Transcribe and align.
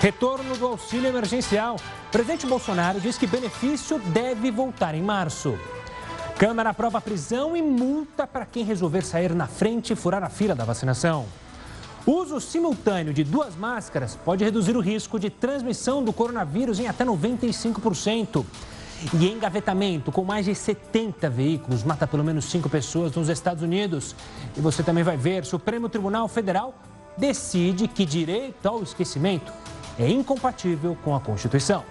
Retorno 0.00 0.56
do 0.56 0.64
auxílio 0.64 1.08
emergencial. 1.08 1.74
Presidente 2.12 2.46
Bolsonaro 2.46 3.00
diz 3.00 3.18
que 3.18 3.26
benefício 3.26 3.98
deve 3.98 4.48
voltar 4.48 4.94
em 4.94 5.02
março. 5.02 5.58
Câmara 6.38 6.70
aprova 6.70 7.00
prisão 7.00 7.56
e 7.56 7.60
multa 7.60 8.24
para 8.24 8.46
quem 8.46 8.64
resolver 8.64 9.02
sair 9.02 9.34
na 9.34 9.48
frente 9.48 9.92
e 9.92 9.96
furar 9.96 10.22
a 10.22 10.28
fila 10.28 10.54
da 10.54 10.64
vacinação. 10.64 11.26
Uso 12.06 12.40
simultâneo 12.40 13.12
de 13.12 13.24
duas 13.24 13.56
máscaras 13.56 14.16
pode 14.24 14.44
reduzir 14.44 14.76
o 14.76 14.80
risco 14.80 15.18
de 15.18 15.30
transmissão 15.30 16.02
do 16.04 16.12
coronavírus 16.12 16.78
em 16.78 16.86
até 16.86 17.04
95%. 17.04 18.46
E 19.20 19.28
engavetamento 19.28 20.12
com 20.12 20.22
mais 20.22 20.44
de 20.44 20.54
70 20.54 21.28
veículos 21.28 21.82
mata 21.82 22.06
pelo 22.06 22.22
menos 22.22 22.44
cinco 22.44 22.68
pessoas 22.68 23.12
nos 23.16 23.28
Estados 23.28 23.64
Unidos. 23.64 24.14
E 24.56 24.60
você 24.60 24.84
também 24.84 25.02
vai 25.02 25.16
ver: 25.16 25.44
Supremo 25.44 25.88
Tribunal 25.88 26.28
Federal 26.28 26.72
decide 27.16 27.88
que 27.88 28.04
direito 28.04 28.64
ao 28.66 28.80
esquecimento 28.80 29.52
é 29.98 30.08
incompatível 30.08 30.96
com 31.02 31.14
a 31.14 31.20
Constituição. 31.20 31.82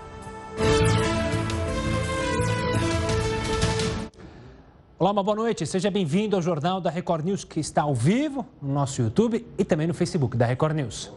Olá, 4.97 5.11
uma 5.11 5.21
boa 5.21 5.35
noite. 5.35 5.65
Seja 5.65 5.91
bem-vindo 5.91 6.35
ao 6.35 6.41
Jornal 6.41 6.79
da 6.79 6.89
Record 6.89 7.25
News, 7.25 7.43
que 7.43 7.59
está 7.59 7.81
ao 7.81 7.93
vivo 7.93 8.45
no 8.61 8.73
nosso 8.73 9.01
YouTube 9.01 9.45
e 9.57 9.65
também 9.65 9.87
no 9.87 9.93
Facebook 9.93 10.37
da 10.37 10.45
Record 10.45 10.75
News. 10.75 11.11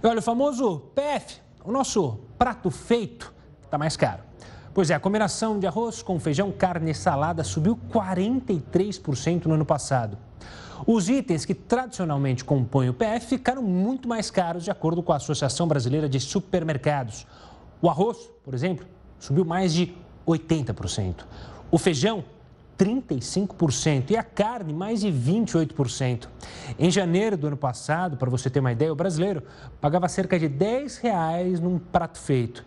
E 0.00 0.06
olha, 0.06 0.20
o 0.20 0.22
famoso 0.22 0.80
PF, 0.94 1.40
o 1.64 1.72
nosso 1.72 2.20
prato 2.38 2.70
feito, 2.70 3.34
está 3.64 3.76
mais 3.76 3.96
caro. 3.96 4.22
Pois 4.72 4.90
é, 4.90 4.94
a 4.94 5.00
combinação 5.00 5.58
de 5.58 5.66
arroz 5.66 6.02
com 6.02 6.20
feijão, 6.20 6.52
carne 6.52 6.92
e 6.92 6.94
salada 6.94 7.42
subiu 7.42 7.76
43% 7.92 9.46
no 9.46 9.54
ano 9.54 9.66
passado. 9.66 10.16
Os 10.86 11.08
itens 11.08 11.44
que 11.44 11.54
tradicionalmente 11.54 12.44
compõem 12.44 12.88
o 12.88 12.94
PF 12.94 13.26
ficaram 13.26 13.62
muito 13.62 14.08
mais 14.08 14.30
caros, 14.30 14.64
de 14.64 14.70
acordo 14.70 15.02
com 15.02 15.12
a 15.12 15.16
Associação 15.16 15.68
Brasileira 15.68 16.08
de 16.08 16.18
Supermercados. 16.18 17.26
O 17.82 17.88
arroz, 17.88 18.30
por 18.42 18.54
exemplo, 18.54 18.86
subiu 19.18 19.44
mais 19.44 19.72
de 19.72 19.94
80%. 20.26 21.24
O 21.70 21.78
feijão, 21.78 22.24
35% 22.78 24.10
e 24.10 24.16
a 24.16 24.22
carne, 24.22 24.72
mais 24.72 25.00
de 25.00 25.08
28%. 25.08 26.28
Em 26.78 26.90
janeiro 26.90 27.36
do 27.36 27.46
ano 27.48 27.56
passado, 27.56 28.16
para 28.16 28.30
você 28.30 28.48
ter 28.48 28.60
uma 28.60 28.72
ideia, 28.72 28.92
o 28.92 28.96
brasileiro 28.96 29.42
pagava 29.80 30.08
cerca 30.08 30.38
de 30.38 30.48
10 30.48 30.96
reais 30.98 31.60
num 31.60 31.78
prato 31.78 32.18
feito. 32.18 32.64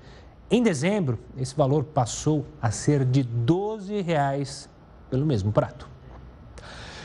Em 0.52 0.62
dezembro, 0.62 1.18
esse 1.36 1.56
valor 1.56 1.84
passou 1.84 2.46
a 2.62 2.70
ser 2.70 3.04
de 3.06 3.24
12 3.24 4.02
reais 4.02 4.70
pelo 5.10 5.26
mesmo 5.26 5.52
prato. 5.52 5.93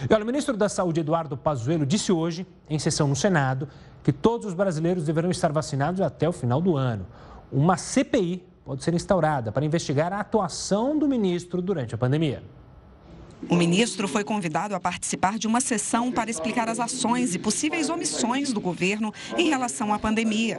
E 0.09 0.13
olha, 0.13 0.23
o 0.23 0.27
ministro 0.27 0.57
da 0.57 0.69
Saúde, 0.69 1.01
Eduardo 1.01 1.37
Pazuello, 1.37 1.87
disse 1.87 2.13
hoje, 2.13 2.47
em 2.69 2.79
sessão 2.79 3.09
no 3.09 3.17
Senado, 3.17 3.69
que 4.03 4.13
todos 4.13 4.47
os 4.47 4.55
brasileiros 4.55 5.05
deverão 5.05 5.31
estar 5.31 5.53
vacinados 5.53 6.01
até 6.01 6.29
o 6.29 6.33
final 6.33 6.61
do 6.61 6.77
ano. 6.77 7.07
Uma 7.51 7.77
CPI 7.77 8.47
pode 8.65 8.85
ser 8.85 8.95
instaurada 8.95 9.51
para 9.51 9.65
investigar 9.65 10.13
a 10.13 10.21
atuação 10.21 10.99
do 10.99 11.09
ministro 11.09 11.63
durante 11.63 11.95
a 11.95 11.99
pandemia. 11.99 12.43
O 13.49 13.55
ministro 13.55 14.09
foi 14.09 14.25
convidado 14.25 14.75
a 14.75 14.81
participar 14.81 15.39
de 15.39 15.47
uma 15.47 15.61
sessão 15.61 16.11
para 16.11 16.31
explicar 16.31 16.69
as 16.69 16.81
ações 16.81 17.35
e 17.35 17.39
possíveis 17.39 17.89
omissões 17.89 18.53
do 18.53 18.61
governo 18.61 19.13
em 19.37 19.49
relação 19.49 19.93
à 19.93 19.99
pandemia. 19.99 20.59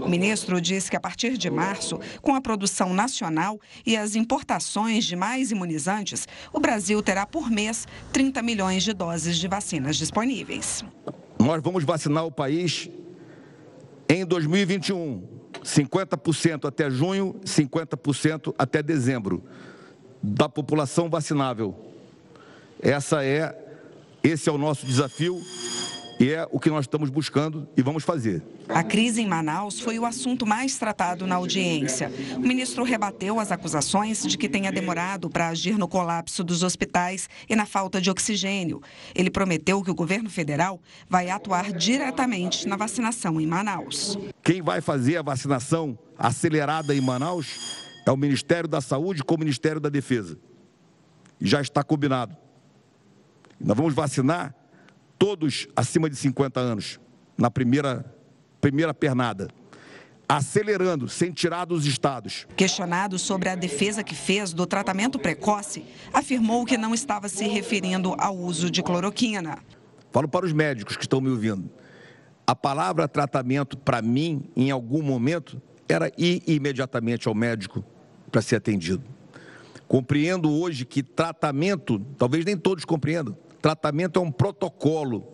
O 0.00 0.08
ministro 0.08 0.60
disse 0.60 0.90
que 0.90 0.96
a 0.96 1.00
partir 1.00 1.36
de 1.36 1.50
março, 1.50 1.98
com 2.22 2.34
a 2.34 2.40
produção 2.40 2.94
nacional 2.94 3.60
e 3.84 3.96
as 3.96 4.14
importações 4.14 5.04
de 5.04 5.16
mais 5.16 5.50
imunizantes, 5.50 6.28
o 6.52 6.60
Brasil 6.60 7.02
terá 7.02 7.26
por 7.26 7.50
mês 7.50 7.86
30 8.12 8.42
milhões 8.42 8.84
de 8.84 8.92
doses 8.92 9.36
de 9.36 9.48
vacinas 9.48 9.96
disponíveis. 9.96 10.84
Nós 11.38 11.60
vamos 11.62 11.84
vacinar 11.84 12.24
o 12.24 12.30
país 12.30 12.88
em 14.08 14.24
2021, 14.24 15.22
50% 15.64 16.66
até 16.66 16.90
junho, 16.90 17.34
50% 17.44 18.54
até 18.56 18.82
dezembro 18.82 19.42
da 20.22 20.48
população 20.48 21.08
vacinável. 21.08 21.89
Essa 22.82 23.24
é, 23.24 23.54
esse 24.22 24.48
é 24.48 24.52
o 24.52 24.58
nosso 24.58 24.86
desafio 24.86 25.40
e 26.20 26.30
é 26.30 26.46
o 26.50 26.60
que 26.60 26.68
nós 26.68 26.84
estamos 26.84 27.08
buscando 27.08 27.66
e 27.74 27.82
vamos 27.82 28.04
fazer. 28.04 28.42
A 28.68 28.82
crise 28.82 29.22
em 29.22 29.26
Manaus 29.26 29.80
foi 29.80 29.98
o 29.98 30.04
assunto 30.04 30.46
mais 30.46 30.76
tratado 30.78 31.26
na 31.26 31.36
audiência. 31.36 32.12
O 32.36 32.40
ministro 32.40 32.84
rebateu 32.84 33.40
as 33.40 33.50
acusações 33.50 34.22
de 34.22 34.36
que 34.36 34.48
tenha 34.48 34.70
demorado 34.70 35.30
para 35.30 35.48
agir 35.48 35.78
no 35.78 35.88
colapso 35.88 36.44
dos 36.44 36.62
hospitais 36.62 37.28
e 37.48 37.56
na 37.56 37.64
falta 37.64 38.00
de 38.00 38.10
oxigênio. 38.10 38.82
Ele 39.14 39.30
prometeu 39.30 39.82
que 39.82 39.90
o 39.90 39.94
governo 39.94 40.28
federal 40.28 40.78
vai 41.08 41.30
atuar 41.30 41.72
diretamente 41.72 42.68
na 42.68 42.76
vacinação 42.76 43.40
em 43.40 43.46
Manaus. 43.46 44.18
Quem 44.42 44.60
vai 44.60 44.82
fazer 44.82 45.16
a 45.16 45.22
vacinação 45.22 45.98
acelerada 46.18 46.94
em 46.94 47.00
Manaus 47.00 47.90
é 48.06 48.10
o 48.10 48.16
Ministério 48.16 48.68
da 48.68 48.82
Saúde 48.82 49.24
com 49.24 49.36
o 49.36 49.38
Ministério 49.38 49.80
da 49.80 49.88
Defesa. 49.88 50.38
Já 51.40 51.62
está 51.62 51.82
combinado. 51.82 52.36
Nós 53.60 53.76
vamos 53.76 53.94
vacinar 53.94 54.54
todos 55.18 55.68
acima 55.76 56.08
de 56.08 56.16
50 56.16 56.58
anos, 56.58 56.98
na 57.36 57.50
primeira, 57.50 58.04
primeira 58.60 58.94
pernada 58.94 59.48
acelerando, 60.30 61.08
sem 61.08 61.32
tirar 61.32 61.64
dos 61.64 61.86
estados. 61.86 62.46
Questionado 62.56 63.18
sobre 63.18 63.48
a 63.48 63.56
defesa 63.56 64.04
que 64.04 64.14
fez 64.14 64.52
do 64.52 64.64
tratamento 64.64 65.18
precoce, 65.18 65.84
afirmou 66.12 66.64
que 66.64 66.78
não 66.78 66.94
estava 66.94 67.28
se 67.28 67.48
referindo 67.48 68.14
ao 68.16 68.36
uso 68.36 68.70
de 68.70 68.80
cloroquina. 68.80 69.58
Falo 70.12 70.28
para 70.28 70.46
os 70.46 70.52
médicos 70.52 70.96
que 70.96 71.02
estão 71.02 71.20
me 71.20 71.28
ouvindo. 71.30 71.68
A 72.46 72.54
palavra 72.54 73.08
tratamento, 73.08 73.76
para 73.76 74.00
mim, 74.00 74.48
em 74.56 74.70
algum 74.70 75.02
momento, 75.02 75.60
era 75.88 76.12
ir 76.16 76.44
imediatamente 76.46 77.26
ao 77.26 77.34
médico 77.34 77.84
para 78.30 78.40
ser 78.40 78.54
atendido. 78.54 79.02
Compreendo 79.88 80.48
hoje 80.48 80.84
que 80.84 81.02
tratamento, 81.02 81.98
talvez 82.16 82.44
nem 82.44 82.56
todos 82.56 82.84
compreendam, 82.84 83.36
Tratamento 83.60 84.18
é 84.18 84.22
um 84.22 84.30
protocolo 84.32 85.26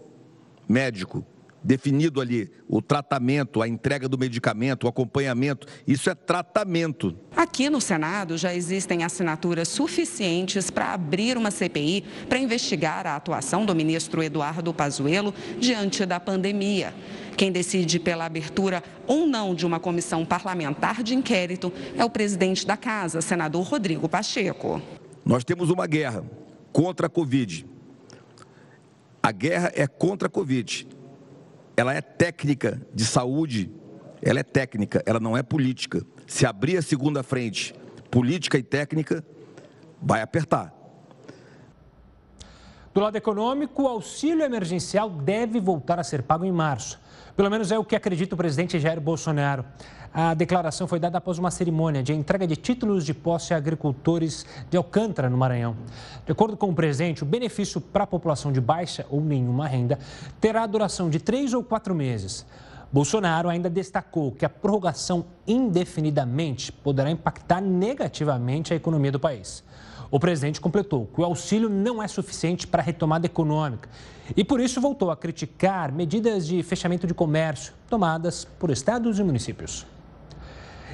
médico 0.69 1.25
definido 1.67 2.21
ali, 2.21 2.49
o 2.69 2.81
tratamento, 2.81 3.61
a 3.61 3.67
entrega 3.67 4.09
do 4.09 4.17
medicamento, 4.17 4.85
o 4.85 4.89
acompanhamento, 4.89 5.67
isso 5.85 6.09
é 6.09 6.15
tratamento. 6.15 7.17
Aqui 7.37 7.69
no 7.69 7.81
Senado 7.81 8.39
já 8.39 8.55
existem 8.55 9.03
assinaturas 9.03 9.67
suficientes 9.67 10.71
para 10.71 10.93
abrir 10.93 11.37
uma 11.37 11.51
CPI 11.51 12.05
para 12.29 12.39
investigar 12.39 13.05
a 13.05 13.17
atuação 13.17 13.67
do 13.67 13.75
ministro 13.75 14.23
Eduardo 14.23 14.73
Pazuello 14.73 15.35
diante 15.59 16.07
da 16.07 16.21
pandemia. 16.21 16.95
Quem 17.37 17.51
decide 17.51 17.99
pela 17.99 18.27
abertura 18.27 18.83
ou 19.05 19.27
não 19.27 19.53
de 19.53 19.67
uma 19.67 19.81
comissão 19.81 20.25
parlamentar 20.25 21.03
de 21.03 21.17
inquérito 21.17 21.73
é 21.97 22.05
o 22.05 22.11
presidente 22.11 22.65
da 22.65 22.77
casa, 22.77 23.21
senador 23.21 23.65
Rodrigo 23.65 24.09
Pacheco. 24.09 24.81
Nós 25.25 25.43
temos 25.45 25.69
uma 25.69 25.87
guerra 25.89 26.25
contra 26.73 27.09
a 27.09 27.11
Covid 27.11 27.76
a 29.27 29.33
guerra 29.33 29.73
é 29.75 29.89
contra 29.89 30.29
a 30.29 30.31
Covid. 30.31 30.87
Ela 31.77 31.93
é 31.93 32.01
técnica 32.01 32.81
de 32.95 33.05
saúde, 33.05 33.69
ela 34.23 34.39
é 34.39 34.45
técnica, 34.45 35.03
ela 35.05 35.19
não 35.19 35.37
é 35.37 35.43
política. 35.43 36.01
Se 36.29 36.47
abrir 36.47 36.77
a 36.77 36.83
segunda 36.83 37.25
frente, 37.25 37.75
política 38.09 38.57
e 38.57 38.63
técnica, 38.63 39.27
vai 40.01 40.23
apertar. 40.23 40.73
Do 42.97 43.03
lado 43.03 43.17
econômico, 43.17 43.83
o 43.83 43.89
auxílio 43.89 44.43
emergencial 44.43 45.11
deve 45.11 45.61
voltar 45.61 46.01
a 46.01 46.03
ser 46.03 46.23
pago 46.23 46.47
em 46.47 46.51
março. 46.51 46.99
Pelo 47.37 47.51
menos 47.51 47.71
é 47.71 47.79
o 47.79 47.85
que 47.85 47.95
acredita 47.95 48.35
o 48.35 48.39
presidente 48.39 48.81
Jair 48.81 48.99
Bolsonaro. 49.03 49.67
A 50.15 50.33
declaração 50.33 50.89
foi 50.89 50.99
dada 50.99 51.19
após 51.19 51.39
uma 51.39 51.51
cerimônia 51.51 52.03
de 52.03 52.15
entrega 52.15 52.47
de 52.47 52.57
títulos 52.57 53.05
de 53.05 53.13
posse 53.13 53.53
a 53.53 53.59
agricultores 53.59 54.47
de 54.71 54.79
Alcântara, 54.79 55.29
no 55.29 55.37
Maranhão. 55.37 55.77
De 56.25 56.33
acordo 56.33 56.57
com 56.57 56.71
o 56.71 56.75
presidente, 56.75 57.23
o 57.23 57.27
benefício 57.27 57.83
para 57.83 58.05
a 58.05 58.07
população 58.07 58.51
de 58.51 58.63
baixa 58.63 59.05
ou 59.11 59.21
nenhuma 59.21 59.69
renda 59.69 59.99
terá 60.41 60.65
duração 60.65 61.11
de 61.11 61.21
três 61.21 61.53
ou 61.53 61.63
quatro 61.63 61.95
meses. 61.95 62.47
Bolsonaro 62.91 63.51
ainda 63.51 63.69
destacou 63.69 64.33
que 64.33 64.47
a 64.47 64.49
prorrogação 64.49 65.27
indefinidamente 65.47 66.73
poderá 66.73 67.11
impactar 67.11 67.61
negativamente 67.61 68.73
a 68.73 68.77
economia 68.77 69.13
do 69.13 69.21
país. 69.21 69.63
O 70.11 70.21
presidente 70.21 70.61
completou 70.61 71.07
que 71.07 71.21
o 71.21 71.25
auxílio 71.25 71.69
não 71.69 72.03
é 72.03 72.07
suficiente 72.07 72.67
para 72.67 72.81
a 72.81 72.85
retomada 72.85 73.27
econômica 73.27 73.89
e, 74.37 74.45
por 74.45 74.61
isso, 74.61 74.81
voltou 74.81 75.11
a 75.11 75.17
criticar 75.17 75.93
medidas 75.93 76.47
de 76.47 76.63
fechamento 76.63 77.07
de 77.07 77.15
comércio 77.15 77.73
tomadas 77.89 78.45
por 78.45 78.71
estados 78.71 79.19
e 79.19 79.25
municípios. 79.25 79.87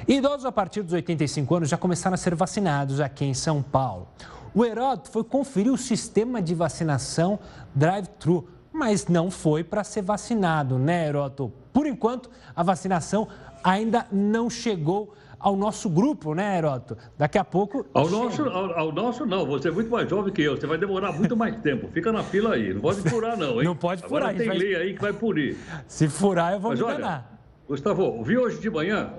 Idosos 0.07 0.45
a 0.45 0.51
partir 0.51 0.81
dos 0.81 0.93
85 0.93 1.55
anos 1.55 1.69
já 1.69 1.77
começaram 1.77 2.15
a 2.15 2.17
ser 2.17 2.35
vacinados 2.35 2.99
aqui 2.99 3.23
em 3.23 3.33
São 3.33 3.61
Paulo. 3.61 4.07
O 4.53 4.65
Heródoto 4.65 5.09
foi 5.09 5.23
conferir 5.23 5.71
o 5.71 5.77
sistema 5.77 6.41
de 6.41 6.53
vacinação 6.53 7.39
drive-thru, 7.73 8.47
mas 8.71 9.07
não 9.07 9.31
foi 9.31 9.63
para 9.63 9.83
ser 9.83 10.01
vacinado, 10.01 10.77
né, 10.77 11.07
Heródoto? 11.07 11.53
Por 11.71 11.87
enquanto, 11.87 12.29
a 12.55 12.61
vacinação 12.61 13.27
ainda 13.63 14.05
não 14.11 14.49
chegou 14.49 15.13
ao 15.43 15.57
nosso 15.57 15.89
grupo, 15.89 16.33
né, 16.33 16.57
Heródoto? 16.57 16.97
Daqui 17.17 17.37
a 17.37 17.43
pouco. 17.43 17.85
Ao 17.93 18.09
nosso, 18.09 18.43
ao, 18.43 18.79
ao, 18.79 18.91
nosso, 18.93 19.25
não. 19.25 19.45
Você 19.45 19.67
é 19.67 19.71
muito 19.71 19.91
mais 19.91 20.09
jovem 20.09 20.31
que 20.31 20.41
eu. 20.41 20.55
Você 20.55 20.65
vai 20.65 20.77
demorar 20.77 21.11
muito 21.11 21.35
mais 21.35 21.57
tempo. 21.57 21.89
Fica 21.89 22.13
na 22.13 22.23
fila 22.23 22.55
aí. 22.55 22.73
Não 22.73 22.79
pode 22.79 23.01
furar, 23.01 23.37
não, 23.37 23.59
hein? 23.59 23.65
Não 23.65 23.75
pode 23.75 24.01
furar. 24.01 24.29
Agora 24.29 24.37
tem 24.37 24.47
vai... 24.47 24.57
lei 24.57 24.75
aí 24.75 24.93
que 24.93 25.01
vai 25.01 25.11
punir. 25.11 25.57
Se 25.85 26.07
furar, 26.07 26.53
eu 26.53 26.61
vou 26.61 26.71
Mas, 26.71 26.79
me 26.79 26.85
enganar. 26.85 27.39
Gustavo, 27.67 28.23
vi 28.23 28.37
hoje 28.37 28.59
de 28.61 28.69
manhã 28.69 29.11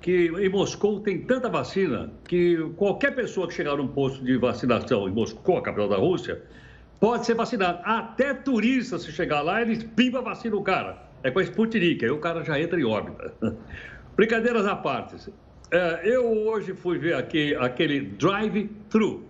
que 0.00 0.26
em 0.26 0.48
Moscou 0.48 1.00
tem 1.00 1.22
tanta 1.22 1.48
vacina 1.48 2.10
que 2.24 2.56
qualquer 2.76 3.14
pessoa 3.14 3.48
que 3.48 3.54
chegar 3.54 3.76
num 3.76 3.88
posto 3.88 4.24
de 4.24 4.36
vacinação 4.36 5.08
em 5.08 5.12
Moscou, 5.12 5.58
a 5.58 5.62
capital 5.62 5.88
da 5.88 5.96
Rússia, 5.96 6.42
pode 7.00 7.26
ser 7.26 7.34
vacinado. 7.34 7.80
Até 7.84 8.32
turista, 8.32 8.98
se 8.98 9.10
chegar 9.10 9.42
lá, 9.42 9.60
eles 9.60 9.82
pimba 9.82 10.20
vacina 10.20 10.56
o 10.56 10.62
cara. 10.62 11.02
É 11.22 11.30
com 11.30 11.38
a 11.38 11.42
Sputnik, 11.42 12.04
aí 12.04 12.10
o 12.10 12.18
cara 12.18 12.44
já 12.44 12.60
entra 12.60 12.80
em 12.80 12.84
órbita. 12.84 13.32
Brincadeiras 14.16 14.66
à 14.66 14.76
parte. 14.76 15.32
É, 15.70 16.02
eu 16.04 16.26
hoje 16.46 16.74
fui 16.74 16.98
ver 16.98 17.14
aqui, 17.14 17.54
aquele 17.54 18.00
drive-thru. 18.00 19.24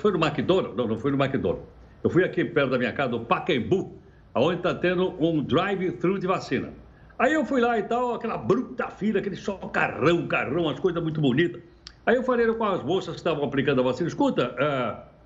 Foi 0.00 0.10
no 0.10 0.24
McDonald's? 0.24 0.76
Não, 0.76 0.88
não 0.88 0.98
fui 0.98 1.12
no 1.12 1.22
McDonald's. 1.22 1.64
Eu 2.02 2.10
fui 2.10 2.24
aqui 2.24 2.44
perto 2.44 2.70
da 2.70 2.78
minha 2.78 2.92
casa, 2.92 3.12
no 3.12 3.24
Pacaembu, 3.24 3.92
onde 4.34 4.56
está 4.56 4.74
tendo 4.74 5.14
um 5.22 5.42
drive-thru 5.42 6.18
de 6.18 6.26
vacina. 6.26 6.72
Aí 7.18 7.32
eu 7.32 7.44
fui 7.44 7.60
lá 7.60 7.78
e 7.78 7.82
tal, 7.84 8.14
aquela 8.14 8.36
bruta 8.36 8.88
fila, 8.88 9.20
aquele 9.20 9.36
só 9.36 9.56
carrão, 9.56 10.26
carrão, 10.26 10.68
as 10.68 10.78
coisas 10.78 11.02
muito 11.02 11.20
bonitas. 11.20 11.62
Aí 12.04 12.16
eu 12.16 12.22
falei 12.22 12.46
com 12.52 12.64
as 12.64 12.82
moças 12.82 13.14
que 13.14 13.20
estavam 13.20 13.44
aplicando 13.44 13.80
a 13.80 13.84
vacina, 13.84 14.08
escuta, 14.08 14.54
uh, 14.54 15.16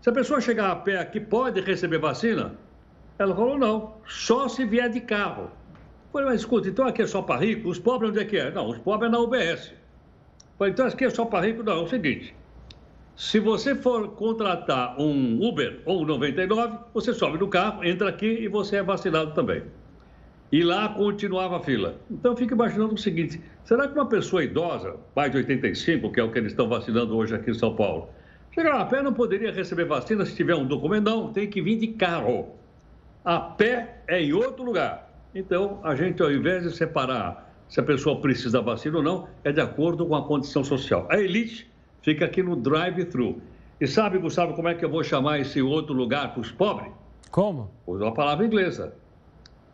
se 0.00 0.10
a 0.10 0.12
pessoa 0.12 0.40
chegar 0.40 0.70
a 0.70 0.76
pé 0.76 0.98
aqui, 0.98 1.20
pode 1.20 1.60
receber 1.60 1.98
vacina? 1.98 2.54
Ela 3.18 3.34
falou, 3.34 3.58
não, 3.58 3.94
só 4.06 4.48
se 4.48 4.64
vier 4.64 4.90
de 4.90 5.00
carro. 5.00 5.50
Falei, 6.12 6.28
mas 6.28 6.40
escuta, 6.40 6.68
então 6.68 6.86
aqui 6.86 7.02
é 7.02 7.06
só 7.06 7.22
para 7.22 7.40
rico? 7.40 7.68
Os 7.68 7.78
pobres 7.78 8.10
onde 8.10 8.20
é 8.20 8.24
que 8.24 8.36
é? 8.36 8.50
Não, 8.50 8.68
os 8.68 8.78
pobres 8.78 9.08
é 9.08 9.12
na 9.12 9.18
UBS. 9.18 9.72
Falei, 10.58 10.72
então 10.72 10.86
aqui 10.86 11.04
é 11.04 11.10
só 11.10 11.24
para 11.24 11.46
rico? 11.46 11.62
Não, 11.62 11.72
é 11.72 11.82
o 11.82 11.86
seguinte, 11.86 12.34
se 13.16 13.40
você 13.40 13.74
for 13.74 14.08
contratar 14.08 15.00
um 15.00 15.42
Uber 15.42 15.80
ou 15.86 16.02
um 16.02 16.04
99, 16.04 16.78
você 16.92 17.14
sobe 17.14 17.38
no 17.38 17.48
carro, 17.48 17.82
entra 17.82 18.10
aqui 18.10 18.26
e 18.26 18.46
você 18.46 18.76
é 18.76 18.82
vacinado 18.82 19.32
também. 19.32 19.62
E 20.52 20.62
lá 20.62 20.90
continuava 20.90 21.56
a 21.56 21.60
fila. 21.60 21.98
Então, 22.10 22.36
fica 22.36 22.54
imaginando 22.54 22.92
o 22.94 22.98
seguinte: 22.98 23.40
será 23.64 23.88
que 23.88 23.94
uma 23.94 24.06
pessoa 24.06 24.44
idosa, 24.44 24.96
mais 25.14 25.30
de 25.30 25.38
85, 25.38 26.12
que 26.12 26.20
é 26.20 26.22
o 26.22 26.30
que 26.30 26.38
eles 26.38 26.52
estão 26.52 26.68
vacinando 26.68 27.16
hoje 27.16 27.34
aqui 27.34 27.50
em 27.50 27.54
São 27.54 27.74
Paulo, 27.74 28.10
chegar 28.54 28.78
a 28.78 28.84
pé 28.84 29.02
não 29.02 29.14
poderia 29.14 29.50
receber 29.50 29.86
vacina 29.86 30.26
se 30.26 30.36
tiver 30.36 30.54
um 30.54 30.66
documento? 30.66 31.04
Não, 31.04 31.32
tem 31.32 31.48
que 31.48 31.62
vir 31.62 31.78
de 31.78 31.88
carro. 31.88 32.54
A 33.24 33.40
pé 33.40 34.02
é 34.06 34.20
em 34.20 34.34
outro 34.34 34.62
lugar. 34.62 35.05
Então, 35.36 35.80
a 35.84 35.94
gente, 35.94 36.22
ao 36.22 36.32
invés 36.32 36.62
de 36.62 36.74
separar 36.74 37.54
se 37.68 37.78
a 37.78 37.82
pessoa 37.82 38.18
precisa 38.22 38.52
da 38.52 38.60
vacina 38.62 38.96
ou 38.96 39.02
não, 39.02 39.28
é 39.44 39.52
de 39.52 39.60
acordo 39.60 40.06
com 40.06 40.14
a 40.16 40.26
condição 40.26 40.64
social. 40.64 41.06
A 41.10 41.18
elite 41.18 41.70
fica 42.00 42.24
aqui 42.24 42.42
no 42.42 42.56
drive-thru. 42.56 43.42
E 43.78 43.86
sabe, 43.86 44.16
Gustavo, 44.16 44.54
como 44.54 44.68
é 44.68 44.74
que 44.74 44.82
eu 44.82 44.88
vou 44.88 45.04
chamar 45.04 45.38
esse 45.38 45.60
outro 45.60 45.92
lugar 45.92 46.32
para 46.32 46.40
os 46.40 46.50
pobres? 46.50 46.90
Como? 47.30 47.70
Usa 47.86 48.04
uma 48.04 48.14
palavra 48.14 48.46
inglesa. 48.46 48.94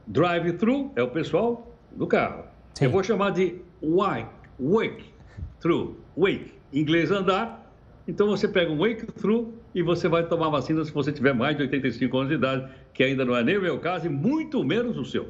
Drive-thru 0.05 0.91
é 0.97 1.03
o 1.05 1.11
pessoal 1.11 1.73
do 1.93 2.09
carro. 2.09 2.43
Sim. 2.75 2.87
Eu 2.87 2.91
vou 2.91 3.05
chamar 3.05 3.31
de 3.31 3.61
wake, 3.81 4.35
wake, 4.59 5.15
through, 5.61 5.97
wake. 6.17 6.55
Em 6.73 6.81
inglês 6.81 7.13
andar. 7.13 7.62
Então 8.07 8.27
você 8.27 8.49
pega 8.49 8.71
um 8.73 8.79
wake 8.79 9.07
through 9.13 9.55
e 9.73 9.81
você 9.81 10.09
vai 10.09 10.27
tomar 10.27 10.49
vacina 10.49 10.85
se 10.85 10.91
você 10.93 11.13
tiver 11.13 11.33
mais 11.33 11.57
de 11.57 11.63
85 11.63 12.17
anos 12.17 12.29
de 12.31 12.35
idade, 12.35 12.69
que 12.93 13.03
ainda 13.03 13.25
não 13.25 13.37
é 13.37 13.45
nem 13.45 13.57
o 13.57 13.63
meu 13.63 13.79
caso 13.79 14.07
e 14.07 14.09
muito 14.09 14.65
menos 14.65 14.99
o 14.99 15.05
seu. 15.05 15.29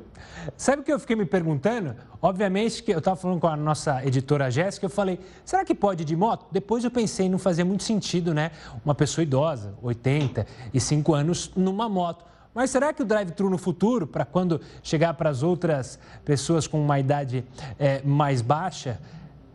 Sabe 0.56 0.80
o 0.80 0.84
que 0.84 0.92
eu 0.92 0.98
fiquei 0.98 1.14
me 1.14 1.26
perguntando? 1.26 1.94
Obviamente 2.20 2.82
que 2.82 2.90
eu 2.90 2.98
estava 2.98 3.14
falando 3.14 3.40
com 3.40 3.46
a 3.46 3.56
nossa 3.56 4.04
editora 4.06 4.50
Jéssica, 4.50 4.86
eu 4.86 4.90
falei, 4.90 5.20
será 5.44 5.64
que 5.64 5.74
pode 5.74 6.02
ir 6.02 6.06
de 6.06 6.16
moto? 6.16 6.46
Depois 6.50 6.82
eu 6.82 6.90
pensei, 6.90 7.28
não 7.28 7.38
fazia 7.38 7.64
muito 7.64 7.82
sentido, 7.82 8.32
né? 8.32 8.50
Uma 8.82 8.94
pessoa 8.94 9.22
idosa, 9.22 9.74
85 9.82 11.14
anos, 11.14 11.52
numa 11.54 11.90
moto. 11.90 12.24
Mas 12.54 12.70
será 12.70 12.92
que 12.92 13.02
o 13.02 13.04
drive-thru 13.04 13.50
no 13.50 13.58
futuro, 13.58 14.06
para 14.06 14.24
quando 14.24 14.60
chegar 14.82 15.14
para 15.14 15.28
as 15.28 15.42
outras 15.42 15.98
pessoas 16.24 16.66
com 16.66 16.82
uma 16.82 16.98
idade 16.98 17.44
é, 17.78 18.02
mais 18.02 18.40
baixa, 18.40 18.98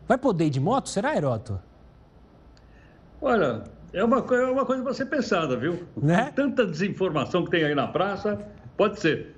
vai 0.07 0.17
poder 0.17 0.45
ir 0.45 0.49
de 0.51 0.59
moto? 0.59 0.89
Será, 0.89 1.15
Heroto? 1.15 1.59
Olha, 3.21 3.63
é 3.93 4.03
uma, 4.03 4.17
é 4.17 4.45
uma 4.45 4.65
coisa 4.65 4.83
para 4.83 4.93
ser 4.93 5.05
pensada, 5.05 5.55
viu? 5.55 5.87
Né? 5.95 6.31
Tanta 6.35 6.65
desinformação 6.65 7.43
que 7.43 7.51
tem 7.51 7.63
aí 7.63 7.73
na 7.73 7.87
praça, 7.87 8.39
pode 8.77 8.99
ser. 8.99 9.37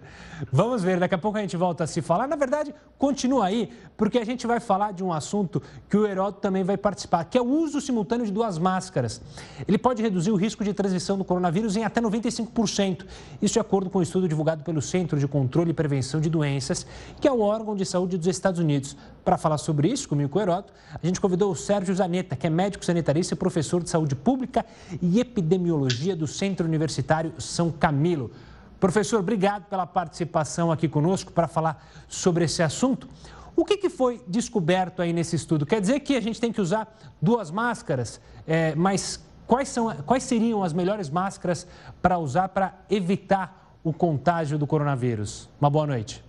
Vamos 0.51 0.81
ver, 0.81 1.00
daqui 1.00 1.15
a 1.15 1.18
pouco 1.18 1.38
a 1.38 1.41
gente 1.41 1.57
volta 1.57 1.83
a 1.83 1.88
se 1.88 2.01
falar. 2.01 2.25
Na 2.27 2.36
verdade, 2.36 2.74
continua 2.97 3.45
aí, 3.45 3.69
porque 3.97 4.18
a 4.18 4.25
gente 4.25 4.47
vai 4.47 4.59
falar 4.59 4.94
de 4.94 5.03
um 5.03 5.12
assunto 5.12 5.62
que 5.89 5.97
o 5.97 6.07
Heródoto 6.07 6.39
também 6.39 6.63
vai 6.63 6.77
participar, 6.77 7.25
que 7.25 7.38
é 7.38 7.41
o 7.41 7.45
uso 7.45 7.81
simultâneo 7.81 8.25
de 8.25 8.31
duas 8.31 8.57
máscaras. 8.57 9.21
Ele 9.68 9.77
pode 9.77 10.01
reduzir 10.01 10.31
o 10.31 10.36
risco 10.36 10.63
de 10.63 10.74
transmissão 10.74 11.18
do 11.18 11.25
coronavírus 11.25 11.75
em 11.75 11.83
até 11.83 12.00
95%. 12.00 13.06
Isso 13.41 13.53
de 13.53 13.59
acordo 13.59 13.89
com 13.89 14.00
um 14.00 14.01
estudo 14.01 14.30
divulgado 14.30 14.63
pelo 14.63 14.81
Centro 14.81 15.19
de 15.19 15.27
Controle 15.27 15.71
e 15.71 15.74
Prevenção 15.74 16.21
de 16.21 16.30
Doenças, 16.30 16.86
que 17.19 17.27
é 17.27 17.31
o 17.31 17.41
órgão 17.41 17.75
de 17.75 17.86
saúde 17.86 18.18
dos 18.18 18.27
Estados 18.27 18.59
Unidos. 18.62 18.95
Para 19.25 19.38
falar 19.38 19.57
sobre 19.57 19.89
isso, 19.89 20.07
comigo 20.07 20.30
com 20.30 20.39
o 20.39 20.41
Heródoto, 20.41 20.74
a 21.01 21.06
gente 21.06 21.19
convidou 21.19 21.51
o 21.51 21.56
Sérgio 21.56 21.94
Zanetta, 21.94 22.36
que 22.36 22.47
é 22.47 22.50
médico 22.50 22.86
sanitarista 22.86 23.33
e 23.33 23.38
professor 23.38 23.83
de 23.83 23.89
saúde 23.89 24.15
pública 24.15 24.65
e 25.01 25.19
epidemiologia 25.19 26.15
do 26.15 26.25
Centro 26.25 26.65
Universitário 26.65 27.33
São 27.38 27.69
Camilo. 27.69 28.31
Professor, 28.80 29.20
obrigado 29.20 29.66
pela 29.66 29.86
participação 29.86 30.72
aqui 30.72 30.88
conosco 30.88 31.34
para 31.34 31.48
falar 31.48 31.86
sobre 32.08 32.46
esse 32.46 32.64
assunto. 32.64 33.10
O 33.56 33.66
que, 33.66 33.76
que, 33.76 33.90
foi 33.90 34.22
descoberto 34.26 35.02
aí 35.02 35.12
nesse 35.12 35.36
estudo? 35.36 35.66
Quer 35.66 35.81
dizer 35.81 36.00
que 36.00 36.16
a 36.16 36.22
gente 36.22 36.40
tem 36.40 36.52
que 36.52 36.62
usar 36.62 36.98
duas 37.22 37.52
máscaras, 37.52 38.22
é, 38.48 38.74
mas 38.76 39.22
quais, 39.46 39.68
são, 39.68 39.94
quais 40.06 40.24
seriam 40.24 40.64
as 40.64 40.72
melhores 40.72 41.10
máscaras 41.10 41.68
para 42.02 42.18
usar 42.18 42.48
para 42.50 42.74
evitar 42.90 43.76
o 43.84 43.92
contágio 43.92 44.58
do 44.58 44.66
coronavírus? 44.66 45.50
Uma 45.60 45.70
boa 45.70 45.86
noite. 45.86 46.24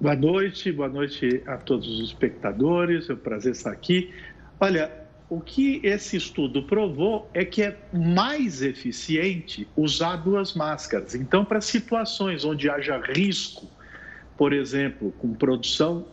Boa 0.00 0.16
noite, 0.16 0.72
boa 0.72 0.88
noite 0.88 1.42
a 1.46 1.58
todos 1.58 1.86
os 1.86 2.08
espectadores, 2.08 3.10
é 3.10 3.12
um 3.12 3.16
prazer 3.16 3.52
estar 3.52 3.70
aqui. 3.70 4.12
Olha, 4.58 5.03
o 5.28 5.40
que 5.40 5.80
esse 5.82 6.16
estudo 6.16 6.62
provou 6.62 7.30
é 7.32 7.44
que 7.44 7.62
é 7.62 7.76
mais 7.92 8.62
eficiente 8.62 9.66
usar 9.76 10.16
duas 10.16 10.54
máscaras. 10.54 11.14
Então, 11.14 11.44
para 11.44 11.60
situações 11.60 12.44
onde 12.44 12.68
haja 12.68 12.98
risco, 12.98 13.68
por 14.36 14.52
exemplo, 14.52 15.12
com 15.18 15.32
produção 15.32 16.06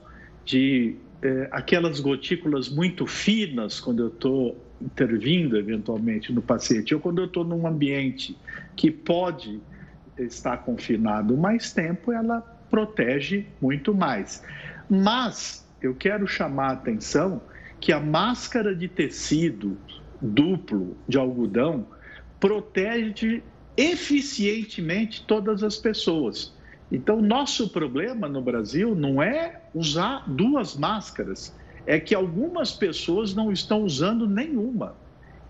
de 0.45 0.95
é, 1.21 1.49
aquelas 1.51 1.99
gotículas 1.99 2.69
muito 2.69 3.05
finas, 3.05 3.79
quando 3.79 4.03
eu 4.03 4.07
estou 4.07 4.57
intervindo 4.81 5.57
eventualmente 5.57 6.31
no 6.31 6.41
paciente, 6.41 6.95
ou 6.95 6.99
quando 6.99 7.19
eu 7.19 7.25
estou 7.25 7.43
num 7.43 7.67
ambiente 7.67 8.35
que 8.75 8.89
pode 8.89 9.59
estar 10.17 10.57
confinado 10.57 11.37
mais 11.37 11.71
tempo, 11.73 12.11
ela 12.11 12.41
protege 12.69 13.45
muito 13.61 13.93
mais. 13.93 14.43
Mas 14.89 15.67
eu 15.81 15.93
quero 15.93 16.25
chamar 16.25 16.69
a 16.69 16.73
atenção 16.73 17.41
que 17.81 17.91
a 17.91 17.99
máscara 17.99 18.75
de 18.75 18.87
tecido 18.87 19.75
duplo 20.21 20.95
de 21.07 21.17
algodão 21.17 21.87
protege 22.39 23.43
eficientemente 23.75 25.25
todas 25.25 25.63
as 25.63 25.77
pessoas. 25.77 26.53
Então, 26.91 27.21
nosso 27.21 27.69
problema 27.69 28.29
no 28.29 28.41
Brasil 28.41 28.93
não 28.93 29.21
é 29.21 29.61
usar 29.73 30.23
duas 30.27 30.75
máscaras, 30.75 31.55
é 31.85 31.99
que 31.99 32.13
algumas 32.13 32.71
pessoas 32.71 33.33
não 33.33 33.51
estão 33.51 33.81
usando 33.83 34.27
nenhuma. 34.27 34.95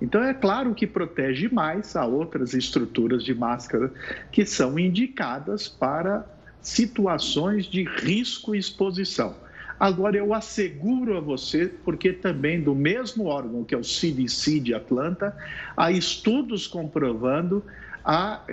Então, 0.02 0.24
é 0.24 0.34
claro 0.34 0.74
que 0.74 0.88
protege 0.88 1.50
mais 1.50 1.96
a 1.96 2.06
outras 2.06 2.54
estruturas 2.54 3.24
de 3.24 3.36
máscara 3.36 3.92
que 4.32 4.46
são 4.46 4.80
indicadas 4.80 5.68
para 5.68 6.26
situações 6.62 7.66
de 7.66 7.84
risco 7.84 8.56
e 8.56 8.60
exposição. 8.60 9.36
Agora, 9.82 10.16
eu 10.16 10.32
asseguro 10.32 11.18
a 11.18 11.20
você, 11.20 11.66
porque 11.66 12.14
também 12.14 12.62
do 12.62 12.76
mesmo 12.76 13.26
órgão 13.26 13.64
que 13.64 13.74
é 13.74 13.78
o 13.80 13.84
CDC 13.84 14.60
de 14.60 14.76
Atlanta, 14.76 15.36
há 15.76 15.92
estudos 15.92 16.68
comprovando 16.68 17.66
a 18.06 18.46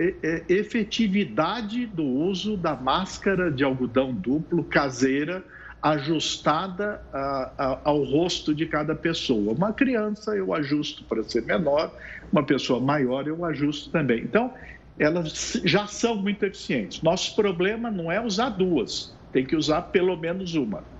efetividade 0.48 1.84
do 1.84 2.02
uso 2.02 2.56
da 2.56 2.74
máscara 2.74 3.52
de 3.52 3.62
algodão 3.62 4.14
duplo 4.14 4.64
caseira 4.64 5.44
ajustada 5.82 6.98
a, 7.12 7.52
a, 7.58 7.80
ao 7.84 8.04
rosto 8.04 8.54
de 8.54 8.64
cada 8.64 8.94
pessoa. 8.94 9.52
Uma 9.52 9.74
criança 9.74 10.34
eu 10.34 10.54
ajusto 10.54 11.04
para 11.04 11.22
ser 11.22 11.44
menor, 11.44 11.94
uma 12.32 12.42
pessoa 12.42 12.80
maior 12.80 13.28
eu 13.28 13.44
ajusto 13.44 13.90
também. 13.90 14.22
Então, 14.22 14.54
elas 14.98 15.60
já 15.62 15.86
são 15.86 16.16
muito 16.16 16.42
eficientes. 16.46 17.02
Nosso 17.02 17.36
problema 17.36 17.90
não 17.90 18.10
é 18.10 18.18
usar 18.18 18.48
duas, 18.48 19.14
tem 19.30 19.44
que 19.44 19.54
usar 19.54 19.82
pelo 19.82 20.16
menos 20.16 20.54
uma. 20.54 20.96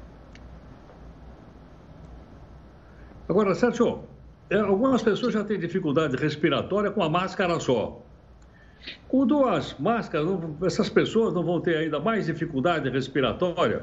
Agora, 3.29 3.55
Sérgio, 3.55 4.05
é, 4.49 4.59
algumas 4.59 5.03
pessoas 5.03 5.35
já 5.35 5.45
têm 5.45 5.59
dificuldade 5.59 6.17
respiratória 6.17 6.91
com 6.91 7.03
a 7.03 7.11
máscara 7.11 7.61
só. 7.61 8.03
Com 9.07 9.27
duas 9.27 9.77
máscaras, 9.79 10.27
essas 10.63 10.89
pessoas 10.89 11.35
não 11.35 11.43
vão 11.43 11.61
ter 11.61 11.77
ainda 11.77 12.01
mais 12.01 12.27
dificuldade 12.27 12.89
respiratória? 12.89 13.83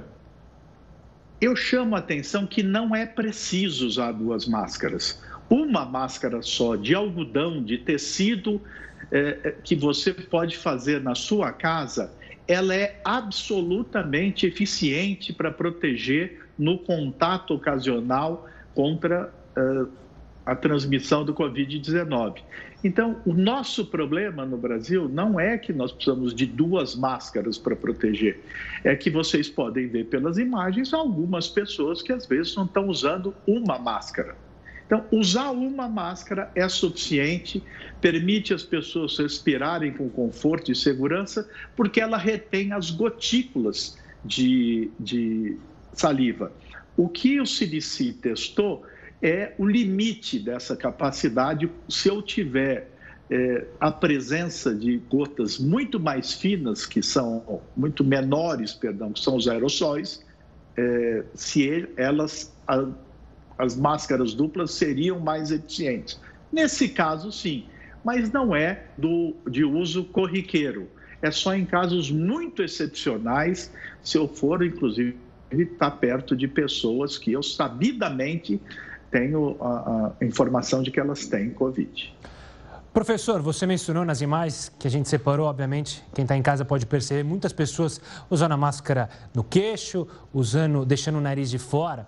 Eu 1.39 1.55
chamo 1.55 1.95
a 1.95 1.99
atenção 1.99 2.47
que 2.47 2.63
não 2.63 2.95
é 2.95 3.05
preciso 3.05 3.85
usar 3.85 4.13
duas 4.13 4.47
máscaras. 4.47 5.21
Uma 5.47 5.85
máscara 5.85 6.41
só 6.41 6.75
de 6.75 6.95
algodão, 6.95 7.61
de 7.61 7.77
tecido, 7.77 8.59
é, 9.11 9.39
é 9.43 9.51
que 9.51 9.75
você 9.75 10.11
pode 10.11 10.57
fazer 10.57 11.01
na 11.01 11.13
sua 11.13 11.51
casa, 11.51 12.11
ela 12.47 12.73
é 12.73 12.99
absolutamente 13.03 14.47
eficiente 14.47 15.31
para 15.31 15.51
proteger 15.51 16.47
no 16.57 16.79
contato 16.79 17.53
ocasional 17.53 18.47
contra 18.75 19.33
uh, 19.57 19.89
a 20.45 20.55
transmissão 20.55 21.25
do 21.25 21.33
Covid-19. 21.33 22.41
Então, 22.83 23.19
o 23.25 23.33
nosso 23.33 23.87
problema 23.87 24.45
no 24.45 24.57
Brasil 24.57 25.09
não 25.09 25.39
é 25.39 25.57
que 25.57 25.73
nós 25.73 25.91
precisamos 25.91 26.35
de 26.35 26.45
duas 26.45 26.95
máscaras 26.95 27.57
para 27.57 27.75
proteger, 27.75 28.39
é 28.83 28.95
que 28.95 29.09
vocês 29.09 29.49
podem 29.49 29.87
ver 29.87 30.05
pelas 30.05 30.37
imagens 30.37 30.93
algumas 30.93 31.47
pessoas 31.47 32.03
que 32.03 32.13
às 32.13 32.27
vezes 32.27 32.55
não 32.55 32.65
estão 32.65 32.87
usando 32.87 33.33
uma 33.47 33.79
máscara. 33.79 34.35
Então, 34.85 35.03
usar 35.11 35.49
uma 35.49 35.89
máscara 35.89 36.51
é 36.53 36.69
suficiente, 36.69 37.63
permite 37.99 38.53
as 38.53 38.61
pessoas 38.61 39.17
respirarem 39.17 39.91
com 39.91 40.07
conforto 40.07 40.71
e 40.71 40.75
segurança, 40.75 41.49
porque 41.75 41.99
ela 41.99 42.17
retém 42.17 42.71
as 42.71 42.91
gotículas 42.91 43.97
de, 44.23 44.91
de 44.99 45.57
saliva. 45.91 46.51
O 46.97 47.09
que 47.09 47.39
o 47.39 47.45
CDC 47.45 48.13
testou 48.21 48.85
é 49.21 49.53
o 49.57 49.65
limite 49.65 50.39
dessa 50.39 50.75
capacidade 50.75 51.69
se 51.89 52.09
eu 52.09 52.21
tiver 52.21 52.89
é, 53.29 53.65
a 53.79 53.91
presença 53.91 54.73
de 54.73 54.97
gotas 55.09 55.57
muito 55.57 55.99
mais 55.99 56.33
finas, 56.33 56.85
que 56.85 57.01
são 57.01 57.61
muito 57.75 58.03
menores, 58.03 58.73
perdão, 58.73 59.11
que 59.11 59.19
são 59.19 59.35
os 59.35 59.47
aerossóis, 59.47 60.23
é, 60.77 61.23
se 61.33 61.87
elas, 61.97 62.53
a, 62.67 62.85
as 63.57 63.75
máscaras 63.75 64.33
duplas 64.33 64.71
seriam 64.71 65.19
mais 65.19 65.51
eficientes. 65.51 66.19
Nesse 66.51 66.89
caso, 66.89 67.31
sim, 67.31 67.65
mas 68.03 68.31
não 68.31 68.55
é 68.55 68.83
do, 68.97 69.35
de 69.49 69.63
uso 69.63 70.03
corriqueiro. 70.05 70.87
É 71.21 71.31
só 71.31 71.55
em 71.55 71.65
casos 71.65 72.11
muito 72.11 72.61
excepcionais, 72.61 73.71
se 74.03 74.17
eu 74.17 74.27
for, 74.27 74.63
inclusive, 74.63 75.17
estar 75.63 75.91
perto 75.91 76.35
de 76.35 76.47
pessoas 76.47 77.17
que 77.17 77.31
eu 77.31 77.43
sabidamente 77.43 78.61
tenho 79.11 79.55
a, 79.61 80.13
a 80.19 80.25
informação 80.25 80.83
de 80.83 80.91
que 80.91 80.99
elas 80.99 81.25
têm 81.25 81.49
Covid. 81.49 82.13
Professor, 82.93 83.41
você 83.41 83.65
mencionou 83.65 84.05
nas 84.05 84.21
imagens 84.21 84.71
que 84.79 84.87
a 84.87 84.89
gente 84.89 85.09
separou, 85.09 85.47
obviamente, 85.47 86.01
quem 86.13 86.23
está 86.23 86.37
em 86.37 86.41
casa 86.41 86.63
pode 86.63 86.85
perceber, 86.85 87.23
muitas 87.23 87.51
pessoas 87.51 87.99
usando 88.29 88.53
a 88.53 88.57
máscara 88.57 89.09
no 89.33 89.43
queixo, 89.43 90.07
usando, 90.33 90.85
deixando 90.85 91.17
o 91.17 91.21
nariz 91.21 91.49
de 91.49 91.57
fora. 91.57 92.07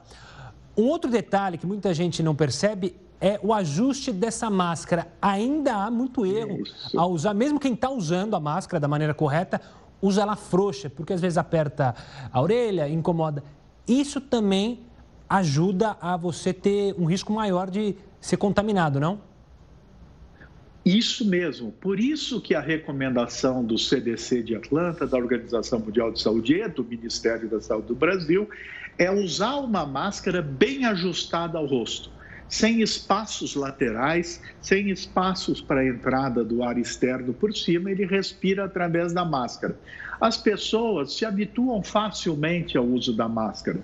Um 0.77 0.83
outro 0.83 1.11
detalhe 1.11 1.57
que 1.57 1.67
muita 1.67 1.93
gente 1.93 2.23
não 2.23 2.33
percebe 2.33 2.95
é 3.19 3.39
o 3.43 3.53
ajuste 3.53 4.13
dessa 4.13 4.49
máscara. 4.49 5.07
Ainda 5.21 5.75
há 5.75 5.91
muito 5.91 6.25
erro 6.25 6.61
Isso. 6.61 6.97
ao 6.97 7.11
usar, 7.11 7.33
mesmo 7.33 7.59
quem 7.59 7.73
está 7.73 7.89
usando 7.89 8.35
a 8.35 8.39
máscara 8.39 8.79
da 8.79 8.87
maneira 8.87 9.13
correta, 9.13 9.59
usa 10.01 10.21
ela 10.21 10.35
frouxa, 10.35 10.89
porque 10.89 11.13
às 11.13 11.21
vezes 11.21 11.37
aperta 11.37 11.95
a 12.31 12.41
orelha, 12.41 12.87
incomoda. 12.87 13.43
Isso 13.87 14.19
também 14.21 14.81
ajuda 15.29 15.97
a 15.99 16.15
você 16.15 16.53
ter 16.53 16.95
um 16.97 17.05
risco 17.05 17.33
maior 17.33 17.69
de 17.69 17.95
ser 18.19 18.37
contaminado, 18.37 18.99
não? 18.99 19.19
Isso 20.85 21.25
mesmo. 21.27 21.71
Por 21.73 21.99
isso 21.99 22.39
que 22.39 22.55
a 22.55 22.61
recomendação 22.61 23.61
do 23.63 23.77
CDC 23.77 24.41
de 24.41 24.55
Atlanta, 24.55 25.05
da 25.05 25.17
Organização 25.17 25.79
Mundial 25.79 26.13
de 26.13 26.21
Saúde 26.21 26.53
e 26.53 26.67
do 26.69 26.81
Ministério 26.81 27.49
da 27.49 27.59
Saúde 27.59 27.87
do 27.87 27.95
Brasil 27.95 28.49
é 28.97 29.11
usar 29.11 29.57
uma 29.57 29.85
máscara 29.85 30.41
bem 30.41 30.85
ajustada 30.85 31.57
ao 31.57 31.65
rosto, 31.65 32.09
sem 32.49 32.81
espaços 32.81 33.55
laterais, 33.55 34.41
sem 34.61 34.89
espaços 34.89 35.61
para 35.61 35.81
a 35.81 35.87
entrada 35.87 36.43
do 36.43 36.63
ar 36.63 36.77
externo 36.77 37.33
por 37.33 37.53
cima, 37.53 37.91
ele 37.91 38.05
respira 38.05 38.65
através 38.65 39.13
da 39.13 39.25
máscara. 39.25 39.77
As 40.19 40.37
pessoas 40.37 41.15
se 41.15 41.25
habituam 41.25 41.83
facilmente 41.83 42.77
ao 42.77 42.85
uso 42.85 43.15
da 43.15 43.27
máscara. 43.27 43.79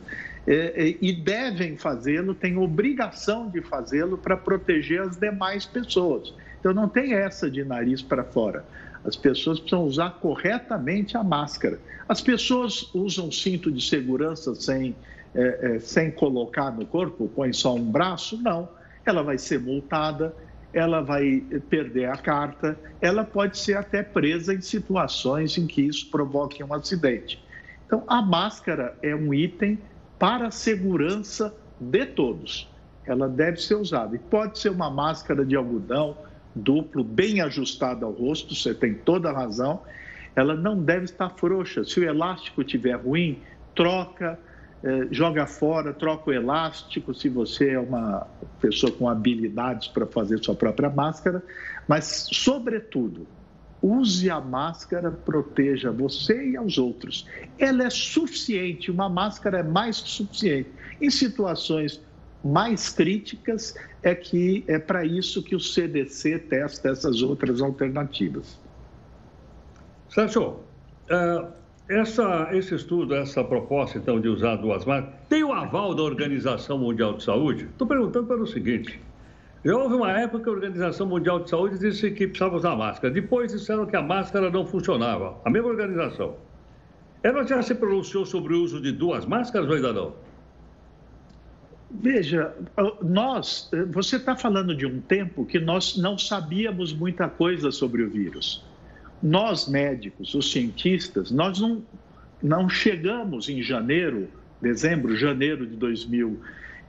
É, 0.46 0.90
é, 0.90 0.98
e 1.02 1.14
devem 1.14 1.78
fazê-lo, 1.78 2.34
têm 2.34 2.58
obrigação 2.58 3.50
de 3.50 3.62
fazê-lo 3.62 4.18
para 4.18 4.36
proteger 4.36 5.02
as 5.02 5.16
demais 5.16 5.66
pessoas. 5.66 6.34
Então 6.60 6.74
não 6.74 6.90
tem 6.90 7.14
essa 7.14 7.50
de 7.50 7.64
nariz 7.64 8.02
para 8.02 8.24
fora. 8.24 8.66
As 9.06 9.16
pessoas 9.16 9.60
precisam 9.60 9.86
usar 9.86 10.12
corretamente 10.22 11.16
a 11.18 11.24
máscara. 11.24 11.80
As 12.08 12.22
pessoas 12.22 12.90
usam 12.94 13.32
cinto 13.32 13.72
de 13.72 13.86
segurança 13.86 14.56
sem, 14.56 14.96
é, 15.36 15.76
é, 15.76 15.80
sem 15.80 16.12
colocar 16.12 16.72
no 16.72 16.86
corpo, 16.86 17.28
põe 17.28 17.52
só 17.54 17.76
um 17.76 17.84
braço? 17.84 18.42
Não. 18.42 18.70
Ela 19.06 19.24
vai 19.24 19.38
ser 19.38 19.60
multada, 19.60 20.34
ela 20.74 21.02
vai 21.02 21.44
perder 21.70 22.10
a 22.10 22.18
carta, 22.18 22.78
ela 23.02 23.24
pode 23.24 23.58
ser 23.58 23.78
até 23.78 24.02
presa 24.02 24.54
em 24.54 24.62
situações 24.62 25.58
em 25.58 25.68
que 25.68 25.82
isso 25.82 26.10
provoque 26.10 26.64
um 26.64 26.74
acidente. 26.74 27.44
Então, 27.86 28.04
a 28.08 28.22
máscara 28.22 28.98
é 29.04 29.16
um 29.16 29.34
item 29.34 29.78
para 30.18 30.48
a 30.48 30.52
segurança 30.52 31.54
de 31.80 32.06
todos. 32.06 32.70
Ela 33.06 33.28
deve 33.28 33.58
ser 33.58 33.76
usada. 33.76 34.16
E 34.16 34.20
pode 34.20 34.58
ser 34.58 34.70
uma 34.70 34.90
máscara 34.90 35.46
de 35.46 35.56
algodão 35.56 36.18
duplo, 36.56 37.04
bem 37.04 37.42
ajustada 37.42 38.06
ao 38.06 38.12
rosto, 38.12 38.56
você 38.56 38.74
tem 38.74 38.94
toda 38.94 39.30
a 39.30 39.34
razão. 39.34 39.82
Ela 40.36 40.56
não 40.56 40.82
deve 40.82 41.06
estar 41.06 41.30
frouxa. 41.30 41.84
Se 41.84 42.00
o 42.00 42.04
elástico 42.04 42.62
estiver 42.62 42.96
ruim, 42.96 43.40
troca, 43.76 44.40
joga 45.12 45.46
fora, 45.46 45.94
troca 45.94 46.30
o 46.30 46.34
elástico, 46.34 47.14
se 47.14 47.30
você 47.30 47.72
é 47.72 47.80
uma 47.80 48.28
pessoa 48.60 48.92
com 48.92 49.08
habilidades 49.08 49.88
para 49.88 50.06
fazer 50.06 50.44
sua 50.44 50.56
própria 50.56 50.90
máscara. 50.90 51.42
Mas, 51.88 52.28
sobretudo, 52.32 53.26
use 53.82 54.30
a 54.30 54.40
máscara, 54.40 55.12
proteja 55.12 55.92
você 55.92 56.52
e 56.52 56.58
aos 56.58 56.78
outros. 56.78 57.28
Ela 57.58 57.86
é 57.86 57.90
suficiente, 57.90 58.92
uma 58.92 59.10
máscara 59.10 59.60
é 59.60 59.64
mais 59.64 60.02
que 60.02 60.10
suficiente. 60.10 60.70
Em 61.02 61.10
situações 61.10 62.02
mais 62.44 62.90
críticas, 62.90 63.76
é 64.02 64.14
que 64.14 64.66
é 64.68 64.78
para 64.78 65.06
isso 65.06 65.42
que 65.42 65.56
o 65.56 65.60
CDC 65.60 66.40
testa 66.40 66.90
essas 66.90 67.22
outras 67.22 67.62
alternativas. 67.62 68.60
Sérgio, 70.10 70.60
essa, 71.90 72.50
esse 72.54 72.76
estudo, 72.76 73.14
essa 73.14 73.44
proposta, 73.44 73.98
então, 73.98 74.20
de 74.20 74.28
usar 74.30 74.56
duas 74.56 74.86
máscaras, 74.86 75.20
tem 75.28 75.44
o 75.44 75.52
aval 75.52 75.94
da 75.94 76.04
Organização 76.04 76.78
Mundial 76.78 77.14
de 77.14 77.24
Saúde? 77.24 77.66
Estou 77.66 77.88
perguntando 77.88 78.28
pelo 78.28 78.48
seguinte. 78.48 79.00
Já 79.66 79.76
houve 79.76 79.96
uma 79.96 80.12
época 80.12 80.44
que 80.44 80.50
a 80.50 80.52
Organização 80.52 81.08
Mundial 81.08 81.40
de 81.40 81.50
Saúde 81.50 81.80
disse 81.80 82.12
que 82.12 82.28
precisava 82.28 82.56
usar 82.56 82.76
máscara. 82.76 83.14
Depois 83.14 83.52
disseram 83.52 83.86
que 83.86 83.96
a 83.96 84.02
máscara 84.02 84.50
não 84.50 84.66
funcionava. 84.66 85.38
A 85.46 85.50
mesma 85.50 85.70
organização. 85.70 86.36
Ela 87.22 87.46
já 87.46 87.62
se 87.62 87.74
pronunciou 87.74 88.26
sobre 88.26 88.54
o 88.54 88.62
uso 88.62 88.82
de 88.82 88.92
duas 88.92 89.26
máscaras 89.26 89.70
ou 89.70 89.76
ainda 89.76 89.94
não? 89.94 90.14
Veja, 91.90 92.54
nós, 93.02 93.70
você 93.92 94.18
está 94.18 94.36
falando 94.36 94.76
de 94.76 94.86
um 94.86 95.00
tempo 95.00 95.46
que 95.46 95.60
nós 95.60 95.96
não 95.96 96.18
sabíamos 96.18 96.92
muita 96.92 97.30
coisa 97.30 97.72
sobre 97.72 98.04
o 98.04 98.10
vírus. 98.10 98.66
Nós, 99.24 99.68
médicos, 99.68 100.36
os 100.36 100.52
cientistas, 100.52 101.32
nós 101.32 101.60
não, 101.60 101.82
não 102.42 102.68
chegamos 102.68 103.48
em 103.48 103.64
janeiro, 103.64 104.28
dezembro, 104.62 105.16
janeiro 105.16 105.66
de 105.66 105.78
2000 105.78 106.40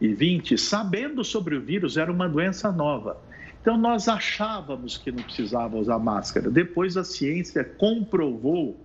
2020, 0.01 0.59
sabendo 0.59 1.25
sobre 1.25 1.57
o 1.57 1.61
vírus, 1.61 1.97
era 1.97 2.11
uma 2.11 2.29
doença 2.29 2.71
nova. 2.71 3.17
Então, 3.61 3.79
nós 3.79 4.09
achávamos 4.09 4.99
que 4.99 5.11
não 5.11 5.23
precisava 5.23 5.77
usar 5.77 5.99
máscara. 5.99 6.51
Depois, 6.51 6.97
a 6.97 7.05
ciência 7.05 7.65
comprovou 7.65 8.79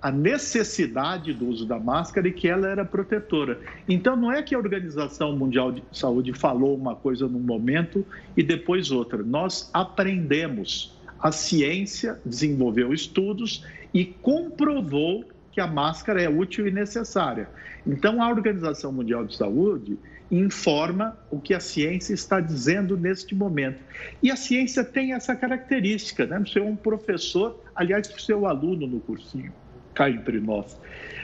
a 0.00 0.10
necessidade 0.10 1.32
do 1.32 1.46
uso 1.46 1.66
da 1.66 1.78
máscara 1.78 2.26
e 2.26 2.32
que 2.32 2.48
ela 2.48 2.66
era 2.66 2.84
protetora. 2.84 3.60
Então, 3.86 4.16
não 4.16 4.32
é 4.32 4.42
que 4.42 4.54
a 4.54 4.58
Organização 4.58 5.36
Mundial 5.36 5.70
de 5.70 5.82
Saúde 5.92 6.32
falou 6.32 6.74
uma 6.74 6.96
coisa 6.96 7.28
num 7.28 7.38
momento 7.38 8.04
e 8.36 8.42
depois 8.42 8.90
outra. 8.90 9.22
Nós 9.22 9.70
aprendemos. 9.72 10.96
A 11.22 11.30
ciência 11.30 12.20
desenvolveu 12.24 12.92
estudos 12.92 13.64
e 13.94 14.04
comprovou 14.04 15.24
que 15.52 15.60
a 15.60 15.66
máscara 15.66 16.20
é 16.20 16.28
útil 16.28 16.66
e 16.66 16.70
necessária. 16.70 17.48
Então, 17.86 18.22
a 18.22 18.28
Organização 18.28 18.90
Mundial 18.90 19.24
de 19.24 19.36
Saúde 19.36 19.98
informa 20.30 21.16
o 21.30 21.38
que 21.38 21.52
a 21.52 21.60
ciência 21.60 22.14
está 22.14 22.40
dizendo 22.40 22.96
neste 22.96 23.34
momento. 23.34 23.78
E 24.22 24.30
a 24.30 24.36
ciência 24.36 24.82
tem 24.82 25.12
essa 25.12 25.36
característica, 25.36 26.26
né? 26.26 26.40
Você 26.40 26.58
é 26.58 26.62
um 26.62 26.74
professor, 26.74 27.62
aliás, 27.74 28.08
você 28.08 28.32
é 28.32 28.36
um 28.36 28.46
aluno 28.46 28.86
no 28.86 28.98
cursinho, 28.98 29.52
cá 29.94 30.08
entre 30.08 30.40
nós. 30.40 30.76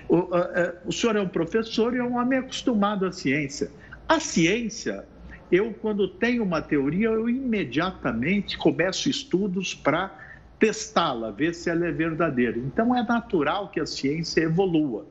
O, 0.09 0.29
o 0.87 0.93
senhor 0.93 1.17
é 1.17 1.21
um 1.21 1.29
professor 1.29 1.95
e 1.95 1.99
é 1.99 2.05
um 2.05 2.19
homem 2.19 2.39
acostumado 2.39 3.07
à 3.07 3.13
ciência. 3.13 3.71
A 4.07 4.21
ciência, 4.21 5.07
eu, 5.51 5.75
quando 5.81 6.09
tenho 6.09 6.43
uma 6.43 6.61
teoria, 6.61 7.09
eu 7.09 7.29
imediatamente 7.29 8.59
começo 8.59 9.09
estudos 9.09 9.75
para 9.75 10.11
testá-la, 10.59 11.31
ver 11.31 11.55
se 11.55 11.71
ela 11.71 11.87
é 11.87 11.93
verdadeira. 11.93 12.59
Então, 12.59 12.95
é 12.95 13.03
natural 13.03 13.69
que 13.69 13.81
a 13.81 13.87
ciência 13.87 14.43
evolua. 14.43 15.07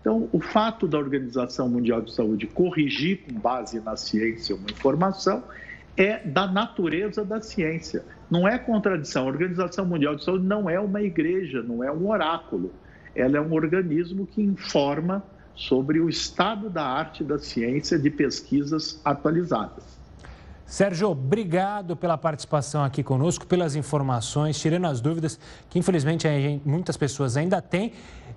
Então, 0.00 0.28
o 0.32 0.40
fato 0.40 0.86
da 0.86 0.98
Organização 0.98 1.68
Mundial 1.68 2.02
de 2.02 2.12
Saúde 2.12 2.46
corrigir 2.46 3.22
com 3.24 3.38
base 3.38 3.80
na 3.80 3.96
ciência 3.96 4.54
uma 4.54 4.70
informação 4.70 5.42
é 5.96 6.18
da 6.18 6.46
natureza 6.46 7.24
da 7.24 7.40
ciência. 7.40 8.04
Não 8.30 8.46
é 8.46 8.56
contradição. 8.58 9.24
A 9.24 9.28
Organização 9.28 9.84
Mundial 9.84 10.14
de 10.14 10.24
Saúde 10.24 10.44
não 10.44 10.70
é 10.70 10.78
uma 10.78 11.02
igreja, 11.02 11.62
não 11.62 11.82
é 11.82 11.90
um 11.90 12.08
oráculo. 12.08 12.72
ela 13.14 13.36
é 13.36 13.40
um 13.40 13.52
organismo 13.52 14.26
que 14.26 14.40
informa 14.40 15.24
sobre 15.58 15.98
o 15.98 16.08
estado 16.08 16.70
da 16.70 16.84
arte 16.84 17.24
da 17.24 17.36
ciência 17.36 17.98
de 17.98 18.08
pesquisas 18.10 19.00
atualizadas. 19.04 19.98
Sérgio, 20.64 21.08
obrigado 21.08 21.96
pela 21.96 22.16
participação 22.16 22.84
aqui 22.84 23.02
conosco, 23.02 23.44
pelas 23.44 23.74
informações, 23.74 24.58
tirando 24.60 24.86
as 24.86 25.00
dúvidas 25.00 25.38
que 25.68 25.78
infelizmente 25.78 26.28
muitas 26.64 26.96
pessoas 26.96 27.36
ainda 27.36 27.60
têm. 27.60 27.92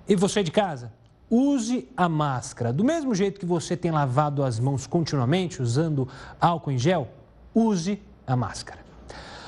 E 0.08 0.16
você 0.16 0.42
de 0.42 0.50
casa, 0.50 0.92
use 1.30 1.88
a 1.96 2.08
máscara. 2.08 2.72
Do 2.72 2.82
mesmo 2.82 3.14
jeito 3.14 3.38
que 3.38 3.46
você 3.46 3.76
tem 3.76 3.92
lavado 3.92 4.42
as 4.42 4.58
mãos 4.58 4.84
continuamente, 4.86 5.62
usando 5.62 6.08
álcool 6.40 6.72
em 6.72 6.78
gel, 6.78 7.08
use 7.54 8.02
a 8.26 8.34
máscara. 8.34 8.80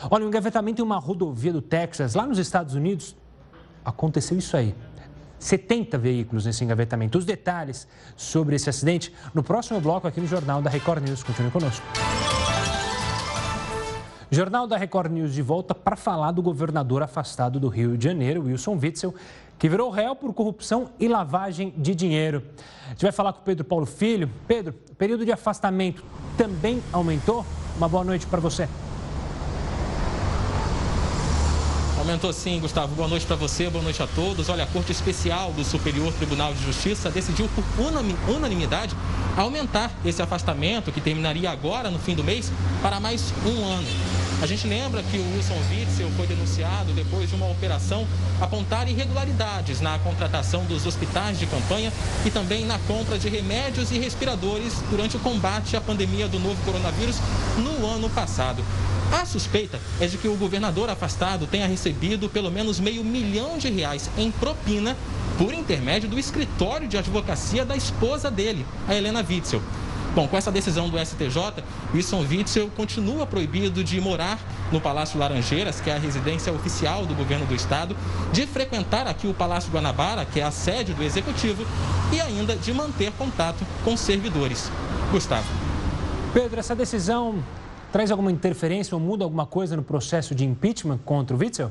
Olha, 0.08 0.24
um 0.24 0.28
engavetamento 0.28 0.80
em 0.80 0.84
uma 0.84 0.98
rodovia 0.98 1.52
do 1.52 1.62
Texas, 1.62 2.14
lá 2.14 2.24
nos 2.24 2.38
Estados 2.38 2.74
Unidos, 2.74 3.16
aconteceu 3.84 4.38
isso 4.38 4.56
aí. 4.56 4.74
70 5.44 5.98
veículos 5.98 6.46
nesse 6.46 6.64
engavetamento. 6.64 7.18
Os 7.18 7.26
detalhes 7.26 7.86
sobre 8.16 8.56
esse 8.56 8.70
acidente 8.70 9.12
no 9.34 9.42
próximo 9.42 9.78
bloco 9.78 10.08
aqui 10.08 10.18
no 10.18 10.26
Jornal 10.26 10.62
da 10.62 10.70
Record 10.70 11.04
News. 11.04 11.22
Continue 11.22 11.50
conosco. 11.50 11.84
Jornal 14.30 14.66
da 14.66 14.78
Record 14.78 15.12
News 15.12 15.34
de 15.34 15.42
volta 15.42 15.74
para 15.74 15.96
falar 15.96 16.32
do 16.32 16.40
governador 16.40 17.02
afastado 17.02 17.60
do 17.60 17.68
Rio 17.68 17.96
de 17.96 18.04
Janeiro, 18.04 18.44
Wilson 18.44 18.78
Witzel, 18.82 19.14
que 19.58 19.68
virou 19.68 19.90
réu 19.90 20.16
por 20.16 20.32
corrupção 20.32 20.88
e 20.98 21.06
lavagem 21.08 21.74
de 21.76 21.94
dinheiro. 21.94 22.42
A 22.86 22.90
gente 22.90 23.02
vai 23.02 23.12
falar 23.12 23.34
com 23.34 23.40
o 23.40 23.44
Pedro 23.44 23.64
Paulo 23.64 23.84
Filho. 23.84 24.30
Pedro, 24.48 24.72
período 24.96 25.26
de 25.26 25.30
afastamento 25.30 26.02
também 26.38 26.82
aumentou? 26.90 27.44
Uma 27.76 27.88
boa 27.88 28.02
noite 28.02 28.26
para 28.26 28.40
você. 28.40 28.66
Aumentou 32.14 32.32
sim, 32.32 32.60
Gustavo. 32.60 32.94
Boa 32.94 33.08
noite 33.08 33.26
para 33.26 33.34
você, 33.34 33.68
boa 33.68 33.82
noite 33.82 34.00
a 34.00 34.06
todos. 34.06 34.48
Olha, 34.48 34.62
a 34.62 34.66
Corte 34.68 34.92
Especial 34.92 35.50
do 35.50 35.64
Superior 35.64 36.12
Tribunal 36.12 36.54
de 36.54 36.64
Justiça 36.64 37.10
decidiu 37.10 37.48
por 37.48 37.64
unanimidade 38.32 38.94
aumentar 39.36 39.90
esse 40.04 40.22
afastamento, 40.22 40.92
que 40.92 41.00
terminaria 41.00 41.50
agora, 41.50 41.90
no 41.90 41.98
fim 41.98 42.14
do 42.14 42.22
mês, 42.22 42.52
para 42.80 43.00
mais 43.00 43.34
um 43.44 43.64
ano. 43.64 43.88
A 44.40 44.46
gente 44.46 44.64
lembra 44.68 45.02
que 45.02 45.18
o 45.18 45.34
Wilson 45.34 45.56
Witzel 45.68 46.08
foi 46.16 46.28
denunciado 46.28 46.92
depois 46.92 47.28
de 47.28 47.34
uma 47.34 47.50
operação 47.50 48.06
apontar 48.40 48.88
irregularidades 48.88 49.80
na 49.80 49.98
contratação 49.98 50.64
dos 50.66 50.86
hospitais 50.86 51.36
de 51.36 51.46
campanha 51.46 51.92
e 52.24 52.30
também 52.30 52.64
na 52.64 52.78
compra 52.80 53.18
de 53.18 53.28
remédios 53.28 53.90
e 53.90 53.98
respiradores 53.98 54.74
durante 54.88 55.16
o 55.16 55.20
combate 55.20 55.76
à 55.76 55.80
pandemia 55.80 56.28
do 56.28 56.38
novo 56.38 56.62
coronavírus 56.64 57.16
no 57.56 57.84
ano 57.88 58.08
passado. 58.08 58.62
A 59.14 59.24
suspeita 59.24 59.80
é 60.00 60.08
de 60.08 60.18
que 60.18 60.26
o 60.26 60.34
governador 60.34 60.90
afastado 60.90 61.46
tenha 61.46 61.68
recebido 61.68 62.28
pelo 62.28 62.50
menos 62.50 62.80
meio 62.80 63.04
milhão 63.04 63.56
de 63.56 63.70
reais 63.70 64.10
em 64.18 64.28
propina 64.32 64.96
por 65.38 65.54
intermédio 65.54 66.08
do 66.08 66.18
escritório 66.18 66.88
de 66.88 66.98
advocacia 66.98 67.64
da 67.64 67.76
esposa 67.76 68.28
dele, 68.28 68.66
a 68.88 68.94
Helena 68.94 69.24
Witzel. 69.26 69.62
Bom, 70.16 70.26
com 70.26 70.36
essa 70.36 70.50
decisão 70.50 70.88
do 70.88 70.98
STJ, 70.98 71.62
Wilson 71.94 72.26
Witzel 72.28 72.68
continua 72.76 73.24
proibido 73.24 73.84
de 73.84 74.00
morar 74.00 74.36
no 74.72 74.80
Palácio 74.80 75.18
Laranjeiras, 75.18 75.80
que 75.80 75.90
é 75.90 75.94
a 75.94 75.98
residência 75.98 76.52
oficial 76.52 77.06
do 77.06 77.14
governo 77.14 77.46
do 77.46 77.54
estado, 77.54 77.96
de 78.32 78.48
frequentar 78.48 79.06
aqui 79.06 79.28
o 79.28 79.34
Palácio 79.34 79.70
Guanabara, 79.70 80.24
que 80.24 80.40
é 80.40 80.42
a 80.42 80.50
sede 80.50 80.92
do 80.92 81.04
executivo, 81.04 81.64
e 82.12 82.20
ainda 82.20 82.56
de 82.56 82.72
manter 82.72 83.12
contato 83.12 83.64
com 83.84 83.96
servidores. 83.96 84.70
Gustavo. 85.12 85.46
Pedro, 86.32 86.58
essa 86.58 86.74
decisão 86.74 87.44
traz 87.94 88.10
alguma 88.10 88.32
interferência 88.32 88.92
ou 88.96 89.00
muda 89.00 89.22
alguma 89.22 89.46
coisa 89.46 89.76
no 89.76 89.82
processo 89.84 90.34
de 90.34 90.44
impeachment 90.44 90.98
contra 91.04 91.36
o 91.36 91.38
Witzel? 91.38 91.70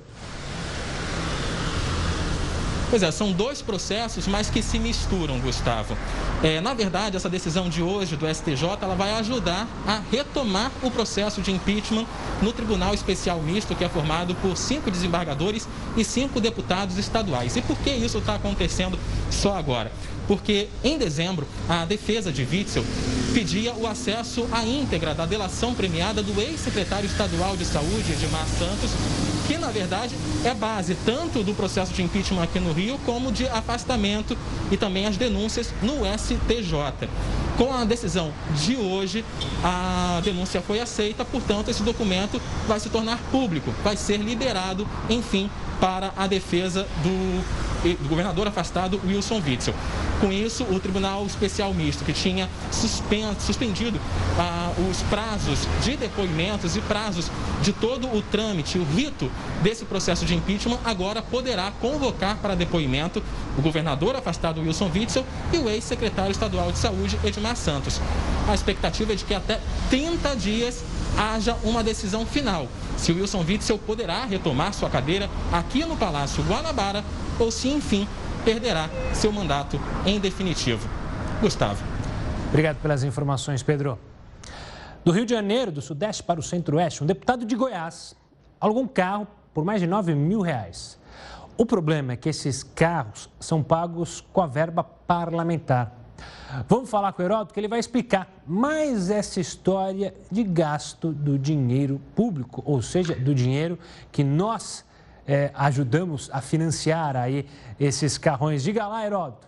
Pois 2.93 3.01
é, 3.01 3.09
são 3.09 3.31
dois 3.31 3.59
processos, 3.59 4.27
mas 4.27 4.51
que 4.51 4.61
se 4.61 4.77
misturam, 4.77 5.39
Gustavo. 5.39 5.97
É, 6.43 6.61
na 6.61 6.75
verdade, 6.75 7.17
essa 7.17 7.27
decisão 7.27 7.67
de 7.67 7.81
hoje 7.81 8.15
do 8.15 8.31
STJ 8.31 8.77
ela 8.83 8.93
vai 8.93 9.13
ajudar 9.13 9.67
a 9.87 9.99
retomar 10.11 10.71
o 10.83 10.91
processo 10.91 11.41
de 11.41 11.49
impeachment 11.49 12.05
no 12.39 12.53
Tribunal 12.53 12.93
Especial 12.93 13.41
Misto, 13.41 13.73
que 13.73 13.83
é 13.83 13.89
formado 13.89 14.35
por 14.35 14.55
cinco 14.55 14.91
desembargadores 14.91 15.67
e 15.97 16.05
cinco 16.05 16.39
deputados 16.39 16.99
estaduais. 16.99 17.55
E 17.55 17.63
por 17.63 17.75
que 17.77 17.89
isso 17.89 18.19
está 18.19 18.35
acontecendo 18.35 18.99
só 19.31 19.57
agora? 19.57 19.91
porque 20.27 20.69
em 20.83 20.97
dezembro 20.97 21.45
a 21.67 21.85
defesa 21.85 22.31
de 22.31 22.43
Witzel 22.43 22.85
pedia 23.33 23.73
o 23.73 23.87
acesso 23.87 24.47
à 24.51 24.63
íntegra 24.63 25.13
da 25.13 25.25
delação 25.25 25.73
premiada 25.73 26.21
do 26.21 26.39
ex-secretário 26.39 27.07
estadual 27.07 27.57
de 27.57 27.65
saúde, 27.65 28.13
Edmar 28.13 28.45
Santos, 28.47 28.91
que 29.47 29.57
na 29.57 29.67
verdade 29.67 30.15
é 30.43 30.53
base 30.53 30.95
tanto 31.05 31.43
do 31.43 31.53
processo 31.53 31.93
de 31.93 32.01
impeachment 32.01 32.43
aqui 32.43 32.59
no 32.59 32.71
Rio 32.71 32.97
como 33.05 33.31
de 33.31 33.47
afastamento 33.47 34.37
e 34.71 34.77
também 34.77 35.05
as 35.05 35.17
denúncias 35.17 35.73
no 35.81 36.01
STJ. 36.17 37.09
Com 37.57 37.71
a 37.73 37.85
decisão 37.85 38.33
de 38.55 38.75
hoje, 38.75 39.23
a 39.63 40.21
denúncia 40.23 40.61
foi 40.61 40.79
aceita, 40.79 41.23
portanto, 41.23 41.69
esse 41.69 41.83
documento 41.83 42.41
vai 42.67 42.79
se 42.79 42.89
tornar 42.89 43.19
público, 43.31 43.71
vai 43.83 43.95
ser 43.95 44.17
liberado, 44.17 44.87
enfim, 45.09 45.49
para 45.79 46.11
a 46.17 46.25
defesa 46.25 46.87
do 47.03 47.43
do 47.83 48.07
governador 48.07 48.47
afastado 48.47 48.99
Wilson 49.05 49.41
Witzel. 49.45 49.73
Com 50.21 50.31
isso, 50.31 50.63
o 50.63 50.79
Tribunal 50.79 51.25
Especial 51.25 51.73
Misto, 51.73 52.05
que 52.05 52.13
tinha 52.13 52.47
suspendido 52.71 53.99
ah, 54.39 54.71
os 54.89 55.01
prazos 55.03 55.67
de 55.83 55.97
depoimentos 55.97 56.77
e 56.77 56.81
prazos 56.81 57.29
de 57.61 57.73
todo 57.73 58.07
o 58.07 58.21
trâmite, 58.21 58.77
o 58.77 58.85
rito 58.85 59.29
desse 59.61 59.83
processo 59.83 60.25
de 60.25 60.33
impeachment, 60.33 60.79
agora 60.85 61.21
poderá 61.21 61.71
convocar 61.81 62.37
para 62.37 62.55
depoimento 62.55 63.21
o 63.57 63.61
governador 63.61 64.15
afastado 64.15 64.61
Wilson 64.61 64.89
Witzel 64.93 65.25
e 65.51 65.57
o 65.57 65.69
ex-secretário 65.69 66.31
estadual 66.31 66.71
de 66.71 66.77
saúde 66.77 67.19
Edmar 67.23 67.42
Santos. 67.55 67.99
A 68.47 68.53
expectativa 68.53 69.13
é 69.13 69.15
de 69.15 69.25
que 69.25 69.33
até 69.33 69.59
30 69.89 70.35
dias 70.35 70.83
haja 71.17 71.55
uma 71.63 71.83
decisão 71.83 72.25
final 72.25 72.67
se 72.97 73.11
o 73.11 73.15
Wilson 73.15 73.43
Witzel 73.47 73.77
poderá 73.77 74.25
retomar 74.25 74.73
sua 74.73 74.89
cadeira 74.89 75.29
aqui 75.51 75.85
no 75.85 75.97
Palácio 75.97 76.43
Guanabara 76.43 77.03
ou 77.39 77.51
se, 77.51 77.69
enfim, 77.69 78.07
perderá 78.45 78.89
seu 79.13 79.31
mandato 79.31 79.79
em 80.05 80.19
definitivo. 80.19 80.87
Gustavo. 81.41 81.83
Obrigado 82.49 82.77
pelas 82.77 83.03
informações, 83.03 83.63
Pedro. 83.63 83.99
Do 85.03 85.11
Rio 85.11 85.25
de 85.25 85.33
Janeiro, 85.33 85.71
do 85.71 85.81
Sudeste 85.81 86.23
para 86.23 86.39
o 86.39 86.43
Centro-Oeste, 86.43 87.03
um 87.03 87.07
deputado 87.07 87.45
de 87.45 87.55
Goiás 87.55 88.15
alugou 88.59 88.83
um 88.83 88.87
carro 88.87 89.27
por 89.53 89.65
mais 89.65 89.81
de 89.81 89.87
9 89.87 90.15
mil 90.15 90.39
reais. 90.39 90.97
O 91.57 91.65
problema 91.65 92.13
é 92.13 92.15
que 92.15 92.29
esses 92.29 92.63
carros 92.63 93.29
são 93.39 93.61
pagos 93.61 94.23
com 94.31 94.41
a 94.41 94.47
verba 94.47 94.83
parlamentar. 94.83 96.02
Vamos 96.67 96.89
falar 96.89 97.13
com 97.13 97.21
o 97.21 97.25
Heródoto 97.25 97.53
que 97.53 97.59
ele 97.59 97.67
vai 97.67 97.79
explicar 97.79 98.31
mais 98.45 99.09
essa 99.09 99.39
história 99.39 100.13
de 100.31 100.43
gasto 100.43 101.11
do 101.11 101.37
dinheiro 101.39 101.99
público, 102.15 102.61
ou 102.65 102.81
seja, 102.81 103.15
do 103.15 103.33
dinheiro 103.33 103.79
que 104.11 104.23
nós 104.23 104.85
é, 105.27 105.51
ajudamos 105.55 106.29
a 106.31 106.41
financiar 106.41 107.15
aí 107.15 107.45
esses 107.79 108.17
carrões. 108.17 108.63
Diga 108.63 108.87
lá, 108.87 109.05
Heródoto. 109.05 109.47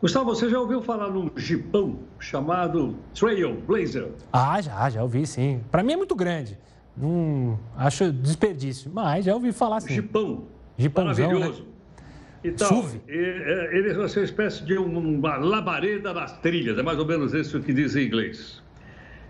Gustavo, 0.00 0.26
você 0.26 0.48
já 0.48 0.60
ouviu 0.60 0.80
falar 0.80 1.10
num 1.10 1.28
jipão 1.36 1.98
chamado 2.20 2.94
Trail 3.12 3.60
Blazer? 3.66 4.12
Ah, 4.32 4.60
já, 4.60 4.88
já 4.88 5.02
ouvi 5.02 5.26
sim. 5.26 5.60
Para 5.72 5.82
mim 5.82 5.94
é 5.94 5.96
muito 5.96 6.14
grande. 6.14 6.56
Não 6.96 7.58
acho 7.76 8.12
desperdício, 8.12 8.90
mas 8.94 9.24
já 9.24 9.34
ouvi 9.34 9.52
falar 9.52 9.80
sim. 9.80 9.94
Jipão. 9.94 10.44
Jipãozão, 10.76 11.26
né? 11.26 11.34
Maravilhoso. 11.34 11.62
Né? 11.62 11.68
Então, 12.44 12.68
SUV. 12.68 13.00
É, 13.08 13.76
ele 13.76 13.94
vai 13.94 14.08
ser 14.08 14.20
uma 14.20 14.24
espécie 14.24 14.64
de 14.64 14.76
uma 14.76 15.36
labareda 15.36 16.12
nas 16.12 16.38
trilhas, 16.40 16.78
é 16.78 16.82
mais 16.82 16.98
ou 16.98 17.06
menos 17.06 17.34
isso 17.34 17.60
que 17.60 17.72
diz 17.72 17.96
em 17.96 18.06
inglês. 18.06 18.62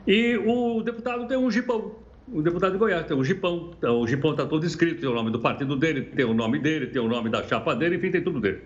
E 0.07 0.37
o 0.37 0.83
deputado 0.83 1.27
tem 1.27 1.37
um 1.37 1.51
jipão. 1.51 1.97
O 2.31 2.42
deputado 2.42 2.73
de 2.73 2.79
Goiás 2.79 3.07
tem 3.07 3.16
um 3.16 3.25
jipão. 3.25 3.71
Então, 3.79 4.01
o 4.01 4.07
jipão 4.07 4.33
está 4.33 4.44
todo 4.44 4.64
escrito, 4.64 5.01
tem 5.01 5.09
o 5.09 5.14
nome 5.14 5.31
do 5.31 5.40
partido 5.40 5.77
dele, 5.77 6.03
tem 6.03 6.25
o 6.25 6.35
nome 6.35 6.59
dele, 6.59 6.87
tem 6.88 7.01
o 7.01 7.09
nome 7.09 7.31
da 7.31 7.42
chapa 7.42 7.75
dele, 7.75 7.97
enfim, 7.97 8.11
tem 8.11 8.23
tudo 8.23 8.40
dele. 8.40 8.62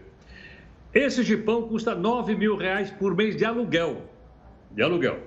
Esse 0.93 1.23
jipão 1.23 1.63
custa 1.63 1.95
9 1.95 2.35
mil 2.35 2.57
reais 2.57 2.91
por 2.91 3.17
mês 3.17 3.37
de 3.37 3.45
aluguel. 3.45 4.03
De 4.73 4.83
aluguel. 4.83 5.21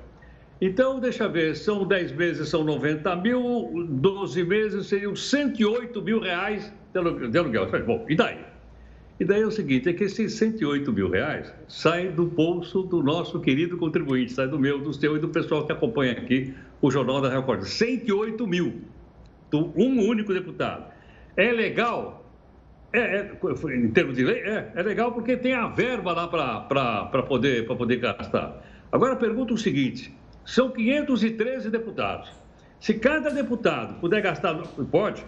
Então, 0.61 0.99
deixa 0.99 1.25
eu 1.25 1.31
ver, 1.31 1.55
são 1.55 1.85
10 1.85 2.11
meses, 2.13 2.49
são 2.49 2.63
90 2.63 3.15
mil, 3.17 3.87
12 3.89 4.43
meses 4.43 4.87
seriam 4.87 5.15
108 5.15 6.01
mil 6.01 6.19
reais 6.19 6.73
de 6.93 7.37
aluguel. 7.37 7.67
Bom, 7.85 8.05
e 8.07 8.15
daí? 8.15 8.54
E 9.17 9.23
daí 9.23 9.41
é 9.41 9.45
o 9.45 9.51
seguinte, 9.51 9.87
é 9.87 9.93
que 9.93 10.03
esses 10.03 10.33
108 10.33 10.91
mil 10.91 11.09
reais 11.09 11.53
saem 11.69 12.11
do 12.11 12.25
bolso 12.25 12.83
do 12.83 13.01
nosso 13.01 13.39
querido 13.39 13.77
contribuinte, 13.77 14.33
sai 14.33 14.47
do 14.47 14.59
meu, 14.59 14.79
do 14.79 14.93
seu 14.93 15.15
e 15.15 15.19
do 15.19 15.29
pessoal 15.29 15.65
que 15.65 15.71
acompanha 15.71 16.11
aqui 16.11 16.53
o 16.81 16.91
Jornal 16.91 17.21
da 17.21 17.29
Record. 17.29 17.63
108 17.63 18.45
mil, 18.45 18.81
do 19.49 19.71
um 19.77 20.05
único 20.05 20.33
deputado. 20.33 20.91
É 21.37 21.49
legal? 21.51 22.29
É, 22.91 22.99
é, 22.99 23.31
em 23.73 23.89
termos 23.91 24.17
de 24.17 24.23
lei, 24.25 24.39
é, 24.39 24.71
é 24.75 24.83
legal 24.83 25.13
porque 25.13 25.37
tem 25.37 25.53
a 25.53 25.67
verba 25.67 26.11
lá 26.11 26.27
para 26.27 27.23
poder, 27.23 27.65
poder 27.65 27.97
gastar. 27.97 28.61
Agora 28.91 29.15
pergunta 29.15 29.53
o 29.53 29.57
seguinte, 29.57 30.13
são 30.45 30.71
513 30.71 31.69
deputados. 31.69 32.29
Se 32.81 32.93
cada 32.93 33.29
deputado 33.29 33.99
puder 34.01 34.21
gastar, 34.21 34.55
pode, 34.91 35.25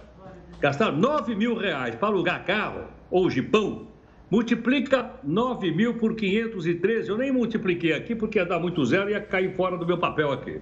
gastar 0.60 0.92
9 0.92 1.36
mil 1.36 1.56
reais 1.56 1.96
para 1.96 2.10
alugar 2.10 2.46
carro, 2.46 2.97
ou 3.10 3.30
jipão, 3.30 3.88
Multiplica 4.30 5.10
9 5.24 5.72
mil 5.72 5.94
por 5.94 6.14
513. 6.14 7.10
Eu 7.10 7.18
nem 7.18 7.32
multipliquei 7.32 7.94
aqui 7.94 8.14
porque 8.14 8.38
ia 8.38 8.46
dar 8.46 8.60
muito 8.60 8.84
zero 8.84 9.10
e 9.10 9.14
ia 9.14 9.22
cair 9.22 9.56
fora 9.56 9.78
do 9.78 9.86
meu 9.86 9.98
papel 9.98 10.34
aqui. 10.34 10.60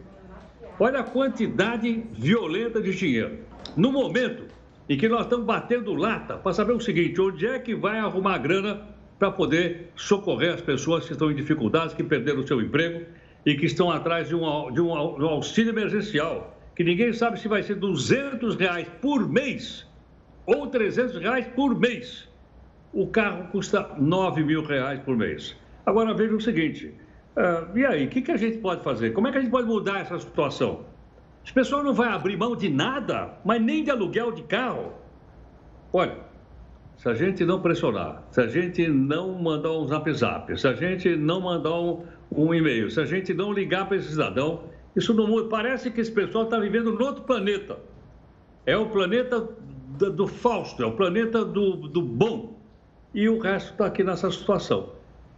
Olha 0.80 1.00
a 1.00 1.04
quantidade 1.04 2.04
violenta 2.14 2.80
de 2.80 2.94
dinheiro. 2.94 3.40
No 3.76 3.92
momento 3.92 4.44
em 4.88 4.96
que 4.96 5.10
nós 5.10 5.22
estamos 5.22 5.48
batendo 5.48 5.96
lata 5.96 6.38
para 6.38 6.54
saber 6.54 6.74
o 6.74 6.80
seguinte: 6.80 7.20
onde 7.20 7.48
é 7.48 7.58
que 7.58 7.74
vai 7.74 7.98
arrumar 7.98 8.38
grana 8.38 8.82
para 9.18 9.32
poder 9.32 9.90
socorrer 9.96 10.54
as 10.54 10.62
pessoas 10.62 11.06
que 11.08 11.14
estão 11.14 11.32
em 11.32 11.36
dificuldades, 11.36 11.96
que 11.96 12.04
perderam 12.04 12.42
o 12.42 12.48
seu 12.48 12.62
emprego 12.62 13.04
e 13.44 13.56
que 13.56 13.66
estão 13.66 13.90
atrás 13.90 14.28
de 14.28 14.36
um, 14.36 14.72
de 14.72 14.82
um 14.82 14.94
auxílio 14.94 15.72
emergencial, 15.72 16.56
que 16.76 16.84
ninguém 16.84 17.14
sabe 17.14 17.40
se 17.40 17.48
vai 17.48 17.64
ser 17.64 17.76
200 17.76 18.56
reais 18.58 18.88
por 19.02 19.28
mês 19.28 19.88
ou 20.46 20.68
300 20.68 21.18
reais 21.18 21.48
por 21.48 21.80
mês. 21.80 22.28
O 22.96 23.08
carro 23.08 23.50
custa 23.52 23.90
9 23.98 24.42
mil 24.42 24.64
reais 24.64 25.02
por 25.02 25.18
mês. 25.18 25.54
Agora 25.86 26.14
veja 26.14 26.34
o 26.34 26.40
seguinte: 26.40 26.96
uh, 27.36 27.78
e 27.78 27.86
aí, 27.86 28.06
o 28.06 28.10
que, 28.10 28.22
que 28.22 28.32
a 28.32 28.38
gente 28.38 28.60
pode 28.60 28.82
fazer? 28.84 29.12
Como 29.12 29.28
é 29.28 29.34
que 29.34 29.38
a 29.38 29.42
gente 29.42 29.52
pode 29.52 29.68
mudar 29.68 30.00
essa 30.00 30.18
situação? 30.18 30.86
Esse 31.44 31.54
pessoal 31.54 31.84
não 31.84 31.94
vai 31.94 32.08
abrir 32.08 32.38
mão 32.38 32.56
de 32.56 32.70
nada, 32.70 33.38
mas 33.44 33.62
nem 33.62 33.84
de 33.84 33.92
aluguel 33.92 34.32
de 34.32 34.44
carro. 34.44 34.94
Olha, 35.92 36.16
se 36.96 37.10
a 37.10 37.14
gente 37.14 37.44
não 37.44 37.62
pressionar, 37.62 38.24
se 38.32 38.40
a 38.40 38.48
gente 38.48 38.88
não 38.88 39.38
mandar 39.44 39.74
um 39.74 39.86
zap 39.88 40.10
zap, 40.14 40.58
se 40.58 40.66
a 40.66 40.74
gente 40.74 41.18
não 41.18 41.42
mandar 41.42 41.78
um, 41.78 42.02
um 42.32 42.54
e-mail, 42.54 42.90
se 42.90 43.02
a 43.02 43.06
gente 43.06 43.34
não 43.34 43.52
ligar 43.52 43.90
para 43.90 43.98
esse 43.98 44.12
cidadão, 44.12 44.64
isso 44.96 45.14
não 45.14 45.28
muda. 45.28 45.50
Parece 45.50 45.92
que 45.92 46.00
esse 46.00 46.12
pessoal 46.12 46.46
está 46.46 46.58
vivendo 46.58 46.92
em 46.92 47.04
outro 47.04 47.24
planeta. 47.24 47.78
É 48.66 48.78
o 48.78 48.88
planeta 48.88 49.50
do, 49.98 50.12
do 50.14 50.28
Fausto, 50.28 50.82
é 50.82 50.86
o 50.86 50.94
planeta 50.94 51.44
do, 51.44 51.76
do 51.76 52.02
bom. 52.02 52.56
E 53.16 53.30
o 53.30 53.40
resto 53.40 53.72
está 53.72 53.86
aqui 53.86 54.04
nessa 54.04 54.30
situação. 54.30 54.90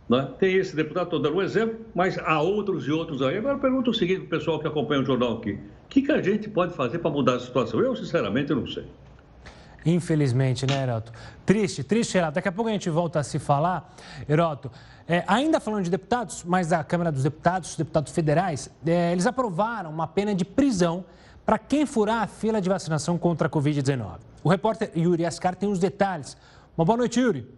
Né? 0.09 0.27
Tem 0.39 0.55
esse 0.55 0.75
deputado, 0.75 1.03
estou 1.03 1.21
dando 1.21 1.37
um 1.37 1.41
exemplo, 1.43 1.79
mas 1.93 2.17
há 2.17 2.41
outros 2.41 2.87
e 2.87 2.91
outros 2.91 3.21
aí. 3.21 3.37
Agora 3.37 3.59
pergunta 3.59 3.91
o 3.91 3.93
seguinte 3.93 4.21
para 4.21 4.35
o 4.35 4.39
pessoal 4.39 4.59
que 4.59 4.67
acompanha 4.67 5.01
o 5.01 5.05
jornal 5.05 5.37
aqui: 5.37 5.51
o 5.51 5.87
que, 5.87 6.01
que 6.01 6.11
a 6.11 6.19
gente 6.19 6.49
pode 6.49 6.73
fazer 6.73 6.97
para 6.97 7.11
mudar 7.11 7.35
a 7.35 7.39
situação? 7.39 7.79
Eu, 7.79 7.95
sinceramente, 7.95 8.51
não 8.51 8.65
sei. 8.65 8.83
Infelizmente, 9.85 10.65
né, 10.65 10.81
Heroto? 10.81 11.11
Triste, 11.45 11.83
triste, 11.83 12.17
Heroto. 12.17 12.33
Daqui 12.33 12.47
a 12.47 12.51
pouco 12.51 12.67
a 12.67 12.73
gente 12.73 12.89
volta 12.89 13.19
a 13.19 13.23
se 13.23 13.37
falar. 13.37 13.93
Heroto, 14.27 14.71
é, 15.07 15.23
ainda 15.27 15.59
falando 15.59 15.83
de 15.83 15.91
deputados, 15.91 16.43
mas 16.43 16.69
da 16.69 16.83
Câmara 16.83 17.11
dos 17.11 17.21
Deputados, 17.21 17.75
deputados 17.75 18.11
federais, 18.11 18.71
é, 18.87 19.11
eles 19.11 19.27
aprovaram 19.27 19.91
uma 19.91 20.07
pena 20.07 20.33
de 20.33 20.43
prisão 20.43 21.05
para 21.45 21.59
quem 21.59 21.85
furar 21.85 22.23
a 22.23 22.27
fila 22.27 22.59
de 22.59 22.67
vacinação 22.67 23.19
contra 23.19 23.47
a 23.47 23.51
Covid-19. 23.51 24.17
O 24.43 24.49
repórter 24.49 24.91
Yuri 24.97 25.27
Ascar 25.27 25.55
tem 25.55 25.69
os 25.69 25.77
detalhes. 25.77 26.35
Uma 26.75 26.83
boa 26.83 26.97
noite, 26.97 27.19
Yuri. 27.19 27.57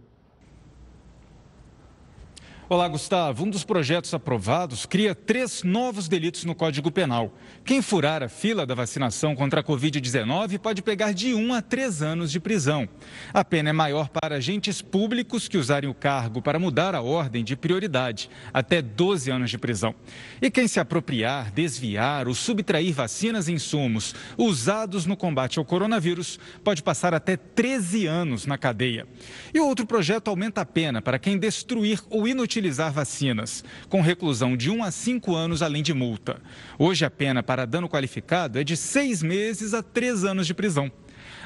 Olá, 2.72 2.86
Gustavo. 2.86 3.42
Um 3.42 3.50
dos 3.50 3.64
projetos 3.64 4.14
aprovados 4.14 4.86
cria 4.86 5.12
três 5.12 5.64
novos 5.64 6.06
delitos 6.06 6.44
no 6.44 6.54
Código 6.54 6.88
Penal. 6.88 7.36
Quem 7.64 7.82
furar 7.82 8.22
a 8.22 8.28
fila 8.28 8.64
da 8.64 8.76
vacinação 8.76 9.34
contra 9.34 9.60
a 9.60 9.64
Covid-19 9.64 10.56
pode 10.60 10.80
pegar 10.80 11.12
de 11.12 11.34
um 11.34 11.52
a 11.52 11.60
três 11.60 12.00
anos 12.00 12.30
de 12.30 12.38
prisão. 12.38 12.88
A 13.34 13.44
pena 13.44 13.70
é 13.70 13.72
maior 13.72 14.08
para 14.08 14.36
agentes 14.36 14.80
públicos 14.80 15.48
que 15.48 15.58
usarem 15.58 15.90
o 15.90 15.94
cargo 15.94 16.40
para 16.40 16.60
mudar 16.60 16.94
a 16.94 17.02
ordem 17.02 17.42
de 17.42 17.56
prioridade, 17.56 18.30
até 18.54 18.80
12 18.80 19.32
anos 19.32 19.50
de 19.50 19.58
prisão. 19.58 19.92
E 20.40 20.48
quem 20.48 20.68
se 20.68 20.78
apropriar, 20.78 21.50
desviar 21.50 22.28
ou 22.28 22.34
subtrair 22.34 22.94
vacinas 22.94 23.48
e 23.48 23.52
insumos 23.52 24.14
usados 24.38 25.06
no 25.06 25.16
combate 25.16 25.58
ao 25.58 25.64
coronavírus 25.64 26.38
pode 26.62 26.84
passar 26.84 27.14
até 27.14 27.36
13 27.36 28.06
anos 28.06 28.46
na 28.46 28.56
cadeia. 28.56 29.08
E 29.52 29.58
outro 29.58 29.84
projeto 29.84 30.28
aumenta 30.28 30.60
a 30.60 30.64
pena 30.64 31.02
para 31.02 31.18
quem 31.18 31.36
destruir 31.36 32.00
ou 32.08 32.28
inutilizar 32.28 32.59
utilizar 32.60 32.92
vacinas, 32.92 33.64
com 33.88 34.02
reclusão 34.02 34.54
de 34.54 34.70
1 34.70 34.84
a 34.84 34.90
5 34.90 35.34
anos, 35.34 35.62
além 35.62 35.82
de 35.82 35.94
multa. 35.94 36.40
Hoje, 36.78 37.06
a 37.06 37.10
pena 37.10 37.42
para 37.42 37.66
dano 37.66 37.88
qualificado 37.88 38.58
é 38.58 38.64
de 38.64 38.76
seis 38.76 39.22
meses 39.22 39.72
a 39.72 39.82
três 39.82 40.24
anos 40.24 40.46
de 40.46 40.52
prisão. 40.52 40.92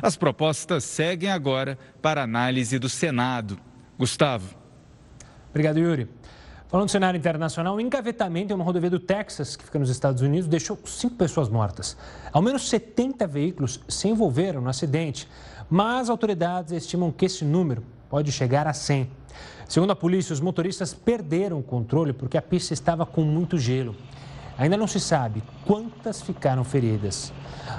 As 0.03 0.17
propostas 0.17 0.83
seguem 0.83 1.31
agora 1.31 1.79
para 2.03 2.23
análise 2.23 2.81
do 2.81 2.89
Senado. 2.89 3.57
Gustavo. 3.97 4.57
Obrigado, 5.51 5.79
Yuri. 5.79 6.09
Falando 6.67 6.89
do 6.89 6.91
cenário 6.91 7.17
internacional, 7.17 7.77
o 7.77 7.81
engavetamento 7.81 8.53
em 8.53 8.57
uma 8.57 8.65
rodovia 8.65 8.91
do 8.91 8.99
Texas, 8.99 9.55
que 9.55 9.65
fica 9.65 9.79
nos 9.79 9.91
Estados 9.91 10.21
Unidos, 10.21 10.49
deixou 10.49 10.77
cinco 10.85 11.15
pessoas 11.15 11.49
mortas. 11.49 11.97
Ao 12.33 12.43
menos 12.43 12.69
70 12.69 13.25
veículos 13.29 13.79
se 13.87 14.09
envolveram 14.09 14.61
no 14.61 14.69
acidente, 14.69 15.29
mas 15.71 16.11
autoridades 16.11 16.73
estimam 16.73 17.13
que 17.13 17.27
esse 17.27 17.45
número 17.45 17.85
pode 18.09 18.31
chegar 18.33 18.67
a 18.67 18.73
100. 18.73 19.11
Segundo 19.69 19.91
a 19.91 19.97
polícia, 19.97 20.33
os 20.33 20.41
motoristas 20.41 20.93
perderam 20.95 21.59
o 21.59 21.63
controle 21.63 22.13
porque 22.13 22.37
a 22.37 22.43
pista 22.43 22.75
estava 22.75 23.05
com 23.05 23.23
muito 23.23 23.59
gelo. 23.59 23.97
Ainda 24.57 24.77
não 24.77 24.87
se 24.87 25.01
sabe 25.01 25.43
quantas 25.67 26.23
ficaram 26.23 26.63
feridas. 26.63 27.33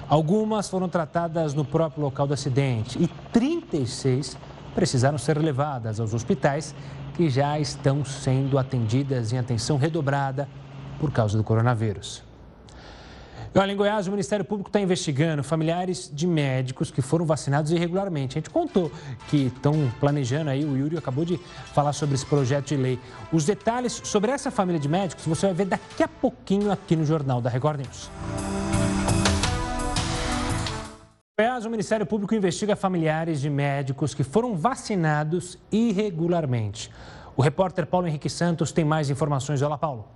Algumas 0.10 0.70
foram 0.70 0.90
tratadas 0.90 1.54
no 1.54 1.64
próprio 1.64 2.04
local 2.04 2.28
do 2.28 2.34
acidente 2.34 3.02
e 3.02 3.08
36 3.32 4.38
precisaram 4.74 5.18
ser 5.18 5.38
levadas 5.38 6.02
aos 6.02 6.14
hospitais 6.14 6.76
que 7.14 7.30
já 7.30 7.58
estão 7.58 8.04
sendo 8.04 8.60
atendidas 8.60 9.32
em 9.32 9.38
atenção 9.38 9.78
redobrada 9.78 10.50
por 11.00 11.12
causa 11.12 11.38
do 11.38 11.44
coronavírus. 11.46 12.25
Olha, 13.58 13.72
em 13.72 13.76
Goiás, 13.78 14.06
o 14.06 14.12
Ministério 14.12 14.44
Público 14.44 14.68
está 14.68 14.82
investigando 14.82 15.42
familiares 15.42 16.12
de 16.14 16.28
médicos 16.28 16.92
que 16.92 17.02
foram 17.02 17.26
vacinados 17.26 17.72
irregularmente. 17.72 18.38
A 18.38 18.42
gente 18.42 18.50
contou 18.50 18.92
que 19.30 19.46
estão 19.46 19.90
planejando 19.98 20.50
aí, 20.50 20.66
o 20.66 20.76
Yuri 20.76 20.98
acabou 20.98 21.24
de 21.24 21.38
falar 21.74 21.94
sobre 21.94 22.16
esse 22.16 22.26
projeto 22.26 22.68
de 22.68 22.76
lei. 22.76 23.00
Os 23.32 23.46
detalhes 23.46 24.02
sobre 24.04 24.30
essa 24.30 24.52
família 24.52 24.78
de 24.78 24.90
médicos 24.90 25.26
você 25.26 25.46
vai 25.46 25.56
ver 25.56 25.66
daqui 25.68 26.04
a 26.04 26.08
pouquinho 26.08 26.70
aqui 26.70 26.98
no 26.98 27.06
Jornal 27.06 27.40
da 27.40 27.50
Record 27.50 27.80
News. 27.80 28.12
Goiás, 31.40 31.66
o 31.66 31.70
Ministério 31.70 32.06
Público 32.06 32.36
investiga 32.36 32.76
familiares 32.76 33.40
de 33.40 33.50
médicos 33.50 34.14
que 34.14 34.24
foram 34.26 34.58
vacinados 34.58 35.58
irregularmente. 35.72 36.92
O 37.38 37.42
repórter 37.42 37.86
Paulo 37.86 38.06
Henrique 38.06 38.30
Santos 38.30 38.74
tem 38.74 38.84
mais 38.84 39.10
informações. 39.10 39.62
Olá, 39.62 39.78
Paulo. 39.78 40.10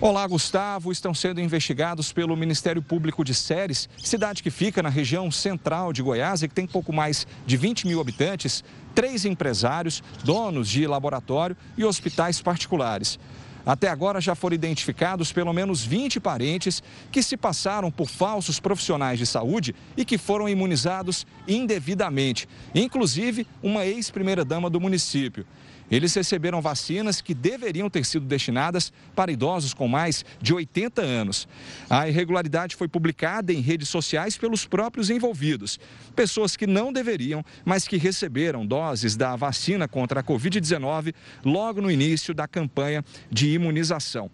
Olá, 0.00 0.24
Gustavo. 0.28 0.92
Estão 0.92 1.12
sendo 1.12 1.40
investigados 1.40 2.12
pelo 2.12 2.36
Ministério 2.36 2.80
Público 2.80 3.24
de 3.24 3.34
Séries, 3.34 3.88
cidade 3.98 4.44
que 4.44 4.50
fica 4.50 4.80
na 4.80 4.88
região 4.88 5.28
central 5.28 5.92
de 5.92 6.02
Goiás 6.02 6.40
e 6.40 6.46
que 6.46 6.54
tem 6.54 6.68
pouco 6.68 6.92
mais 6.92 7.26
de 7.44 7.56
20 7.56 7.84
mil 7.88 8.00
habitantes, 8.00 8.62
três 8.94 9.24
empresários, 9.24 10.00
donos 10.22 10.68
de 10.68 10.86
laboratório 10.86 11.56
e 11.76 11.84
hospitais 11.84 12.40
particulares. 12.40 13.18
Até 13.66 13.88
agora 13.88 14.20
já 14.20 14.36
foram 14.36 14.54
identificados 14.54 15.32
pelo 15.32 15.52
menos 15.52 15.84
20 15.84 16.20
parentes 16.20 16.80
que 17.10 17.20
se 17.20 17.36
passaram 17.36 17.90
por 17.90 18.08
falsos 18.08 18.60
profissionais 18.60 19.18
de 19.18 19.26
saúde 19.26 19.74
e 19.96 20.04
que 20.04 20.16
foram 20.16 20.48
imunizados 20.48 21.26
indevidamente, 21.46 22.48
inclusive 22.72 23.48
uma 23.60 23.84
ex-primeira-dama 23.84 24.70
do 24.70 24.80
município. 24.80 25.44
Eles 25.90 26.14
receberam 26.14 26.60
vacinas 26.60 27.20
que 27.20 27.32
deveriam 27.32 27.88
ter 27.88 28.04
sido 28.04 28.26
destinadas 28.26 28.92
para 29.14 29.32
idosos 29.32 29.72
com 29.72 29.88
mais 29.88 30.24
de 30.40 30.52
80 30.52 31.00
anos. 31.00 31.48
A 31.88 32.08
irregularidade 32.08 32.76
foi 32.76 32.88
publicada 32.88 33.52
em 33.52 33.60
redes 33.60 33.88
sociais 33.88 34.36
pelos 34.36 34.66
próprios 34.66 35.08
envolvidos. 35.08 35.80
Pessoas 36.14 36.56
que 36.56 36.66
não 36.66 36.92
deveriam, 36.92 37.44
mas 37.64 37.88
que 37.88 37.96
receberam 37.96 38.66
doses 38.66 39.16
da 39.16 39.34
vacina 39.34 39.88
contra 39.88 40.20
a 40.20 40.22
Covid-19 40.22 41.14
logo 41.44 41.80
no 41.80 41.90
início 41.90 42.34
da 42.34 42.46
campanha 42.46 43.02
de 43.30 43.48
imunização. 43.48 44.30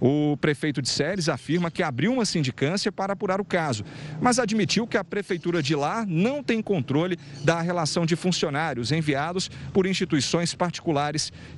O 0.00 0.36
prefeito 0.36 0.82
de 0.82 0.88
Séries 0.88 1.28
afirma 1.28 1.70
que 1.70 1.82
abriu 1.82 2.12
uma 2.12 2.24
sindicância 2.24 2.92
para 2.92 3.14
apurar 3.14 3.40
o 3.40 3.44
caso, 3.44 3.84
mas 4.20 4.38
admitiu 4.38 4.86
que 4.86 4.96
a 4.96 5.04
prefeitura 5.04 5.62
de 5.62 5.74
lá 5.74 6.04
não 6.06 6.42
tem 6.42 6.60
controle 6.60 7.18
da 7.42 7.60
relação 7.60 8.04
de 8.04 8.14
funcionários 8.14 8.92
enviados 8.92 9.50
por 9.72 9.86
instituições 9.86 10.54
particulares 10.54 10.97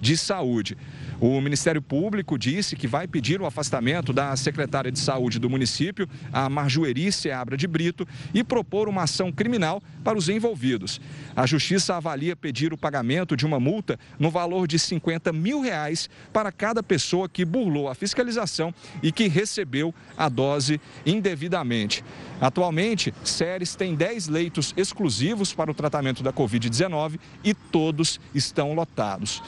de 0.00 0.16
saúde. 0.16 0.76
O 1.20 1.38
Ministério 1.38 1.82
Público 1.82 2.38
disse 2.38 2.74
que 2.74 2.86
vai 2.86 3.06
pedir 3.06 3.42
o 3.42 3.46
afastamento 3.46 4.10
da 4.10 4.34
secretária 4.36 4.90
de 4.90 4.98
saúde 4.98 5.38
do 5.38 5.50
município, 5.50 6.08
a 6.32 6.48
Marjoeri 6.48 7.12
Seabra 7.12 7.58
de 7.58 7.66
Brito, 7.66 8.08
e 8.32 8.42
propor 8.42 8.88
uma 8.88 9.02
ação 9.02 9.30
criminal 9.30 9.82
para 10.02 10.16
os 10.16 10.30
envolvidos. 10.30 10.98
A 11.36 11.44
Justiça 11.44 11.94
avalia 11.94 12.34
pedir 12.34 12.72
o 12.72 12.78
pagamento 12.78 13.36
de 13.36 13.44
uma 13.44 13.60
multa 13.60 14.00
no 14.18 14.30
valor 14.30 14.66
de 14.66 14.78
50 14.78 15.30
mil 15.30 15.60
reais 15.60 16.08
para 16.32 16.50
cada 16.50 16.82
pessoa 16.82 17.28
que 17.28 17.44
burlou 17.44 17.90
a 17.90 17.94
fiscalização 17.94 18.74
e 19.02 19.12
que 19.12 19.28
recebeu 19.28 19.94
a 20.16 20.26
dose 20.26 20.80
indevidamente. 21.04 22.02
Atualmente, 22.40 23.12
Séries 23.22 23.74
tem 23.74 23.94
10 23.94 24.28
leitos 24.28 24.72
exclusivos 24.74 25.52
para 25.52 25.70
o 25.70 25.74
tratamento 25.74 26.22
da 26.22 26.32
Covid-19 26.32 27.20
e 27.44 27.52
todos 27.52 28.18
estão 28.34 28.72
lotados. 28.72 29.42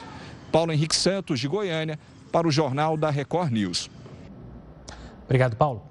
Paulo 0.53 0.71
Henrique 0.71 0.95
Santos, 0.95 1.39
de 1.39 1.47
Goiânia, 1.47 1.97
para 2.31 2.47
o 2.47 2.51
Jornal 2.51 2.95
da 2.95 3.09
Record 3.09 3.51
News. 3.51 3.89
Obrigado, 5.25 5.55
Paulo. 5.55 5.81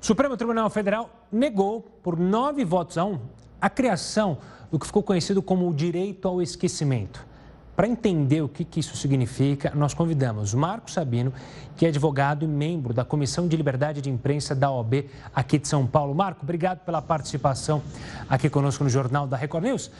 O 0.00 0.06
Supremo 0.06 0.36
Tribunal 0.36 0.70
Federal 0.70 1.26
negou, 1.32 1.80
por 2.00 2.16
nove 2.16 2.64
votos 2.64 2.96
a 2.96 3.04
um, 3.04 3.18
a 3.60 3.68
criação 3.68 4.38
do 4.70 4.78
que 4.78 4.86
ficou 4.86 5.02
conhecido 5.02 5.42
como 5.42 5.68
o 5.68 5.74
direito 5.74 6.28
ao 6.28 6.40
esquecimento. 6.40 7.26
Para 7.74 7.88
entender 7.88 8.40
o 8.40 8.48
que, 8.48 8.64
que 8.64 8.78
isso 8.78 8.96
significa, 8.96 9.72
nós 9.74 9.94
convidamos 9.94 10.54
Marco 10.54 10.92
Sabino, 10.92 11.32
que 11.76 11.84
é 11.84 11.88
advogado 11.88 12.44
e 12.44 12.46
membro 12.46 12.94
da 12.94 13.04
Comissão 13.04 13.48
de 13.48 13.56
Liberdade 13.56 14.00
de 14.00 14.10
Imprensa 14.10 14.54
da 14.54 14.70
OAB 14.70 15.06
aqui 15.34 15.58
de 15.58 15.66
São 15.66 15.88
Paulo. 15.88 16.14
Marco, 16.14 16.44
obrigado 16.44 16.84
pela 16.84 17.02
participação 17.02 17.82
aqui 18.28 18.48
conosco 18.48 18.84
no 18.84 18.90
Jornal 18.90 19.26
da 19.26 19.36
Record 19.36 19.64
News. 19.64 19.90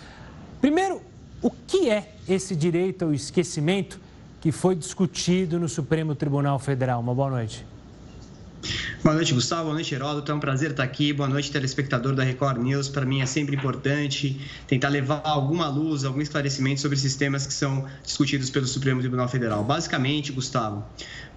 Primeiro, 0.61 1.03
o 1.43 1.51
que 1.51 1.91
é 1.91 2.15
esse 2.29 2.55
direito 2.55 3.07
ao 3.07 3.13
esquecimento 3.13 4.04
que 4.45 4.53
foi 4.53 4.75
discutido 4.75 5.59
no 5.59 5.71
Supremo 5.71 6.15
Tribunal 6.15 6.59
Federal? 6.59 7.01
Uma 7.01 7.15
boa 7.15 7.31
noite. 7.31 7.65
Boa 9.03 9.15
noite, 9.15 9.33
Gustavo. 9.33 9.63
Boa 9.63 9.73
noite, 9.73 9.95
Heródoto. 9.95 10.31
É 10.31 10.35
um 10.35 10.39
prazer 10.39 10.73
estar 10.73 10.83
aqui. 10.83 11.15
Boa 11.15 11.27
noite, 11.27 11.51
telespectador 11.51 12.15
da 12.15 12.23
Record 12.23 12.59
News. 12.59 12.87
Para 12.91 13.07
mim 13.07 13.23
é 13.23 13.27
sempre 13.27 13.57
importante 13.57 14.39
tentar 14.67 14.91
levar 14.91 15.23
alguma 15.25 15.67
luz, 15.69 16.05
algum 16.05 16.21
esclarecimento 16.21 16.83
sobre 16.83 16.95
esses 16.95 17.17
temas 17.17 17.47
que 17.47 17.55
são 17.55 17.87
discutidos 18.03 18.51
pelo 18.51 18.67
Supremo 18.67 19.01
Tribunal 19.01 19.29
Federal. 19.29 19.65
Basicamente, 19.65 20.31
Gustavo, 20.31 20.85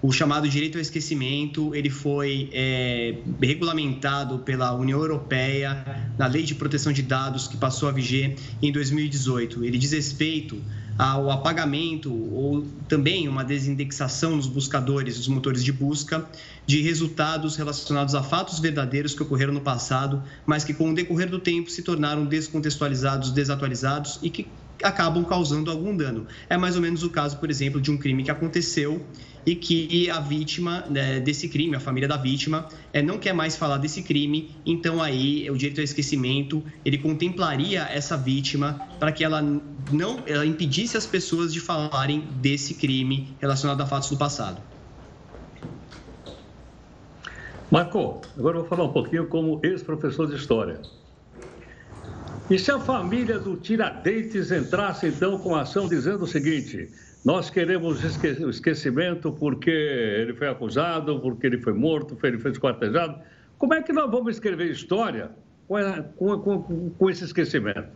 o 0.01 0.11
chamado 0.11 0.49
direito 0.49 0.77
ao 0.77 0.81
esquecimento 0.81 1.73
ele 1.73 1.89
foi 1.89 2.49
é, 2.51 3.19
regulamentado 3.41 4.39
pela 4.39 4.73
União 4.73 4.99
Europeia 4.99 6.11
na 6.17 6.27
Lei 6.27 6.43
de 6.43 6.55
Proteção 6.55 6.91
de 6.91 7.03
Dados 7.03 7.47
que 7.47 7.55
passou 7.55 7.87
a 7.87 7.91
viger 7.93 8.35
em 8.61 8.69
2018. 8.69 9.63
Ele 9.63 9.77
diz 9.77 9.93
respeito 9.93 10.61
ao 10.97 11.29
apagamento 11.29 12.11
ou 12.11 12.65
também 12.87 13.27
uma 13.27 13.43
desindexação 13.43 14.35
nos 14.35 14.47
buscadores, 14.47 15.17
nos 15.17 15.27
motores 15.27 15.63
de 15.63 15.71
busca, 15.71 16.27
de 16.65 16.81
resultados 16.81 17.55
relacionados 17.55 18.15
a 18.15 18.23
fatos 18.23 18.59
verdadeiros 18.59 19.13
que 19.13 19.21
ocorreram 19.21 19.53
no 19.53 19.61
passado, 19.61 20.23
mas 20.45 20.63
que 20.63 20.73
com 20.73 20.91
o 20.91 20.95
decorrer 20.95 21.29
do 21.29 21.39
tempo 21.39 21.69
se 21.69 21.83
tornaram 21.83 22.25
descontextualizados, 22.25 23.31
desatualizados 23.31 24.19
e 24.23 24.29
que 24.29 24.47
acabam 24.83 25.23
causando 25.23 25.71
algum 25.71 25.95
dano. 25.95 26.27
É 26.49 26.57
mais 26.57 26.75
ou 26.75 26.81
menos 26.81 27.03
o 27.03 27.09
caso, 27.09 27.37
por 27.37 27.49
exemplo, 27.49 27.79
de 27.79 27.91
um 27.91 27.97
crime 27.97 28.23
que 28.23 28.31
aconteceu 28.31 29.05
e 29.47 29.55
que 29.55 30.09
a 30.09 30.19
vítima 30.19 30.83
né, 30.89 31.21
desse 31.21 31.47
crime, 31.47 31.73
a 31.73 31.79
família 31.79 32.05
da 32.05 32.17
vítima, 32.17 32.67
é, 32.91 33.01
não 33.01 33.17
quer 33.17 33.31
mais 33.31 33.55
falar 33.55 33.77
desse 33.77 34.03
crime, 34.03 34.51
então 34.65 35.01
aí 35.01 35.49
o 35.49 35.55
direito 35.55 35.79
ao 35.79 35.85
esquecimento, 35.85 36.61
ele 36.83 36.97
contemplaria 36.97 37.83
essa 37.89 38.17
vítima 38.17 38.77
para 38.99 39.09
que 39.09 39.23
ela 39.23 39.41
não 39.41 40.21
ela 40.27 40.45
impedisse 40.45 40.97
as 40.97 41.05
pessoas 41.05 41.53
de 41.53 41.61
falarem 41.61 42.27
desse 42.41 42.73
crime 42.73 43.33
relacionado 43.39 43.79
a 43.79 43.85
fatos 43.85 44.09
do 44.09 44.17
passado. 44.17 44.61
Marco, 47.71 48.19
agora 48.37 48.57
eu 48.57 48.61
vou 48.61 48.69
falar 48.69 48.83
um 48.83 48.91
pouquinho 48.91 49.27
como 49.27 49.61
ex-professor 49.63 50.27
de 50.27 50.35
História. 50.35 50.81
E 52.49 52.59
se 52.59 52.69
a 52.69 52.79
família 52.79 53.39
do 53.39 53.55
Tiradentes 53.55 54.51
entrasse 54.51 55.07
então 55.07 55.37
com 55.37 55.55
a 55.55 55.61
ação 55.61 55.87
dizendo 55.87 56.23
o 56.23 56.27
seguinte: 56.27 56.89
nós 57.27 57.49
queremos 57.49 58.01
o 58.39 58.49
esquecimento 58.49 59.33
porque 59.33 59.69
ele 59.69 60.33
foi 60.33 60.47
acusado, 60.47 61.19
porque 61.19 61.45
ele 61.45 61.57
foi 61.57 61.73
morto, 61.73 62.15
porque 62.15 62.27
ele 62.27 62.39
foi 62.39 62.51
esquartejado. 62.51 63.19
Como 63.57 63.73
é 63.73 63.83
que 63.83 63.91
nós 63.91 64.09
vamos 64.09 64.35
escrever 64.35 64.71
história 64.71 65.31
com, 65.67 66.39
com, 66.39 66.89
com 66.91 67.09
esse 67.09 67.25
esquecimento? 67.25 67.89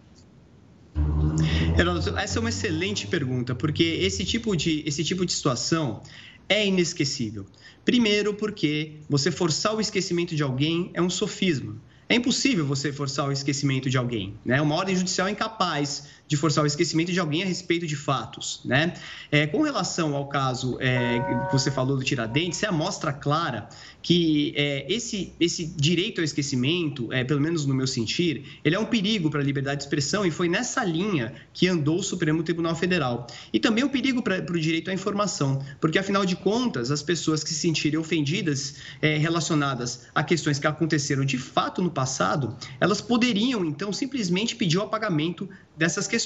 Essa 2.22 2.40
é 2.40 2.42
uma 2.42 2.50
excelente 2.50 3.08
pergunta, 3.08 3.56
porque 3.56 3.86
esse 4.02 4.26
tipo 4.26 4.54
de, 4.54 4.84
esse 4.86 5.02
tipo 5.02 5.26
de 5.26 5.32
situação 5.32 6.04
é 6.50 6.68
inesquecível. 6.68 7.46
Primeiro, 7.86 8.34
porque 8.34 8.98
você 9.08 9.32
forçar 9.32 9.74
o 9.74 9.80
esquecimento 9.80 10.36
de 10.36 10.44
alguém 10.44 10.92
é 10.94 11.02
um 11.02 11.10
sofisma. 11.10 11.78
É 12.10 12.16
impossível 12.16 12.66
você 12.66 12.92
forçar 12.92 13.30
o 13.30 13.32
esquecimento 13.32 13.90
de 13.90 13.98
alguém. 13.98 14.36
Né? 14.44 14.62
Uma 14.62 14.76
ordem 14.76 14.94
judicial 14.94 15.30
é 15.30 15.32
incapaz 15.32 16.10
de 16.32 16.38
forçar 16.38 16.64
o 16.64 16.68
esquecimento 16.68 17.12
de 17.12 17.20
alguém 17.20 17.44
a 17.44 17.46
respeito 17.46 17.86
de 17.86 17.94
fatos. 17.94 18.62
Né? 18.64 18.94
É, 19.30 19.46
com 19.48 19.64
relação 19.64 20.16
ao 20.16 20.30
caso 20.30 20.78
é, 20.80 21.20
que 21.48 21.52
você 21.52 21.70
falou 21.70 21.98
do 21.98 22.06
Tiradentes, 22.06 22.64
é 22.64 22.68
a 22.68 22.72
mostra 22.72 23.12
clara 23.12 23.68
que 24.02 24.54
é, 24.56 24.86
esse, 24.88 25.34
esse 25.42 25.66
direito 25.66 26.22
ao 26.22 26.26
esquecimento, 26.26 27.12
é, 27.12 27.26
pelo 27.26 27.42
menos 27.42 27.66
no 27.66 27.74
meu 27.74 27.86
sentir, 27.86 28.62
ele 28.64 28.78
é 28.78 28.80
um 28.80 28.86
perigo 28.86 29.30
para 29.30 29.42
a 29.42 29.44
liberdade 29.44 29.80
de 29.80 29.84
expressão 29.84 30.26
e 30.26 30.32
foi 30.32 30.48
nessa 30.48 30.86
linha 30.86 31.34
que 31.54 31.68
andou 31.68 32.00
o 32.00 32.04
Supremo 32.04 32.42
Tribunal 32.44 32.78
Federal. 32.78 33.28
E 33.52 33.60
também 33.60 33.84
um 33.84 33.90
perigo 33.90 34.24
para 34.24 34.40
o 34.40 34.60
direito 34.60 34.90
à 34.90 34.94
informação, 34.94 35.62
porque 35.82 36.00
afinal 36.00 36.26
de 36.26 36.38
contas, 36.38 36.92
as 36.92 37.04
pessoas 37.04 37.44
que 37.44 37.50
se 37.50 37.56
sentirem 37.56 38.00
ofendidas 38.00 38.76
é, 39.02 39.18
relacionadas 39.18 40.08
a 40.16 40.24
questões 40.24 40.60
que 40.60 40.66
aconteceram 40.66 41.26
de 41.26 41.38
fato 41.38 41.82
no 41.82 41.92
passado, 41.92 42.56
elas 42.80 43.02
poderiam 43.02 43.66
então 43.66 43.92
simplesmente 43.92 44.56
pedir 44.56 44.78
o 44.78 44.84
apagamento 44.84 45.50
dessas 45.78 46.08
questões. 46.08 46.21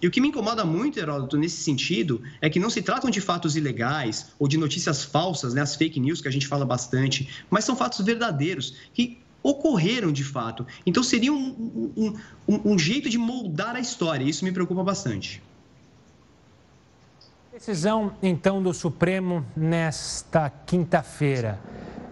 E 0.00 0.06
o 0.06 0.10
que 0.10 0.20
me 0.20 0.28
incomoda 0.28 0.64
muito, 0.64 0.98
Heródoto, 0.98 1.36
nesse 1.36 1.62
sentido, 1.62 2.22
é 2.40 2.48
que 2.48 2.58
não 2.58 2.70
se 2.70 2.82
tratam 2.82 3.10
de 3.10 3.20
fatos 3.20 3.56
ilegais 3.56 4.28
ou 4.38 4.46
de 4.46 4.56
notícias 4.56 5.04
falsas, 5.04 5.54
né, 5.54 5.60
as 5.60 5.76
fake 5.76 5.98
news 6.00 6.20
que 6.20 6.28
a 6.28 6.30
gente 6.30 6.46
fala 6.46 6.64
bastante, 6.64 7.28
mas 7.50 7.64
são 7.64 7.76
fatos 7.76 8.04
verdadeiros 8.04 8.74
que 8.94 9.18
ocorreram 9.42 10.10
de 10.10 10.24
fato. 10.24 10.66
Então 10.84 11.02
seria 11.02 11.32
um, 11.32 11.92
um, 11.96 12.18
um, 12.48 12.72
um 12.72 12.78
jeito 12.78 13.08
de 13.08 13.18
moldar 13.18 13.76
a 13.76 13.80
história. 13.80 14.24
Isso 14.24 14.44
me 14.44 14.52
preocupa 14.52 14.82
bastante. 14.82 15.42
Decisão, 17.52 18.12
então, 18.22 18.62
do 18.62 18.74
Supremo 18.74 19.46
nesta 19.56 20.50
quinta-feira. 20.50 21.58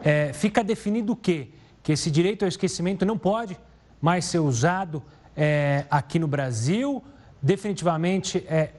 É, 0.02 0.32
fica 0.32 0.64
definido 0.64 1.12
o 1.12 1.16
quê? 1.16 1.48
Que 1.82 1.92
esse 1.92 2.10
direito 2.10 2.44
ao 2.44 2.48
esquecimento 2.48 3.04
não 3.04 3.18
pode 3.18 3.58
mais 4.00 4.24
ser 4.24 4.38
usado 4.38 5.02
é, 5.36 5.84
aqui 5.90 6.18
no 6.18 6.26
Brasil. 6.26 7.02
Definitivamente 7.44 8.38
é, 8.48 8.70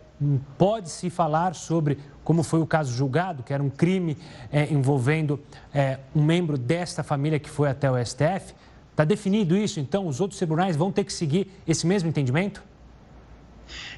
pode-se 0.57 1.11
falar 1.11 1.53
sobre 1.53 1.99
como 2.23 2.41
foi 2.41 2.59
o 2.59 2.65
caso 2.65 2.91
julgado, 2.91 3.43
que 3.43 3.53
era 3.53 3.61
um 3.61 3.69
crime 3.69 4.17
é, 4.51 4.73
envolvendo 4.73 5.39
é, 5.71 5.99
um 6.15 6.23
membro 6.23 6.57
desta 6.57 7.03
família 7.03 7.37
que 7.37 7.47
foi 7.47 7.69
até 7.69 7.91
o 7.91 8.03
STF. 8.03 8.55
Está 8.89 9.05
definido 9.05 9.55
isso, 9.55 9.79
então 9.79 10.07
os 10.07 10.19
outros 10.19 10.39
tribunais 10.39 10.75
vão 10.75 10.91
ter 10.91 11.03
que 11.03 11.13
seguir 11.13 11.47
esse 11.67 11.85
mesmo 11.85 12.09
entendimento? 12.09 12.63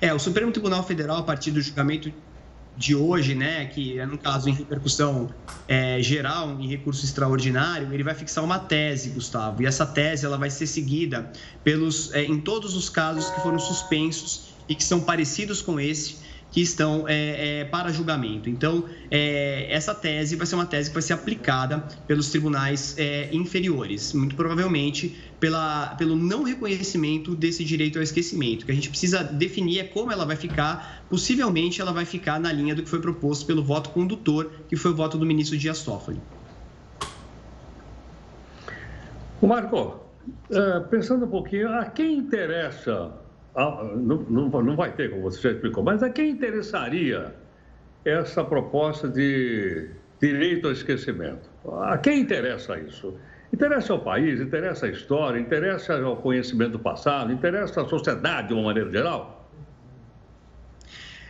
É, 0.02 0.14
o 0.14 0.20
Supremo 0.20 0.52
Tribunal 0.52 0.84
Federal, 0.84 1.20
a 1.20 1.24
partir 1.24 1.52
do 1.52 1.62
julgamento 1.62 2.12
de 2.76 2.94
hoje, 2.94 3.34
né, 3.34 3.68
que 3.68 3.98
é 3.98 4.06
no 4.06 4.18
caso 4.18 4.50
em 4.50 4.54
repercussão 4.54 5.30
é, 5.66 6.02
geral, 6.02 6.60
em 6.60 6.68
recurso 6.68 7.06
extraordinário, 7.06 7.94
ele 7.94 8.04
vai 8.04 8.14
fixar 8.14 8.44
uma 8.44 8.60
tese, 8.60 9.12
Gustavo, 9.12 9.64
e 9.64 9.66
essa 9.66 9.86
tese 9.86 10.26
ela 10.26 10.38
vai 10.38 10.50
ser 10.50 10.68
seguida 10.68 11.32
pelos, 11.64 12.14
é, 12.14 12.26
em 12.26 12.40
todos 12.40 12.76
os 12.76 12.90
casos 12.90 13.30
que 13.30 13.40
foram 13.40 13.58
suspensos 13.58 14.57
e 14.68 14.76
que 14.76 14.84
são 14.84 15.00
parecidos 15.00 15.62
com 15.62 15.80
esse, 15.80 16.18
que 16.52 16.62
estão 16.62 17.06
é, 17.08 17.60
é, 17.60 17.66
para 17.66 17.92
julgamento. 17.92 18.50
Então, 18.50 18.86
é, 19.12 19.68
essa 19.70 19.94
tese 19.94 20.36
vai 20.36 20.48
ser 20.48 20.56
uma 20.56 20.66
tese 20.66 20.90
que 20.90 20.94
vai 20.94 21.04
ser 21.04 21.14
aplicada 21.14 21.80
pelos 22.08 22.30
tribunais 22.30 22.96
é, 22.98 23.30
inferiores, 23.34 24.14
muito 24.14 24.36
provavelmente 24.36 25.16
pela, 25.40 25.96
pelo 25.98 26.16
não 26.16 26.44
reconhecimento 26.44 27.36
desse 27.36 27.64
direito 27.64 27.98
ao 27.98 28.04
esquecimento. 28.04 28.64
O 28.64 28.66
que 28.66 28.72
a 28.72 28.76
gente 28.76 28.90
precisa 28.90 29.24
definir 29.24 29.80
é 29.80 29.84
como 29.84 30.12
ela 30.12 30.26
vai 30.26 30.36
ficar. 30.36 31.06
Possivelmente, 31.10 31.82
ela 31.82 31.92
vai 31.92 32.06
ficar 32.06 32.40
na 32.40 32.52
linha 32.52 32.74
do 32.74 32.82
que 32.82 32.90
foi 32.90 33.02
proposto 33.02 33.46
pelo 33.46 33.64
voto 33.64 33.90
condutor, 33.92 34.52
que 34.68 34.76
foi 34.76 34.92
o 34.92 34.96
voto 34.96 35.18
do 35.18 35.26
ministro 35.26 35.58
Dias 35.58 35.84
Toffoli. 35.84 36.20
Marco, 39.42 40.00
é, 40.50 40.80
pensando 40.90 41.26
um 41.26 41.30
pouquinho, 41.30 41.72
a 41.72 41.86
quem 41.86 42.18
interessa 42.18 43.12
não, 43.56 44.18
não, 44.30 44.50
não 44.50 44.76
vai 44.76 44.92
ter, 44.92 45.10
como 45.10 45.24
você 45.24 45.42
já 45.42 45.52
explicou, 45.52 45.84
mas 45.84 46.04
a 46.04 46.10
quem 46.10 46.32
interessaria 46.32 47.34
essa 48.06 48.44
proposta 48.44 49.08
de 49.08 49.90
direito 50.20 50.68
ao 50.68 50.74
esquecimento? 50.74 51.50
A 51.82 51.98
quem 51.98 52.22
interessa 52.22 52.80
isso? 52.80 53.16
Interessa 53.52 53.94
ao 53.94 54.00
país, 54.00 54.40
interessa 54.42 54.86
à 54.86 54.90
história, 54.90 55.40
interessa 55.40 56.00
ao 56.00 56.18
conhecimento 56.18 56.72
do 56.74 56.80
passado, 56.80 57.32
interessa 57.32 57.82
à 57.82 57.88
sociedade 57.88 58.50
de 58.50 58.54
uma 58.54 58.64
maneira 58.64 58.92
geral? 58.92 59.38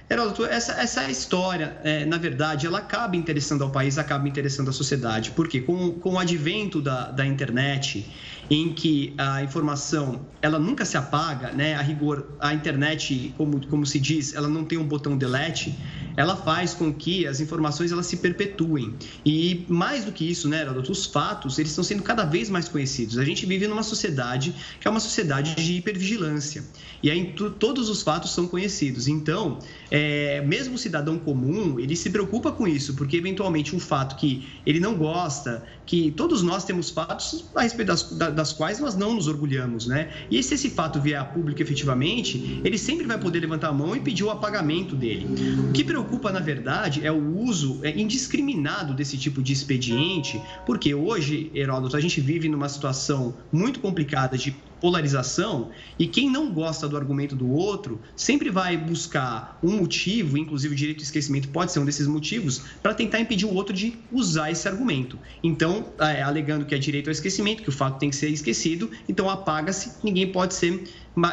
Heródoto, 0.10 0.46
essa, 0.46 0.72
essa 0.82 1.10
história, 1.12 1.78
é, 1.84 2.06
na 2.06 2.18
verdade, 2.18 2.66
ela 2.66 2.78
acaba 2.78 3.18
interessando 3.18 3.64
ao 3.64 3.70
país, 3.70 3.98
acaba 3.98 4.26
interessando 4.26 4.70
à 4.70 4.72
sociedade. 4.72 5.32
Porque 5.32 5.60
com, 5.60 5.92
com 5.92 6.14
o 6.14 6.20
advento 6.20 6.82
da, 6.82 7.12
da 7.12 7.26
internet 7.26 8.10
em 8.50 8.74
que 8.74 9.14
a 9.18 9.44
informação 9.44 10.26
ela 10.42 10.60
nunca 10.60 10.86
se 10.86 10.96
apaga, 10.98 11.52
né? 11.52 11.76
A 11.76 11.82
rigor, 11.82 12.28
a 12.40 12.54
internet, 12.54 13.34
como, 13.36 13.66
como 13.68 13.86
se 13.86 14.00
diz, 14.00 14.34
ela 14.36 14.48
não 14.48 14.64
tem 14.64 14.78
um 14.78 14.86
botão 14.86 15.18
delete, 15.18 15.76
ela 16.16 16.36
faz 16.36 16.74
com 16.74 16.94
que 16.94 17.28
as 17.28 17.40
informações 17.40 17.92
elas 17.92 18.06
se 18.06 18.18
perpetuem. 18.18 18.96
E 19.26 19.66
mais 19.68 20.06
do 20.06 20.12
que 20.12 20.30
isso, 20.30 20.48
né, 20.48 20.68
os 20.70 21.06
fatos 21.06 21.60
eles 21.60 21.72
estão 21.72 21.84
sendo 21.84 22.04
cada 22.04 22.24
vez 22.24 22.50
mais 22.50 22.68
conhecidos. 22.70 23.18
A 23.18 23.26
gente 23.26 23.46
vive 23.46 23.68
numa 23.68 23.84
sociedade 23.84 24.56
que 24.80 24.88
é 24.88 24.92
uma 24.92 25.00
sociedade 25.00 25.56
de 25.56 25.74
hipervigilância. 25.74 26.64
E 27.02 27.12
aí 27.12 27.36
todos 27.60 27.90
os 27.90 28.02
fatos 28.02 28.32
são 28.32 28.48
conhecidos. 28.48 29.08
Então, 29.08 29.60
é, 29.92 30.42
mesmo 30.42 30.76
o 30.76 30.78
cidadão 30.78 31.20
comum, 31.20 31.80
ele 31.80 31.96
se 31.96 32.10
preocupa 32.10 32.52
com 32.52 32.68
isso, 32.68 32.96
porque 32.96 33.18
eventualmente 33.18 33.76
um 33.76 33.80
fato 33.80 34.16
que 34.16 34.48
ele 34.66 34.80
não 34.80 34.96
gosta, 34.96 35.64
que 35.86 36.12
todos 36.12 36.42
nós 36.42 36.66
temos 36.66 36.90
fatos 36.90 37.46
a 37.56 37.62
respeito 37.62 37.88
das, 37.88 38.12
das 38.38 38.54
quais 38.54 38.80
nós 38.80 38.96
não 38.96 39.16
nos 39.16 39.28
orgulhamos, 39.28 39.88
né? 39.88 40.10
E 40.30 40.42
se 40.44 40.54
esse 40.54 40.70
fato 40.70 41.02
vier 41.02 41.20
a 41.20 41.26
público 41.26 41.60
efetivamente, 41.60 42.62
ele 42.64 42.78
sempre 42.78 43.08
vai 43.08 43.18
poder 43.18 43.40
levantar 43.40 43.70
a 43.70 43.74
mão 43.74 43.96
e 43.96 44.00
pedir 44.00 44.24
o 44.24 44.30
apagamento 44.30 44.96
dele. 44.96 45.28
O 45.68 45.72
que 45.74 45.84
preocupa, 45.84 46.32
na 46.32 46.40
verdade, 46.40 47.06
é 47.06 47.12
o 47.12 47.40
uso 47.40 47.80
é, 47.82 48.00
indiscriminado 48.00 48.94
desse 48.94 49.18
tipo 49.18 49.42
de 49.42 49.52
expediente, 49.52 50.40
porque 50.68 50.94
hoje, 50.94 51.52
Heródoto, 51.54 51.98
a 51.98 52.00
gente 52.00 52.22
vive 52.22 52.48
numa 52.48 52.70
situação 52.70 53.34
muito 53.52 53.80
complicada 53.80 54.38
de 54.38 54.56
polarização 54.80 55.72
e 55.98 56.08
quem 56.08 56.30
não 56.30 56.52
gosta 56.52 56.88
do 56.88 56.98
argumento 56.98 57.36
do 57.36 57.50
outro 57.50 58.02
sempre 58.16 58.50
vai 58.50 58.78
buscar 58.78 59.58
um 59.64 59.78
motivo, 59.78 60.38
inclusive 60.38 60.74
o 60.74 60.78
direito 60.78 60.98
de 60.98 61.04
esquecimento 61.04 61.50
pode 61.50 61.72
ser 61.72 61.80
um 61.80 61.86
desses 61.86 62.08
motivos, 62.08 62.62
para 62.82 62.94
tentar 62.94 63.20
impedir 63.20 63.46
o 63.46 63.54
outro 63.54 63.74
de 63.74 63.98
usar 64.12 64.52
esse 64.52 64.68
argumento. 64.68 65.20
Então, 65.44 65.94
é, 66.00 66.22
alegando 66.22 66.66
que 66.66 66.76
é 66.76 66.78
direito 66.78 67.08
ao 67.08 67.12
esquecimento, 67.12 67.64
que 67.64 67.70
o 67.70 67.72
fato 67.72 68.00
tem 68.00 68.10
que 68.10 68.16
ser 68.16 68.30
esquecido, 68.30 68.90
então 69.08 69.30
apaga-se, 69.30 69.94
ninguém 70.04 70.32
pode 70.32 70.54
ser 70.54 70.84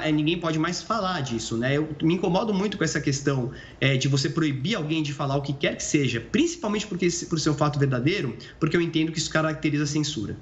é, 0.02 0.10
ninguém 0.10 0.38
pode 0.38 0.58
mais 0.58 0.82
falar 0.82 1.20
disso, 1.20 1.58
né? 1.58 1.76
Eu 1.76 1.88
me 2.02 2.14
incomodo 2.14 2.54
muito 2.54 2.78
com 2.78 2.84
essa 2.84 3.00
questão 3.00 3.52
é, 3.78 3.98
de 3.98 4.08
você 4.08 4.30
proibir 4.30 4.76
alguém 4.76 5.02
de 5.02 5.12
falar 5.12 5.36
o 5.36 5.42
que 5.42 5.52
quer 5.52 5.76
que 5.76 5.82
seja, 5.82 6.20
principalmente 6.20 6.86
porque 6.86 7.06
por 7.28 7.38
ser 7.38 7.50
um 7.50 7.54
fato 7.54 7.78
verdadeiro, 7.78 8.34
porque 8.58 8.76
eu 8.76 8.80
entendo 8.80 9.12
que 9.12 9.18
isso 9.18 9.30
caracteriza 9.30 9.84
a 9.84 9.86
censura. 9.86 10.38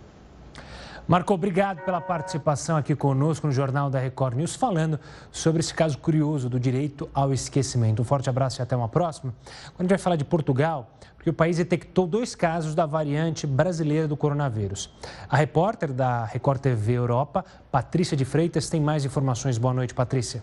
Marco, 1.06 1.34
obrigado 1.34 1.84
pela 1.84 2.00
participação 2.00 2.76
aqui 2.76 2.94
conosco 2.94 3.48
no 3.48 3.52
Jornal 3.52 3.90
da 3.90 3.98
Record 3.98 4.36
News, 4.36 4.54
falando 4.54 5.00
sobre 5.32 5.58
esse 5.58 5.74
caso 5.74 5.98
curioso 5.98 6.48
do 6.48 6.60
direito 6.60 7.10
ao 7.12 7.32
esquecimento. 7.32 8.00
Um 8.00 8.04
forte 8.04 8.30
abraço 8.30 8.60
e 8.60 8.62
até 8.62 8.76
uma 8.76 8.88
próxima. 8.88 9.34
Quando 9.74 9.80
a 9.80 9.82
gente 9.82 9.90
vai 9.90 9.98
falar 9.98 10.14
de 10.14 10.24
Portugal, 10.24 10.90
porque 11.16 11.28
o 11.28 11.34
país 11.34 11.56
detectou 11.56 12.06
dois 12.06 12.36
casos 12.36 12.74
da 12.74 12.86
variante 12.86 13.48
brasileira 13.48 14.06
do 14.06 14.16
coronavírus. 14.16 14.90
A 15.28 15.36
repórter 15.36 15.92
da 15.92 16.24
Record 16.24 16.60
TV 16.60 16.92
Europa, 16.92 17.44
Patrícia 17.70 18.16
de 18.16 18.24
Freitas, 18.24 18.70
tem 18.70 18.80
mais 18.80 19.04
informações. 19.04 19.58
Boa 19.58 19.74
noite, 19.74 19.94
Patrícia. 19.94 20.42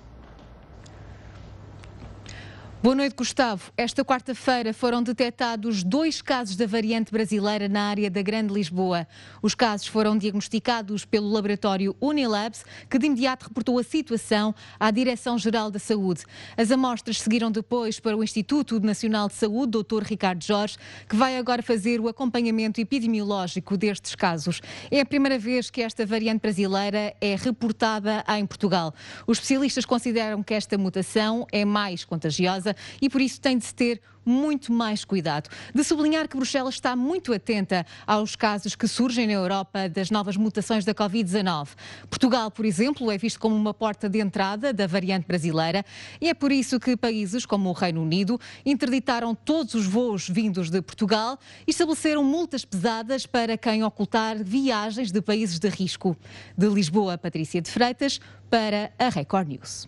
Boa 2.82 2.96
noite, 2.96 3.14
Gustavo. 3.14 3.74
Esta 3.76 4.06
quarta-feira 4.06 4.74
foram 4.74 5.04
detectados 5.04 5.84
dois 5.84 6.22
casos 6.22 6.56
da 6.56 6.66
variante 6.66 7.12
brasileira 7.12 7.68
na 7.68 7.90
área 7.90 8.10
da 8.10 8.22
Grande 8.22 8.54
Lisboa. 8.54 9.06
Os 9.42 9.54
casos 9.54 9.86
foram 9.88 10.18
diagnosticados 10.18 11.04
pelo 11.04 11.30
laboratório 11.30 11.94
Unilabs, 12.00 12.64
que 12.90 12.98
de 12.98 13.08
imediato 13.08 13.48
reportou 13.48 13.78
a 13.80 13.84
situação 13.84 14.56
à 14.80 14.90
Direção-Geral 14.92 15.70
da 15.70 15.78
Saúde. 15.78 16.24
As 16.56 16.72
amostras 16.72 17.20
seguiram 17.20 17.52
depois 17.52 18.00
para 18.00 18.16
o 18.16 18.24
Instituto 18.24 18.80
Nacional 18.80 19.28
de 19.28 19.34
Saúde, 19.34 19.78
Dr. 19.84 20.04
Ricardo 20.04 20.42
Jorge, 20.42 20.78
que 21.10 21.18
vai 21.18 21.38
agora 21.38 21.62
fazer 21.62 22.00
o 22.00 22.08
acompanhamento 22.08 22.80
epidemiológico 22.80 23.76
destes 23.76 24.16
casos. 24.16 24.62
É 24.90 25.02
a 25.02 25.06
primeira 25.06 25.38
vez 25.38 25.70
que 25.70 25.82
esta 25.82 26.06
variante 26.06 26.40
brasileira 26.40 27.14
é 27.20 27.36
reportada 27.36 28.24
em 28.38 28.46
Portugal. 28.46 28.94
Os 29.28 29.38
especialistas 29.38 29.84
consideram 29.84 30.42
que 30.42 30.54
esta 30.54 30.78
mutação 30.78 31.46
é 31.52 31.66
mais 31.66 32.06
contagiosa 32.06 32.69
e 33.02 33.10
por 33.10 33.22
isso 33.22 33.40
tem 33.40 33.58
de 33.58 33.66
se 33.66 33.74
ter 33.74 34.02
muito 34.30 34.72
mais 34.72 35.04
cuidado. 35.04 35.50
De 35.74 35.84
sublinhar 35.84 36.28
que 36.28 36.38
Bruxelas 36.38 36.76
está 36.76 36.96
muito 36.96 37.34
atenta 37.34 37.86
aos 38.06 38.36
casos 38.36 38.76
que 38.76 38.88
surgem 38.88 39.26
na 39.26 39.34
Europa 39.34 39.90
das 39.90 40.12
novas 40.12 40.38
mutações 40.38 40.86
da 40.86 40.94
Covid-19. 40.94 41.70
Portugal, 42.10 42.52
por 42.52 42.66
exemplo, 42.66 43.12
é 43.12 43.18
visto 43.18 43.40
como 43.40 43.56
uma 43.56 43.74
porta 43.74 44.08
de 44.08 44.20
entrada 44.20 44.72
da 44.72 44.86
variante 44.86 45.26
brasileira 45.26 45.84
e 46.22 46.30
é 46.30 46.34
por 46.34 46.52
isso 46.52 46.80
que 46.80 46.96
países 46.96 47.46
como 47.46 47.70
o 47.70 47.74
Reino 47.74 48.02
Unido 48.02 48.40
interditaram 48.66 49.34
todos 49.34 49.74
os 49.74 49.88
voos 49.88 50.30
vindos 50.30 50.70
de 50.70 50.82
Portugal 50.82 51.40
e 51.66 51.72
estabeleceram 51.72 52.24
multas 52.24 52.64
pesadas 52.64 53.26
para 53.26 53.58
quem 53.58 53.84
ocultar 53.84 54.44
viagens 54.44 55.12
de 55.12 55.22
países 55.22 55.58
de 55.58 55.70
risco. 55.70 56.16
De 56.56 56.68
Lisboa, 56.68 57.18
Patrícia 57.18 57.62
de 57.62 57.70
Freitas, 57.72 58.20
para 58.50 58.92
a 59.00 59.10
Record 59.10 59.48
News. 59.48 59.88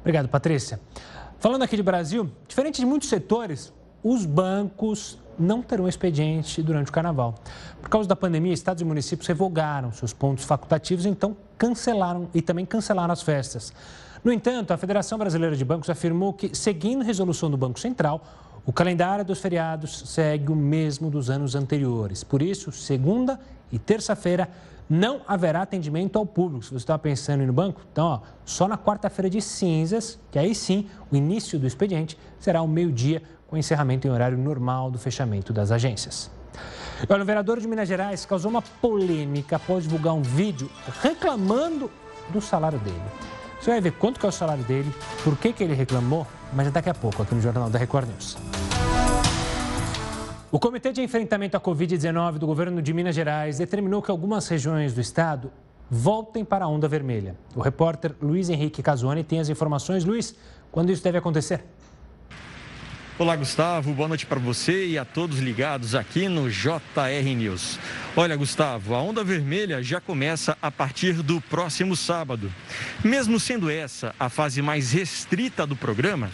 Obrigado, 0.00 0.28
Patrícia. 0.28 0.78
Falando 1.44 1.62
aqui 1.62 1.76
de 1.76 1.82
Brasil, 1.82 2.30
diferente 2.48 2.80
de 2.80 2.86
muitos 2.86 3.06
setores, 3.06 3.70
os 4.02 4.24
bancos 4.24 5.18
não 5.38 5.60
terão 5.60 5.86
expediente 5.86 6.62
durante 6.62 6.88
o 6.88 6.92
carnaval. 6.92 7.34
Por 7.82 7.90
causa 7.90 8.08
da 8.08 8.16
pandemia, 8.16 8.54
estados 8.54 8.80
e 8.80 8.84
municípios 8.86 9.28
revogaram 9.28 9.92
seus 9.92 10.14
pontos 10.14 10.46
facultativos, 10.46 11.04
então 11.04 11.36
cancelaram 11.58 12.30
e 12.32 12.40
também 12.40 12.64
cancelaram 12.64 13.12
as 13.12 13.20
festas. 13.20 13.74
No 14.24 14.32
entanto, 14.32 14.72
a 14.72 14.78
Federação 14.78 15.18
Brasileira 15.18 15.54
de 15.54 15.66
Bancos 15.66 15.90
afirmou 15.90 16.32
que, 16.32 16.56
seguindo 16.56 17.04
resolução 17.04 17.50
do 17.50 17.58
Banco 17.58 17.78
Central, 17.78 18.24
o 18.64 18.72
calendário 18.72 19.22
dos 19.22 19.38
feriados 19.38 20.04
segue 20.06 20.50
o 20.50 20.56
mesmo 20.56 21.10
dos 21.10 21.28
anos 21.28 21.54
anteriores. 21.54 22.24
Por 22.24 22.40
isso, 22.40 22.72
segunda 22.72 23.38
e 23.70 23.78
terça-feira 23.78 24.48
não 24.88 25.22
haverá 25.26 25.62
atendimento 25.62 26.18
ao 26.18 26.26
público. 26.26 26.64
Se 26.64 26.70
você 26.70 26.76
está 26.76 26.98
pensando 26.98 27.40
em 27.40 27.44
ir 27.44 27.46
no 27.46 27.52
banco, 27.52 27.80
então, 27.92 28.06
ó, 28.06 28.20
só 28.44 28.68
na 28.68 28.76
quarta-feira 28.76 29.30
de 29.30 29.40
cinzas, 29.40 30.18
que 30.30 30.38
aí 30.38 30.54
sim 30.54 30.88
o 31.10 31.16
início 31.16 31.58
do 31.58 31.66
expediente 31.66 32.18
será 32.38 32.60
ao 32.60 32.68
meio-dia, 32.68 33.22
com 33.46 33.56
encerramento 33.56 34.06
em 34.06 34.10
horário 34.10 34.36
normal 34.36 34.90
do 34.90 34.98
fechamento 34.98 35.52
das 35.52 35.70
agências. 35.70 36.30
Olha, 37.08 37.22
o 37.22 37.26
vereador 37.26 37.60
de 37.60 37.66
Minas 37.66 37.88
Gerais 37.88 38.24
causou 38.24 38.50
uma 38.50 38.62
polêmica 38.62 39.56
após 39.56 39.84
divulgar 39.84 40.14
um 40.14 40.22
vídeo 40.22 40.70
reclamando 41.02 41.90
do 42.30 42.40
salário 42.40 42.78
dele. 42.78 43.02
Você 43.60 43.70
vai 43.70 43.80
ver 43.80 43.92
quanto 43.92 44.20
que 44.20 44.26
é 44.26 44.28
o 44.28 44.32
salário 44.32 44.64
dele, 44.64 44.92
por 45.22 45.36
que, 45.36 45.52
que 45.52 45.64
ele 45.64 45.74
reclamou, 45.74 46.26
mas 46.52 46.70
daqui 46.70 46.90
a 46.90 46.94
pouco 46.94 47.22
aqui 47.22 47.34
no 47.34 47.40
Jornal 47.40 47.70
da 47.70 47.78
Record 47.78 48.08
News. 48.08 48.36
O 50.54 50.58
Comitê 50.60 50.92
de 50.92 51.02
Enfrentamento 51.02 51.56
à 51.56 51.60
Covid-19 51.60 52.38
do 52.38 52.46
governo 52.46 52.80
de 52.80 52.94
Minas 52.94 53.16
Gerais 53.16 53.58
determinou 53.58 54.00
que 54.00 54.08
algumas 54.08 54.46
regiões 54.46 54.94
do 54.94 55.00
estado 55.00 55.50
voltem 55.90 56.44
para 56.44 56.64
a 56.64 56.68
onda 56.68 56.86
vermelha. 56.86 57.34
O 57.56 57.60
repórter 57.60 58.14
Luiz 58.22 58.48
Henrique 58.48 58.80
Casoni 58.80 59.24
tem 59.24 59.40
as 59.40 59.48
informações. 59.48 60.04
Luiz, 60.04 60.36
quando 60.70 60.92
isso 60.92 61.02
deve 61.02 61.18
acontecer? 61.18 61.64
Olá, 63.16 63.36
Gustavo. 63.36 63.92
Boa 63.92 64.08
noite 64.08 64.26
para 64.26 64.40
você 64.40 64.86
e 64.86 64.98
a 64.98 65.04
todos 65.04 65.38
ligados 65.38 65.94
aqui 65.94 66.26
no 66.26 66.50
JR 66.50 67.24
News. 67.36 67.78
Olha, 68.16 68.34
Gustavo, 68.34 68.92
a 68.92 69.00
onda 69.00 69.22
vermelha 69.22 69.80
já 69.84 70.00
começa 70.00 70.58
a 70.60 70.68
partir 70.68 71.22
do 71.22 71.40
próximo 71.40 71.94
sábado. 71.94 72.52
Mesmo 73.04 73.38
sendo 73.38 73.70
essa 73.70 74.12
a 74.18 74.28
fase 74.28 74.60
mais 74.60 74.90
restrita 74.90 75.64
do 75.64 75.76
programa, 75.76 76.28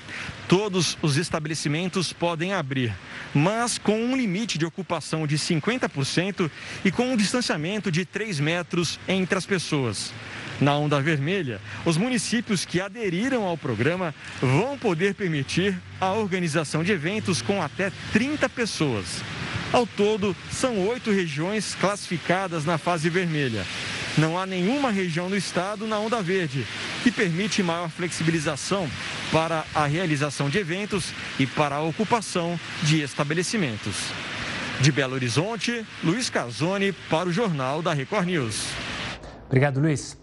todos 0.49 0.97
os 1.03 1.19
estabelecimentos 1.19 2.15
podem 2.15 2.55
abrir, 2.55 2.97
mas 3.35 3.77
com 3.77 4.03
um 4.03 4.17
limite 4.17 4.57
de 4.57 4.65
ocupação 4.65 5.27
de 5.27 5.37
50% 5.37 6.51
e 6.83 6.91
com 6.91 7.13
um 7.13 7.17
distanciamento 7.17 7.93
de 7.93 8.07
3 8.07 8.41
metros 8.41 8.99
entre 9.07 9.37
as 9.37 9.45
pessoas. 9.45 10.15
Na 10.61 10.77
onda 10.77 11.01
vermelha, 11.01 11.61
os 11.87 11.97
municípios 11.97 12.67
que 12.67 12.81
aderiram 12.81 13.45
ao 13.45 13.57
programa 13.57 14.15
vão 14.41 14.77
poder 14.77 15.15
permitir 15.15 15.81
a 15.99 16.13
organização 16.13 16.85
de 16.85 16.93
eventos 16.93 17.41
com 17.41 17.63
até 17.63 17.91
30 18.13 18.49
pessoas. 18.49 19.23
Ao 19.73 19.87
todo, 19.87 20.37
são 20.51 20.87
oito 20.89 21.11
regiões 21.11 21.75
classificadas 21.81 22.65
na 22.65 22.77
fase 22.77 23.09
vermelha. 23.09 23.65
Não 24.19 24.39
há 24.39 24.45
nenhuma 24.45 24.91
região 24.91 25.31
do 25.31 25.37
estado 25.37 25.87
na 25.87 25.99
onda 25.99 26.21
verde, 26.21 26.67
que 27.03 27.11
permite 27.11 27.63
maior 27.63 27.89
flexibilização 27.89 28.91
para 29.33 29.65
a 29.75 29.87
realização 29.87 30.51
de 30.51 30.59
eventos 30.59 31.15
e 31.39 31.47
para 31.47 31.77
a 31.77 31.83
ocupação 31.83 32.59
de 32.83 33.01
estabelecimentos. 33.01 33.97
De 34.81 34.91
Belo 34.91 35.15
Horizonte, 35.15 35.87
Luiz 36.03 36.29
Casoni 36.29 36.93
para 37.09 37.29
o 37.29 37.33
Jornal 37.33 37.81
da 37.81 37.95
Record 37.95 38.27
News. 38.27 38.67
Obrigado, 39.47 39.81
Luiz. 39.81 40.20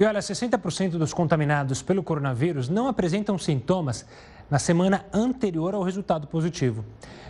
E 0.00 0.04
olha, 0.06 0.20
60% 0.20 0.92
dos 0.92 1.12
contaminados 1.12 1.82
pelo 1.82 2.02
coronavírus 2.02 2.70
não 2.70 2.88
apresentam 2.88 3.36
sintomas 3.36 4.06
na 4.48 4.58
semana 4.58 5.04
anterior 5.12 5.74
ao 5.74 5.82
resultado 5.82 6.26
positivo. 6.26 6.82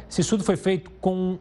Esse 0.08 0.20
estudo 0.20 0.44
foi 0.44 0.56
feito 0.56 0.88
com 1.00 1.36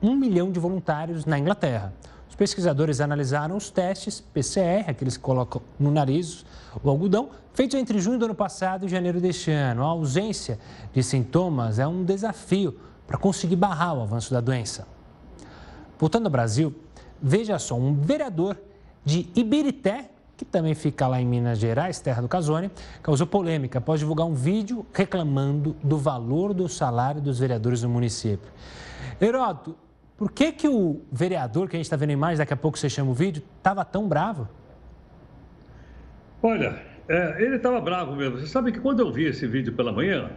um 0.00 0.14
milhão 0.14 0.52
de 0.52 0.60
voluntários 0.60 1.26
na 1.26 1.36
Inglaterra. 1.36 1.92
Os 2.28 2.36
pesquisadores 2.36 3.00
analisaram 3.00 3.56
os 3.56 3.68
testes 3.68 4.20
PCR, 4.20 4.88
aqueles 4.88 5.16
que 5.16 5.22
colocam 5.24 5.60
no 5.76 5.90
nariz 5.90 6.46
o 6.84 6.88
algodão, 6.88 7.30
feitos 7.52 7.76
entre 7.76 7.98
junho 7.98 8.20
do 8.20 8.26
ano 8.26 8.34
passado 8.36 8.86
e 8.86 8.88
janeiro 8.88 9.20
deste 9.20 9.50
ano. 9.50 9.82
A 9.82 9.88
ausência 9.88 10.56
de 10.94 11.02
sintomas 11.02 11.80
é 11.80 11.86
um 11.86 12.04
desafio 12.04 12.78
para 13.08 13.18
conseguir 13.18 13.56
barrar 13.56 13.98
o 13.98 14.02
avanço 14.02 14.32
da 14.32 14.40
doença. 14.40 14.86
Voltando 15.98 16.26
ao 16.26 16.30
Brasil, 16.30 16.72
veja 17.20 17.58
só, 17.58 17.74
um 17.74 17.92
vereador 17.92 18.56
de 19.04 19.28
Ibirité, 19.34 20.09
que 20.40 20.44
também 20.46 20.74
fica 20.74 21.06
lá 21.06 21.20
em 21.20 21.26
Minas 21.26 21.58
Gerais, 21.58 22.00
terra 22.00 22.22
do 22.22 22.28
Casone, 22.28 22.70
causou 23.02 23.26
polêmica 23.26 23.78
após 23.78 24.00
divulgar 24.00 24.26
um 24.26 24.32
vídeo 24.32 24.86
reclamando 24.90 25.76
do 25.84 25.98
valor 25.98 26.54
do 26.54 26.66
salário 26.66 27.20
dos 27.20 27.38
vereadores 27.38 27.82
do 27.82 27.90
município. 27.90 28.50
Heródoto, 29.20 29.76
por 30.16 30.32
que, 30.32 30.50
que 30.50 30.66
o 30.66 31.02
vereador, 31.12 31.68
que 31.68 31.76
a 31.76 31.78
gente 31.78 31.84
está 31.84 31.96
vendo 31.96 32.08
em 32.08 32.14
imagem, 32.14 32.38
daqui 32.38 32.54
a 32.54 32.56
pouco 32.56 32.78
você 32.78 32.88
chama 32.88 33.10
o 33.10 33.14
vídeo, 33.14 33.42
estava 33.58 33.84
tão 33.84 34.08
bravo? 34.08 34.48
Olha, 36.42 36.80
é, 37.06 37.42
ele 37.42 37.56
estava 37.56 37.78
bravo 37.78 38.16
mesmo. 38.16 38.38
Você 38.38 38.46
sabe 38.46 38.72
que 38.72 38.80
quando 38.80 39.00
eu 39.00 39.12
vi 39.12 39.26
esse 39.26 39.46
vídeo 39.46 39.74
pela 39.74 39.92
manhã, 39.92 40.30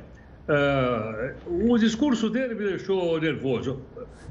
Uh, 0.46 1.72
o 1.72 1.78
discurso 1.78 2.30
dele 2.30 2.54
me 2.54 2.66
deixou 2.66 3.18
nervoso. 3.18 3.80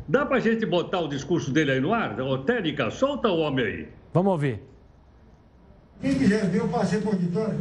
Dá 0.07 0.27
para 0.27 0.37
a 0.37 0.41
gente 0.41 0.67
botar 0.67 1.01
o 1.01 1.09
discurso 1.09 1.51
dele 1.51 1.73
aí 1.73 1.81
no 1.81 1.95
ar? 1.95 2.21
Ô, 2.21 2.37
Técnica, 2.37 2.91
solta 2.91 3.29
o 3.29 3.39
homem 3.39 3.65
aí. 3.65 3.89
Vamos 4.13 4.33
ouvir. 4.33 4.72
Quem 6.03 6.15
quiser 6.17 6.47
ver, 6.49 6.59
eu 6.59 6.69
passei 6.69 7.01
por 7.01 7.15
auditório. 7.15 7.59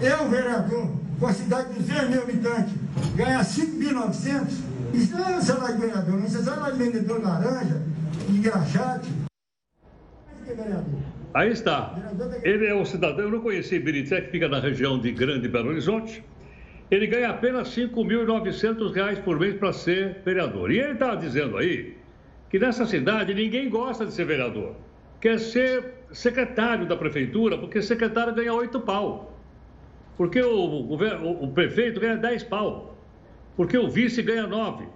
Eu, 0.00 0.28
vereador, 0.28 0.92
com 1.18 1.26
a 1.26 1.32
cidade 1.32 1.72
de 1.72 1.80
200 1.80 2.10
mil 2.10 2.22
habitantes, 2.22 2.74
ganhar 3.16 3.42
5.900, 3.42 4.52
isso 4.92 5.16
não 5.16 5.28
é 5.28 5.40
salário 5.40 5.76
de 5.76 5.80
vereador, 5.80 6.18
não. 6.18 6.26
Isso 6.26 6.38
é 6.38 6.42
salário 6.42 6.76
de 6.76 6.84
vendedor 6.84 7.22
laranja, 7.22 7.82
de 8.28 8.38
graxate. 8.38 9.08
Aí 11.34 11.50
está. 11.50 11.94
Ele 12.42 12.66
é 12.66 12.74
um 12.74 12.84
cidadão, 12.84 13.24
eu 13.24 13.30
não 13.30 13.40
conheci 13.40 13.78
Birité, 13.78 14.20
que 14.20 14.30
fica 14.30 14.48
na 14.48 14.60
região 14.60 14.98
de 14.98 15.10
Grande 15.10 15.48
Belo 15.48 15.70
Horizonte. 15.70 16.22
Ele 16.90 17.06
ganha 17.06 17.30
apenas 17.30 17.74
R$ 17.76 17.88
5.900 17.88 19.22
por 19.22 19.38
mês 19.38 19.54
para 19.56 19.72
ser 19.72 20.22
vereador. 20.24 20.70
E 20.70 20.78
ele 20.78 20.92
estava 20.92 21.16
dizendo 21.16 21.56
aí 21.58 21.96
que 22.50 22.58
nessa 22.58 22.86
cidade 22.86 23.34
ninguém 23.34 23.68
gosta 23.68 24.06
de 24.06 24.12
ser 24.12 24.24
vereador. 24.24 24.74
Quer 25.20 25.38
ser 25.38 25.97
secretário 26.12 26.86
da 26.86 26.96
prefeitura, 26.96 27.58
porque 27.58 27.82
secretário 27.82 28.34
ganha 28.34 28.52
oito 28.54 28.80
pau. 28.80 29.38
Porque 30.16 30.40
o, 30.40 30.54
o, 30.54 31.44
o, 31.44 31.52
prefeito 31.52 32.00
ganha 32.00 32.16
dez 32.16 32.42
pau. 32.42 32.96
Porque 33.56 33.78
o 33.78 33.88
vice 33.88 34.22
ganha 34.22 34.46
nove. 34.46 34.86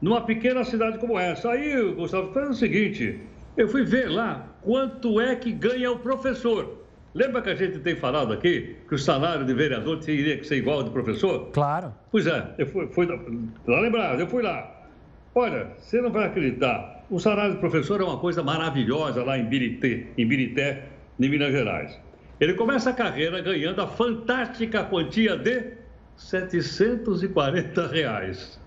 Numa 0.00 0.20
pequena 0.22 0.64
cidade 0.64 0.98
como 0.98 1.18
essa. 1.18 1.50
Aí, 1.50 1.94
Gustavo, 1.94 2.32
faz 2.32 2.50
o 2.50 2.54
seguinte: 2.54 3.20
eu 3.56 3.68
fui 3.68 3.84
ver 3.84 4.08
lá 4.10 4.48
quanto 4.62 5.20
é 5.20 5.36
que 5.36 5.52
ganha 5.52 5.90
o 5.90 5.98
professor. 5.98 6.84
Lembra 7.14 7.40
que 7.40 7.48
a 7.48 7.54
gente 7.54 7.78
tem 7.78 7.96
falado 7.96 8.32
aqui 8.32 8.76
que 8.86 8.94
o 8.94 8.98
salário 8.98 9.46
de 9.46 9.54
vereador 9.54 9.98
teria 10.00 10.36
que 10.36 10.46
ser 10.46 10.56
igual 10.56 10.78
ao 10.78 10.84
de 10.84 10.90
professor? 10.90 11.50
Claro. 11.52 11.94
Pois 12.10 12.26
é, 12.26 12.54
eu 12.58 12.66
fui, 12.66 12.86
fui 12.88 13.06
lá 13.06 13.80
lembrado, 13.80 14.20
eu 14.20 14.26
fui 14.26 14.42
lá. 14.42 14.75
Olha, 15.38 15.68
você 15.76 16.00
não 16.00 16.10
vai 16.10 16.24
acreditar, 16.24 17.04
o 17.10 17.20
salário 17.20 17.52
de 17.52 17.60
professor 17.60 18.00
é 18.00 18.04
uma 18.04 18.18
coisa 18.18 18.42
maravilhosa 18.42 19.22
lá 19.22 19.36
em 19.36 19.44
Birité, 19.44 20.06
em 20.16 20.26
Birité, 20.26 20.84
em 21.20 21.28
Minas 21.28 21.52
Gerais. 21.52 22.00
Ele 22.40 22.54
começa 22.54 22.88
a 22.88 22.94
carreira 22.94 23.42
ganhando 23.42 23.82
a 23.82 23.86
fantástica 23.86 24.82
quantia 24.84 25.36
de 25.36 25.74
740 26.16 27.86
reais. 27.86 28.58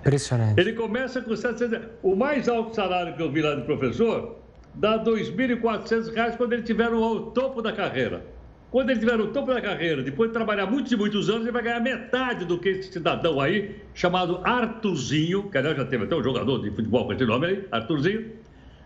Impressionante. 0.00 0.58
Ele 0.58 0.72
começa 0.72 1.20
com 1.20 1.36
700 1.36 1.78
O 2.02 2.16
mais 2.16 2.48
alto 2.48 2.74
salário 2.74 3.14
que 3.14 3.22
eu 3.22 3.30
vi 3.30 3.42
lá 3.42 3.54
de 3.54 3.64
professor 3.64 4.38
dá 4.74 4.96
R$ 4.96 5.10
2.400 5.10 6.38
quando 6.38 6.54
ele 6.54 6.62
estiver 6.62 6.90
no 6.90 7.32
topo 7.32 7.60
da 7.60 7.72
carreira. 7.74 8.24
Quando 8.70 8.90
ele 8.90 8.98
estiver 8.98 9.16
no 9.16 9.28
topo 9.28 9.52
da 9.52 9.62
carreira, 9.62 10.02
depois 10.02 10.28
de 10.28 10.34
trabalhar 10.34 10.66
muitos 10.66 10.92
e 10.92 10.96
muitos 10.96 11.30
anos, 11.30 11.42
ele 11.42 11.52
vai 11.52 11.62
ganhar 11.62 11.80
metade 11.80 12.44
do 12.44 12.58
que 12.58 12.68
esse 12.68 12.92
cidadão 12.92 13.40
aí, 13.40 13.76
chamado 13.94 14.40
Arthurzinho, 14.44 15.50
que 15.50 15.56
aliás 15.56 15.76
já 15.76 15.86
teve 15.86 16.04
até 16.04 16.14
um 16.14 16.22
jogador 16.22 16.60
de 16.60 16.70
futebol 16.70 17.06
com 17.06 17.14
esse 17.14 17.24
nome 17.24 17.46
aí, 17.46 17.64
Arthurzinho, 17.72 18.30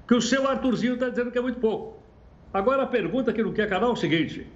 que 0.07 0.15
o 0.15 0.21
seu 0.21 0.49
Arthurzinho 0.49 0.95
está 0.95 1.09
dizendo 1.09 1.33
que 1.33 1.39
é 1.39 1.41
muito 1.41 1.59
pouco. 1.59 2.01
Agora 2.55 2.85
a 2.85 2.87
pergunta 2.87 3.33
que 3.33 3.43
não 3.43 3.53
quer 3.53 3.69
calar 3.69 3.89
é 3.89 3.93
o 3.93 3.97
seguinte: 3.97 4.47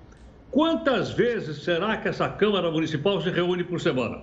quantas 0.51 1.11
vezes 1.11 1.64
será 1.64 1.97
que 1.97 2.09
essa 2.09 2.29
Câmara 2.29 2.70
Municipal 2.70 3.20
se 3.20 3.31
reúne 3.31 3.64
por 3.64 3.81
semana? 3.81 4.22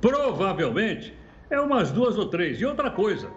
Provavelmente 0.00 1.12
é 1.50 1.60
umas 1.60 1.90
duas 1.90 2.16
ou 2.16 2.26
três. 2.26 2.60
E 2.60 2.64
outra 2.64 2.90
coisa, 2.90 3.28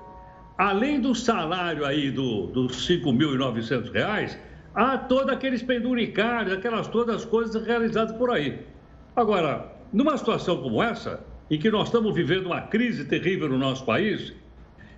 além 0.58 1.00
do 1.00 1.16
salário 1.16 1.86
aí 1.86 2.12
do, 2.12 2.48
dos 2.48 2.88
R$ 2.88 2.98
5.900, 3.00 4.38
há 4.78 4.96
todo 4.96 5.32
aqueles 5.32 5.64
penduricários, 5.64 6.54
aquelas 6.54 6.88
todas 6.88 7.16
as 7.16 7.26
coisas 7.26 7.66
realizadas 7.66 8.16
por 8.16 8.30
aí. 8.30 8.60
Agora, 9.16 9.74
numa 9.92 10.16
situação 10.16 10.62
como 10.62 10.84
essa, 10.84 11.20
em 11.50 11.58
que 11.58 11.72
nós 11.72 11.88
estamos 11.88 12.14
vivendo 12.14 12.46
uma 12.46 12.62
crise 12.62 13.04
terrível 13.06 13.50
no 13.50 13.58
nosso 13.58 13.84
país, 13.84 14.34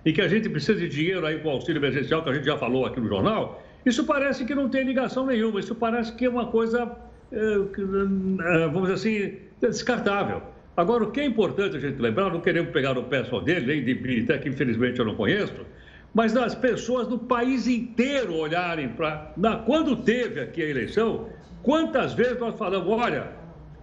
e 0.04 0.12
que 0.12 0.20
a 0.20 0.28
gente 0.28 0.50
precisa 0.50 0.78
de 0.78 0.88
dinheiro 0.88 1.24
aí 1.26 1.38
com 1.38 1.48
o 1.48 1.52
auxílio 1.52 1.80
emergencial, 1.80 2.22
que 2.22 2.28
a 2.28 2.34
gente 2.34 2.44
já 2.44 2.58
falou 2.58 2.84
aqui 2.84 3.00
no 3.00 3.08
jornal, 3.08 3.62
isso 3.84 4.04
parece 4.04 4.44
que 4.44 4.54
não 4.54 4.68
tem 4.68 4.84
ligação 4.84 5.24
nenhuma, 5.24 5.60
isso 5.60 5.74
parece 5.74 6.14
que 6.14 6.26
é 6.26 6.28
uma 6.28 6.46
coisa, 6.46 6.94
é, 7.32 7.36
é, 7.36 8.68
vamos 8.68 8.90
dizer 8.90 8.92
assim, 8.92 9.38
descartável. 9.60 10.42
Agora, 10.76 11.04
o 11.04 11.10
que 11.10 11.20
é 11.20 11.24
importante 11.24 11.76
a 11.76 11.80
gente 11.80 11.98
lembrar, 12.00 12.30
não 12.30 12.40
queremos 12.40 12.70
pegar 12.70 12.98
o 12.98 13.04
pé 13.04 13.24
só 13.24 13.40
dele, 13.40 13.66
nem 13.66 13.84
de 13.84 13.94
Birité, 13.94 14.36
que 14.36 14.48
infelizmente 14.50 14.98
eu 14.98 15.06
não 15.06 15.14
conheço, 15.14 15.54
mas 16.12 16.32
das 16.32 16.54
pessoas 16.54 17.06
do 17.06 17.18
país 17.18 17.66
inteiro 17.66 18.34
olharem 18.34 18.88
para. 18.88 19.32
Quando 19.64 19.96
teve 19.96 20.40
aqui 20.40 20.62
a 20.62 20.68
eleição, 20.68 21.28
quantas 21.62 22.14
vezes 22.14 22.38
nós 22.38 22.56
falamos, 22.56 22.88
olha, 22.88 23.32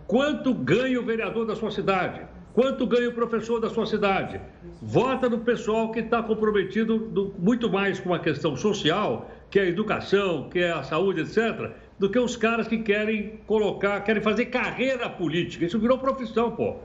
quanto 0.06 0.54
ganha 0.54 1.00
o 1.00 1.06
vereador 1.06 1.46
da 1.46 1.56
sua 1.56 1.72
cidade? 1.72 2.22
Quanto 2.54 2.88
ganha 2.88 3.08
o 3.10 3.14
professor 3.14 3.60
da 3.60 3.70
sua 3.70 3.86
cidade? 3.86 4.42
Vota 4.82 5.30
no 5.30 5.40
pessoal 5.42 5.92
que 5.92 6.00
está 6.00 6.24
comprometido 6.24 6.98
do, 6.98 7.36
muito 7.38 7.70
mais 7.70 8.00
com 8.00 8.14
a 8.14 8.20
questão 8.20 8.56
social, 8.56 9.30
que 9.52 9.60
é 9.60 9.62
a 9.62 9.68
educação, 9.68 10.50
que 10.50 10.60
é 10.60 10.72
a 10.72 10.82
saúde, 10.82 11.22
etc., 11.22 11.72
do 12.00 12.10
que 12.10 12.18
os 12.18 12.36
caras 12.36 12.68
que 12.68 12.80
querem 12.80 13.40
colocar, 13.46 14.02
querem 14.02 14.24
fazer 14.24 14.48
carreira 14.48 15.08
política. 15.08 15.66
Isso 15.66 15.80
virou 15.80 16.00
profissão, 16.00 16.50
pô. 16.52 16.72
R$ 16.72 16.80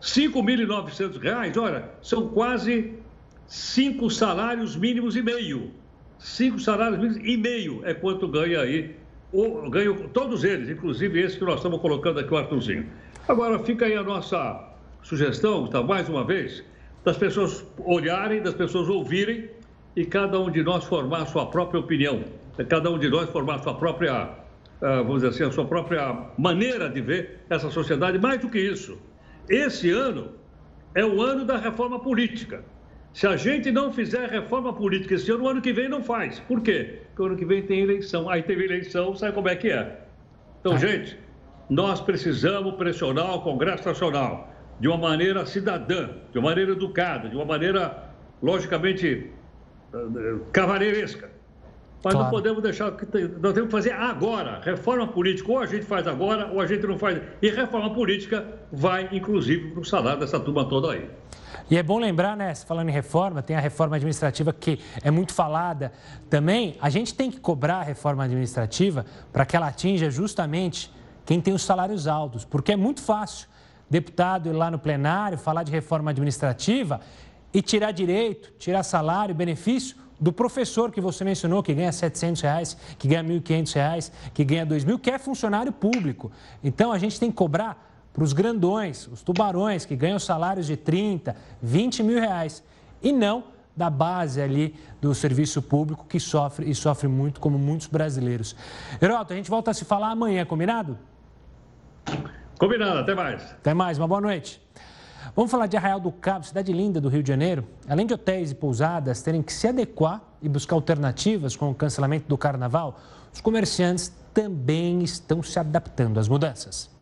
5.900, 0.00 1.60
olha, 1.60 1.90
são 2.00 2.28
quase 2.28 2.94
cinco 3.46 4.10
salários 4.10 4.76
mínimos 4.76 5.16
e 5.16 5.22
meio. 5.22 5.70
Cinco 6.18 6.58
salários 6.58 6.98
mínimos 6.98 7.28
e 7.28 7.36
meio 7.36 7.80
é 7.84 7.94
quanto 7.94 8.26
ganha 8.28 8.60
aí, 8.60 8.96
ou, 9.32 9.68
ganham 9.70 9.96
todos 10.08 10.44
eles, 10.44 10.68
inclusive 10.68 11.20
esse 11.20 11.38
que 11.38 11.44
nós 11.44 11.56
estamos 11.56 11.80
colocando 11.80 12.20
aqui, 12.20 12.32
o 12.32 12.36
Arthurzinho. 12.36 12.86
Agora, 13.28 13.58
fica 13.58 13.86
aí 13.86 13.94
a 13.94 14.02
nossa 14.02 14.72
sugestão, 15.02 15.66
tá, 15.66 15.82
mais 15.82 16.08
uma 16.08 16.24
vez, 16.24 16.64
das 17.04 17.16
pessoas 17.16 17.64
olharem, 17.78 18.42
das 18.42 18.54
pessoas 18.54 18.88
ouvirem 18.88 19.50
e 19.94 20.04
cada 20.04 20.38
um 20.40 20.50
de 20.50 20.62
nós 20.62 20.84
formar 20.84 21.22
a 21.22 21.26
sua 21.26 21.46
própria 21.46 21.80
opinião, 21.80 22.24
cada 22.68 22.90
um 22.90 22.98
de 22.98 23.08
nós 23.08 23.28
formar 23.30 23.56
a 23.56 23.62
sua 23.62 23.74
própria 23.74 24.46
ah, 24.80 24.96
vamos 25.02 25.22
dizer 25.22 25.28
assim, 25.28 25.44
a 25.44 25.50
sua 25.50 25.64
própria 25.64 26.26
maneira 26.36 26.88
de 26.88 27.00
ver 27.00 27.40
essa 27.48 27.70
sociedade. 27.70 28.18
Mais 28.18 28.40
do 28.40 28.48
que 28.48 28.58
isso, 28.58 28.98
esse 29.48 29.90
ano 29.90 30.32
é 30.94 31.04
o 31.04 31.22
ano 31.22 31.44
da 31.44 31.56
reforma 31.56 31.98
política. 31.98 32.64
Se 33.16 33.26
a 33.26 33.34
gente 33.34 33.72
não 33.72 33.90
fizer 33.90 34.28
reforma 34.28 34.74
política 34.74 35.14
esse 35.14 35.30
ano, 35.32 35.44
o 35.44 35.48
ano 35.48 35.62
que 35.62 35.72
vem 35.72 35.88
não 35.88 36.02
faz. 36.02 36.38
Por 36.40 36.60
quê? 36.60 37.00
Porque 37.06 37.22
o 37.22 37.24
ano 37.24 37.36
que 37.36 37.46
vem 37.46 37.62
tem 37.62 37.80
eleição. 37.80 38.28
Aí 38.28 38.42
teve 38.42 38.64
eleição, 38.64 39.16
sabe 39.16 39.32
como 39.32 39.48
é 39.48 39.56
que 39.56 39.70
é? 39.70 40.00
Então, 40.60 40.74
ah. 40.74 40.76
gente, 40.76 41.18
nós 41.70 41.98
precisamos 41.98 42.74
pressionar 42.74 43.34
o 43.34 43.40
Congresso 43.40 43.88
Nacional 43.88 44.52
de 44.78 44.86
uma 44.86 44.98
maneira 44.98 45.46
cidadã, 45.46 46.10
de 46.30 46.38
uma 46.38 46.50
maneira 46.50 46.72
educada, 46.72 47.30
de 47.30 47.34
uma 47.34 47.46
maneira, 47.46 48.04
logicamente, 48.42 49.30
eh, 49.94 50.34
cavaleiresca. 50.52 51.30
Mas 52.04 52.12
claro. 52.12 52.18
não 52.18 52.30
podemos 52.30 52.62
deixar. 52.62 52.90
Nós 53.40 53.54
temos 53.54 53.68
que 53.68 53.70
fazer 53.70 53.92
agora. 53.92 54.60
Reforma 54.62 55.08
política, 55.08 55.50
ou 55.52 55.60
a 55.60 55.64
gente 55.64 55.86
faz 55.86 56.06
agora, 56.06 56.48
ou 56.52 56.60
a 56.60 56.66
gente 56.66 56.86
não 56.86 56.98
faz. 56.98 57.18
E 57.40 57.48
reforma 57.48 57.94
política 57.94 58.46
vai, 58.70 59.08
inclusive, 59.10 59.70
para 59.70 59.80
o 59.80 59.84
salário 59.86 60.20
dessa 60.20 60.38
turma 60.38 60.68
toda 60.68 60.92
aí. 60.92 61.08
E 61.68 61.76
é 61.76 61.82
bom 61.82 61.98
lembrar, 61.98 62.36
né, 62.36 62.54
falando 62.54 62.88
em 62.88 62.92
reforma, 62.92 63.42
tem 63.42 63.56
a 63.56 63.60
reforma 63.60 63.96
administrativa 63.96 64.52
que 64.52 64.78
é 65.02 65.10
muito 65.10 65.34
falada 65.34 65.92
também. 66.30 66.76
A 66.80 66.88
gente 66.88 67.12
tem 67.12 67.30
que 67.30 67.40
cobrar 67.40 67.78
a 67.78 67.82
reforma 67.82 68.24
administrativa 68.24 69.04
para 69.32 69.44
que 69.44 69.56
ela 69.56 69.66
atinja 69.66 70.08
justamente 70.08 70.92
quem 71.24 71.40
tem 71.40 71.52
os 71.52 71.62
salários 71.62 72.06
altos, 72.06 72.44
porque 72.44 72.72
é 72.72 72.76
muito 72.76 73.02
fácil 73.02 73.48
deputado 73.90 74.48
ir 74.48 74.52
lá 74.52 74.70
no 74.70 74.78
plenário 74.78 75.36
falar 75.36 75.64
de 75.64 75.72
reforma 75.72 76.10
administrativa 76.10 77.00
e 77.52 77.60
tirar 77.60 77.90
direito, 77.90 78.52
tirar 78.58 78.84
salário, 78.84 79.34
benefício 79.34 79.96
do 80.20 80.32
professor 80.32 80.90
que 80.90 81.00
você 81.00 81.24
mencionou, 81.24 81.62
que 81.62 81.74
ganha 81.74 81.92
700 81.92 82.42
reais, 82.42 82.76
que 82.98 83.08
ganha 83.08 83.24
1.500 83.24 83.74
reais, 83.74 84.12
que 84.32 84.44
ganha 84.44 84.64
2 84.64 84.84
mil, 84.84 84.98
que 84.98 85.10
é 85.10 85.18
funcionário 85.18 85.72
público. 85.72 86.30
Então, 86.62 86.92
a 86.92 86.98
gente 86.98 87.18
tem 87.20 87.30
que 87.30 87.36
cobrar 87.36 87.95
para 88.16 88.24
os 88.24 88.32
grandões, 88.32 89.06
os 89.08 89.20
tubarões, 89.20 89.84
que 89.84 89.94
ganham 89.94 90.18
salários 90.18 90.66
de 90.66 90.74
30, 90.74 91.36
20 91.60 92.02
mil 92.02 92.18
reais, 92.18 92.64
e 93.02 93.12
não 93.12 93.44
da 93.76 93.90
base 93.90 94.40
ali 94.40 94.74
do 95.02 95.14
serviço 95.14 95.60
público 95.60 96.06
que 96.08 96.18
sofre 96.18 96.70
e 96.70 96.74
sofre 96.74 97.08
muito, 97.08 97.38
como 97.38 97.58
muitos 97.58 97.88
brasileiros. 97.88 98.56
Heroto, 99.02 99.34
a 99.34 99.36
gente 99.36 99.50
volta 99.50 99.70
a 99.70 99.74
se 99.74 99.84
falar 99.84 100.12
amanhã, 100.12 100.46
combinado? 100.46 100.98
Combinado, 102.58 103.00
até 103.00 103.14
mais. 103.14 103.42
Até 103.52 103.74
mais, 103.74 103.98
uma 103.98 104.08
boa 104.08 104.22
noite. 104.22 104.62
Vamos 105.34 105.50
falar 105.50 105.66
de 105.66 105.76
Arraial 105.76 106.00
do 106.00 106.10
Cabo, 106.10 106.46
cidade 106.46 106.72
linda 106.72 106.98
do 107.02 107.10
Rio 107.10 107.22
de 107.22 107.28
Janeiro. 107.28 107.66
Além 107.86 108.06
de 108.06 108.14
hotéis 108.14 108.50
e 108.50 108.54
pousadas 108.54 109.20
terem 109.20 109.42
que 109.42 109.52
se 109.52 109.68
adequar 109.68 110.22
e 110.40 110.48
buscar 110.48 110.74
alternativas 110.74 111.54
com 111.54 111.70
o 111.70 111.74
cancelamento 111.74 112.26
do 112.26 112.38
carnaval, 112.38 112.98
os 113.30 113.42
comerciantes 113.42 114.10
também 114.32 115.02
estão 115.02 115.42
se 115.42 115.58
adaptando 115.58 116.18
às 116.18 116.28
mudanças. 116.28 116.95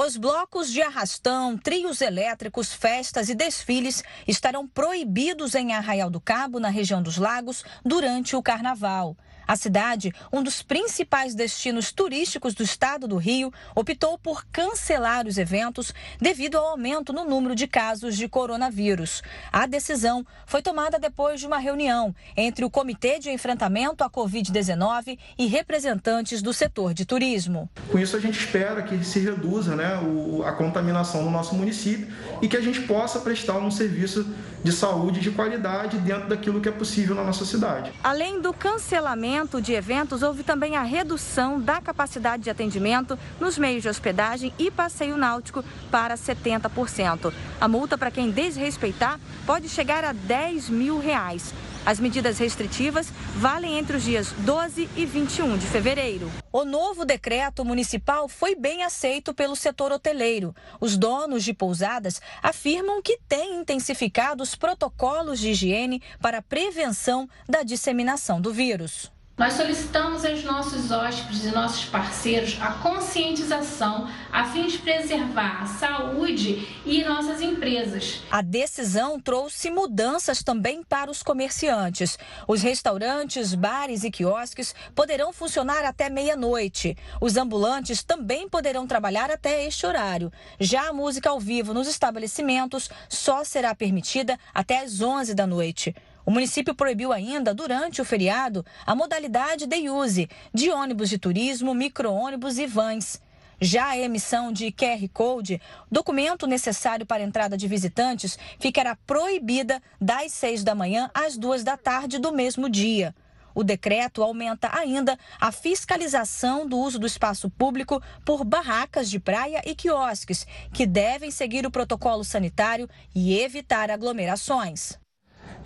Os 0.00 0.16
blocos 0.16 0.70
de 0.70 0.80
arrastão, 0.80 1.58
trios 1.58 2.00
elétricos, 2.00 2.72
festas 2.72 3.28
e 3.28 3.34
desfiles 3.34 4.04
estarão 4.28 4.64
proibidos 4.64 5.56
em 5.56 5.72
Arraial 5.72 6.08
do 6.08 6.20
Cabo, 6.20 6.60
na 6.60 6.68
região 6.68 7.02
dos 7.02 7.16
Lagos, 7.16 7.64
durante 7.84 8.36
o 8.36 8.40
carnaval. 8.40 9.16
A 9.48 9.56
cidade, 9.56 10.12
um 10.30 10.42
dos 10.42 10.62
principais 10.62 11.34
destinos 11.34 11.90
turísticos 11.90 12.52
do 12.52 12.62
estado 12.62 13.08
do 13.08 13.16
Rio, 13.16 13.50
optou 13.74 14.18
por 14.18 14.44
cancelar 14.52 15.26
os 15.26 15.38
eventos 15.38 15.94
devido 16.20 16.58
ao 16.58 16.66
aumento 16.66 17.14
no 17.14 17.24
número 17.24 17.54
de 17.54 17.66
casos 17.66 18.14
de 18.14 18.28
coronavírus. 18.28 19.22
A 19.50 19.64
decisão 19.64 20.22
foi 20.44 20.60
tomada 20.60 20.98
depois 20.98 21.40
de 21.40 21.46
uma 21.46 21.56
reunião 21.56 22.14
entre 22.36 22.62
o 22.62 22.68
Comitê 22.68 23.18
de 23.18 23.30
Enfrentamento 23.30 24.04
à 24.04 24.10
Covid-19 24.10 25.18
e 25.38 25.46
representantes 25.46 26.42
do 26.42 26.52
setor 26.52 26.92
de 26.92 27.06
turismo. 27.06 27.70
Com 27.90 27.98
isso, 27.98 28.18
a 28.18 28.20
gente 28.20 28.38
espera 28.38 28.82
que 28.82 29.02
se 29.02 29.18
reduza 29.18 29.74
né, 29.74 29.98
a 30.44 30.52
contaminação 30.52 31.22
no 31.22 31.30
nosso 31.30 31.54
município 31.54 32.06
e 32.42 32.48
que 32.48 32.56
a 32.56 32.60
gente 32.60 32.82
possa 32.82 33.20
prestar 33.20 33.56
um 33.56 33.70
serviço 33.70 34.30
de 34.68 34.72
saúde 34.74 35.20
de 35.20 35.30
qualidade 35.30 35.96
dentro 35.96 36.28
daquilo 36.28 36.60
que 36.60 36.68
é 36.68 36.72
possível 36.72 37.16
na 37.16 37.24
nossa 37.24 37.42
cidade. 37.42 37.90
Além 38.04 38.38
do 38.42 38.52
cancelamento 38.52 39.62
de 39.62 39.72
eventos, 39.72 40.22
houve 40.22 40.42
também 40.42 40.76
a 40.76 40.82
redução 40.82 41.58
da 41.58 41.80
capacidade 41.80 42.42
de 42.42 42.50
atendimento 42.50 43.18
nos 43.40 43.56
meios 43.56 43.82
de 43.82 43.88
hospedagem 43.88 44.52
e 44.58 44.70
passeio 44.70 45.16
náutico 45.16 45.64
para 45.90 46.16
70%. 46.16 47.32
A 47.58 47.66
multa 47.66 47.96
para 47.96 48.10
quem 48.10 48.30
desrespeitar 48.30 49.18
pode 49.46 49.70
chegar 49.70 50.04
a 50.04 50.12
10 50.12 50.68
mil 50.68 50.98
reais. 50.98 51.54
As 51.88 51.98
medidas 51.98 52.38
restritivas 52.38 53.10
valem 53.34 53.78
entre 53.78 53.96
os 53.96 54.02
dias 54.02 54.32
12 54.40 54.90
e 54.94 55.06
21 55.06 55.56
de 55.56 55.66
fevereiro. 55.66 56.30
O 56.52 56.62
novo 56.62 57.02
decreto 57.02 57.64
municipal 57.64 58.28
foi 58.28 58.54
bem 58.54 58.82
aceito 58.82 59.32
pelo 59.32 59.56
setor 59.56 59.90
hoteleiro. 59.90 60.54
Os 60.82 60.98
donos 60.98 61.42
de 61.42 61.54
pousadas 61.54 62.20
afirmam 62.42 63.00
que 63.00 63.18
têm 63.26 63.58
intensificado 63.58 64.42
os 64.42 64.54
protocolos 64.54 65.40
de 65.40 65.52
higiene 65.52 66.02
para 66.20 66.42
prevenção 66.42 67.26
da 67.48 67.62
disseminação 67.62 68.38
do 68.38 68.52
vírus. 68.52 69.10
Nós 69.38 69.52
solicitamos 69.52 70.24
aos 70.24 70.42
nossos 70.42 70.90
hóspedes 70.90 71.44
e 71.44 71.52
nossos 71.52 71.84
parceiros 71.84 72.58
a 72.60 72.72
conscientização 72.72 74.10
a 74.32 74.44
fim 74.46 74.66
de 74.66 74.78
preservar 74.78 75.62
a 75.62 75.66
saúde 75.66 76.66
e 76.84 77.04
nossas 77.04 77.40
empresas. 77.40 78.20
A 78.32 78.42
decisão 78.42 79.20
trouxe 79.20 79.70
mudanças 79.70 80.42
também 80.42 80.82
para 80.82 81.08
os 81.08 81.22
comerciantes. 81.22 82.18
Os 82.48 82.62
restaurantes, 82.62 83.54
bares 83.54 84.02
e 84.02 84.10
quiosques 84.10 84.74
poderão 84.92 85.32
funcionar 85.32 85.84
até 85.84 86.10
meia-noite. 86.10 86.96
Os 87.20 87.36
ambulantes 87.36 88.02
também 88.02 88.48
poderão 88.48 88.88
trabalhar 88.88 89.30
até 89.30 89.64
este 89.64 89.86
horário. 89.86 90.32
Já 90.58 90.88
a 90.88 90.92
música 90.92 91.30
ao 91.30 91.38
vivo 91.38 91.72
nos 91.72 91.86
estabelecimentos 91.86 92.90
só 93.08 93.44
será 93.44 93.72
permitida 93.72 94.36
até 94.52 94.80
às 94.80 95.00
11 95.00 95.32
da 95.32 95.46
noite. 95.46 95.94
O 96.28 96.30
município 96.30 96.74
proibiu 96.74 97.10
ainda, 97.10 97.54
durante 97.54 98.02
o 98.02 98.04
feriado, 98.04 98.62
a 98.84 98.94
modalidade 98.94 99.66
day 99.66 99.88
use 99.88 100.28
de 100.52 100.68
ônibus 100.68 101.08
de 101.08 101.16
turismo, 101.16 101.72
micro-ônibus 101.72 102.58
e 102.58 102.66
vans. 102.66 103.18
Já 103.58 103.86
a 103.86 103.98
emissão 103.98 104.52
de 104.52 104.70
QR 104.70 105.08
Code, 105.10 105.58
documento 105.90 106.46
necessário 106.46 107.06
para 107.06 107.22
a 107.22 107.26
entrada 107.26 107.56
de 107.56 107.66
visitantes, 107.66 108.38
ficará 108.60 108.94
proibida 109.06 109.82
das 109.98 110.32
6 110.32 110.64
da 110.64 110.74
manhã 110.74 111.10
às 111.14 111.38
2 111.38 111.64
da 111.64 111.78
tarde 111.78 112.18
do 112.18 112.30
mesmo 112.30 112.68
dia. 112.68 113.14
O 113.54 113.64
decreto 113.64 114.22
aumenta 114.22 114.68
ainda 114.78 115.18
a 115.40 115.50
fiscalização 115.50 116.68
do 116.68 116.76
uso 116.78 116.98
do 116.98 117.06
espaço 117.06 117.48
público 117.48 118.02
por 118.22 118.44
barracas 118.44 119.08
de 119.08 119.18
praia 119.18 119.62
e 119.64 119.74
quiosques, 119.74 120.46
que 120.74 120.84
devem 120.84 121.30
seguir 121.30 121.64
o 121.64 121.70
protocolo 121.70 122.22
sanitário 122.22 122.86
e 123.14 123.38
evitar 123.38 123.90
aglomerações. 123.90 124.98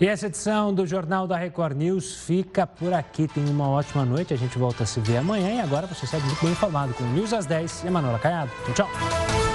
E 0.00 0.06
essa 0.06 0.26
edição 0.26 0.74
do 0.74 0.86
Jornal 0.86 1.26
da 1.26 1.36
Record 1.36 1.76
News 1.76 2.16
fica 2.24 2.66
por 2.66 2.92
aqui. 2.92 3.28
Tenha 3.28 3.50
uma 3.50 3.68
ótima 3.68 4.04
noite. 4.04 4.34
A 4.34 4.36
gente 4.36 4.58
volta 4.58 4.82
a 4.82 4.86
se 4.86 5.00
ver 5.00 5.18
amanhã. 5.18 5.54
E 5.54 5.60
agora 5.60 5.86
você 5.86 6.06
segue 6.06 6.26
muito 6.26 6.42
bem 6.42 6.52
informado 6.52 6.92
com 6.94 7.04
News 7.04 7.32
às 7.32 7.46
10 7.46 7.84
e 7.84 7.90
Manuela 7.90 8.18
Caiado. 8.18 8.50
Tchau, 8.74 8.86
tchau. 8.86 9.51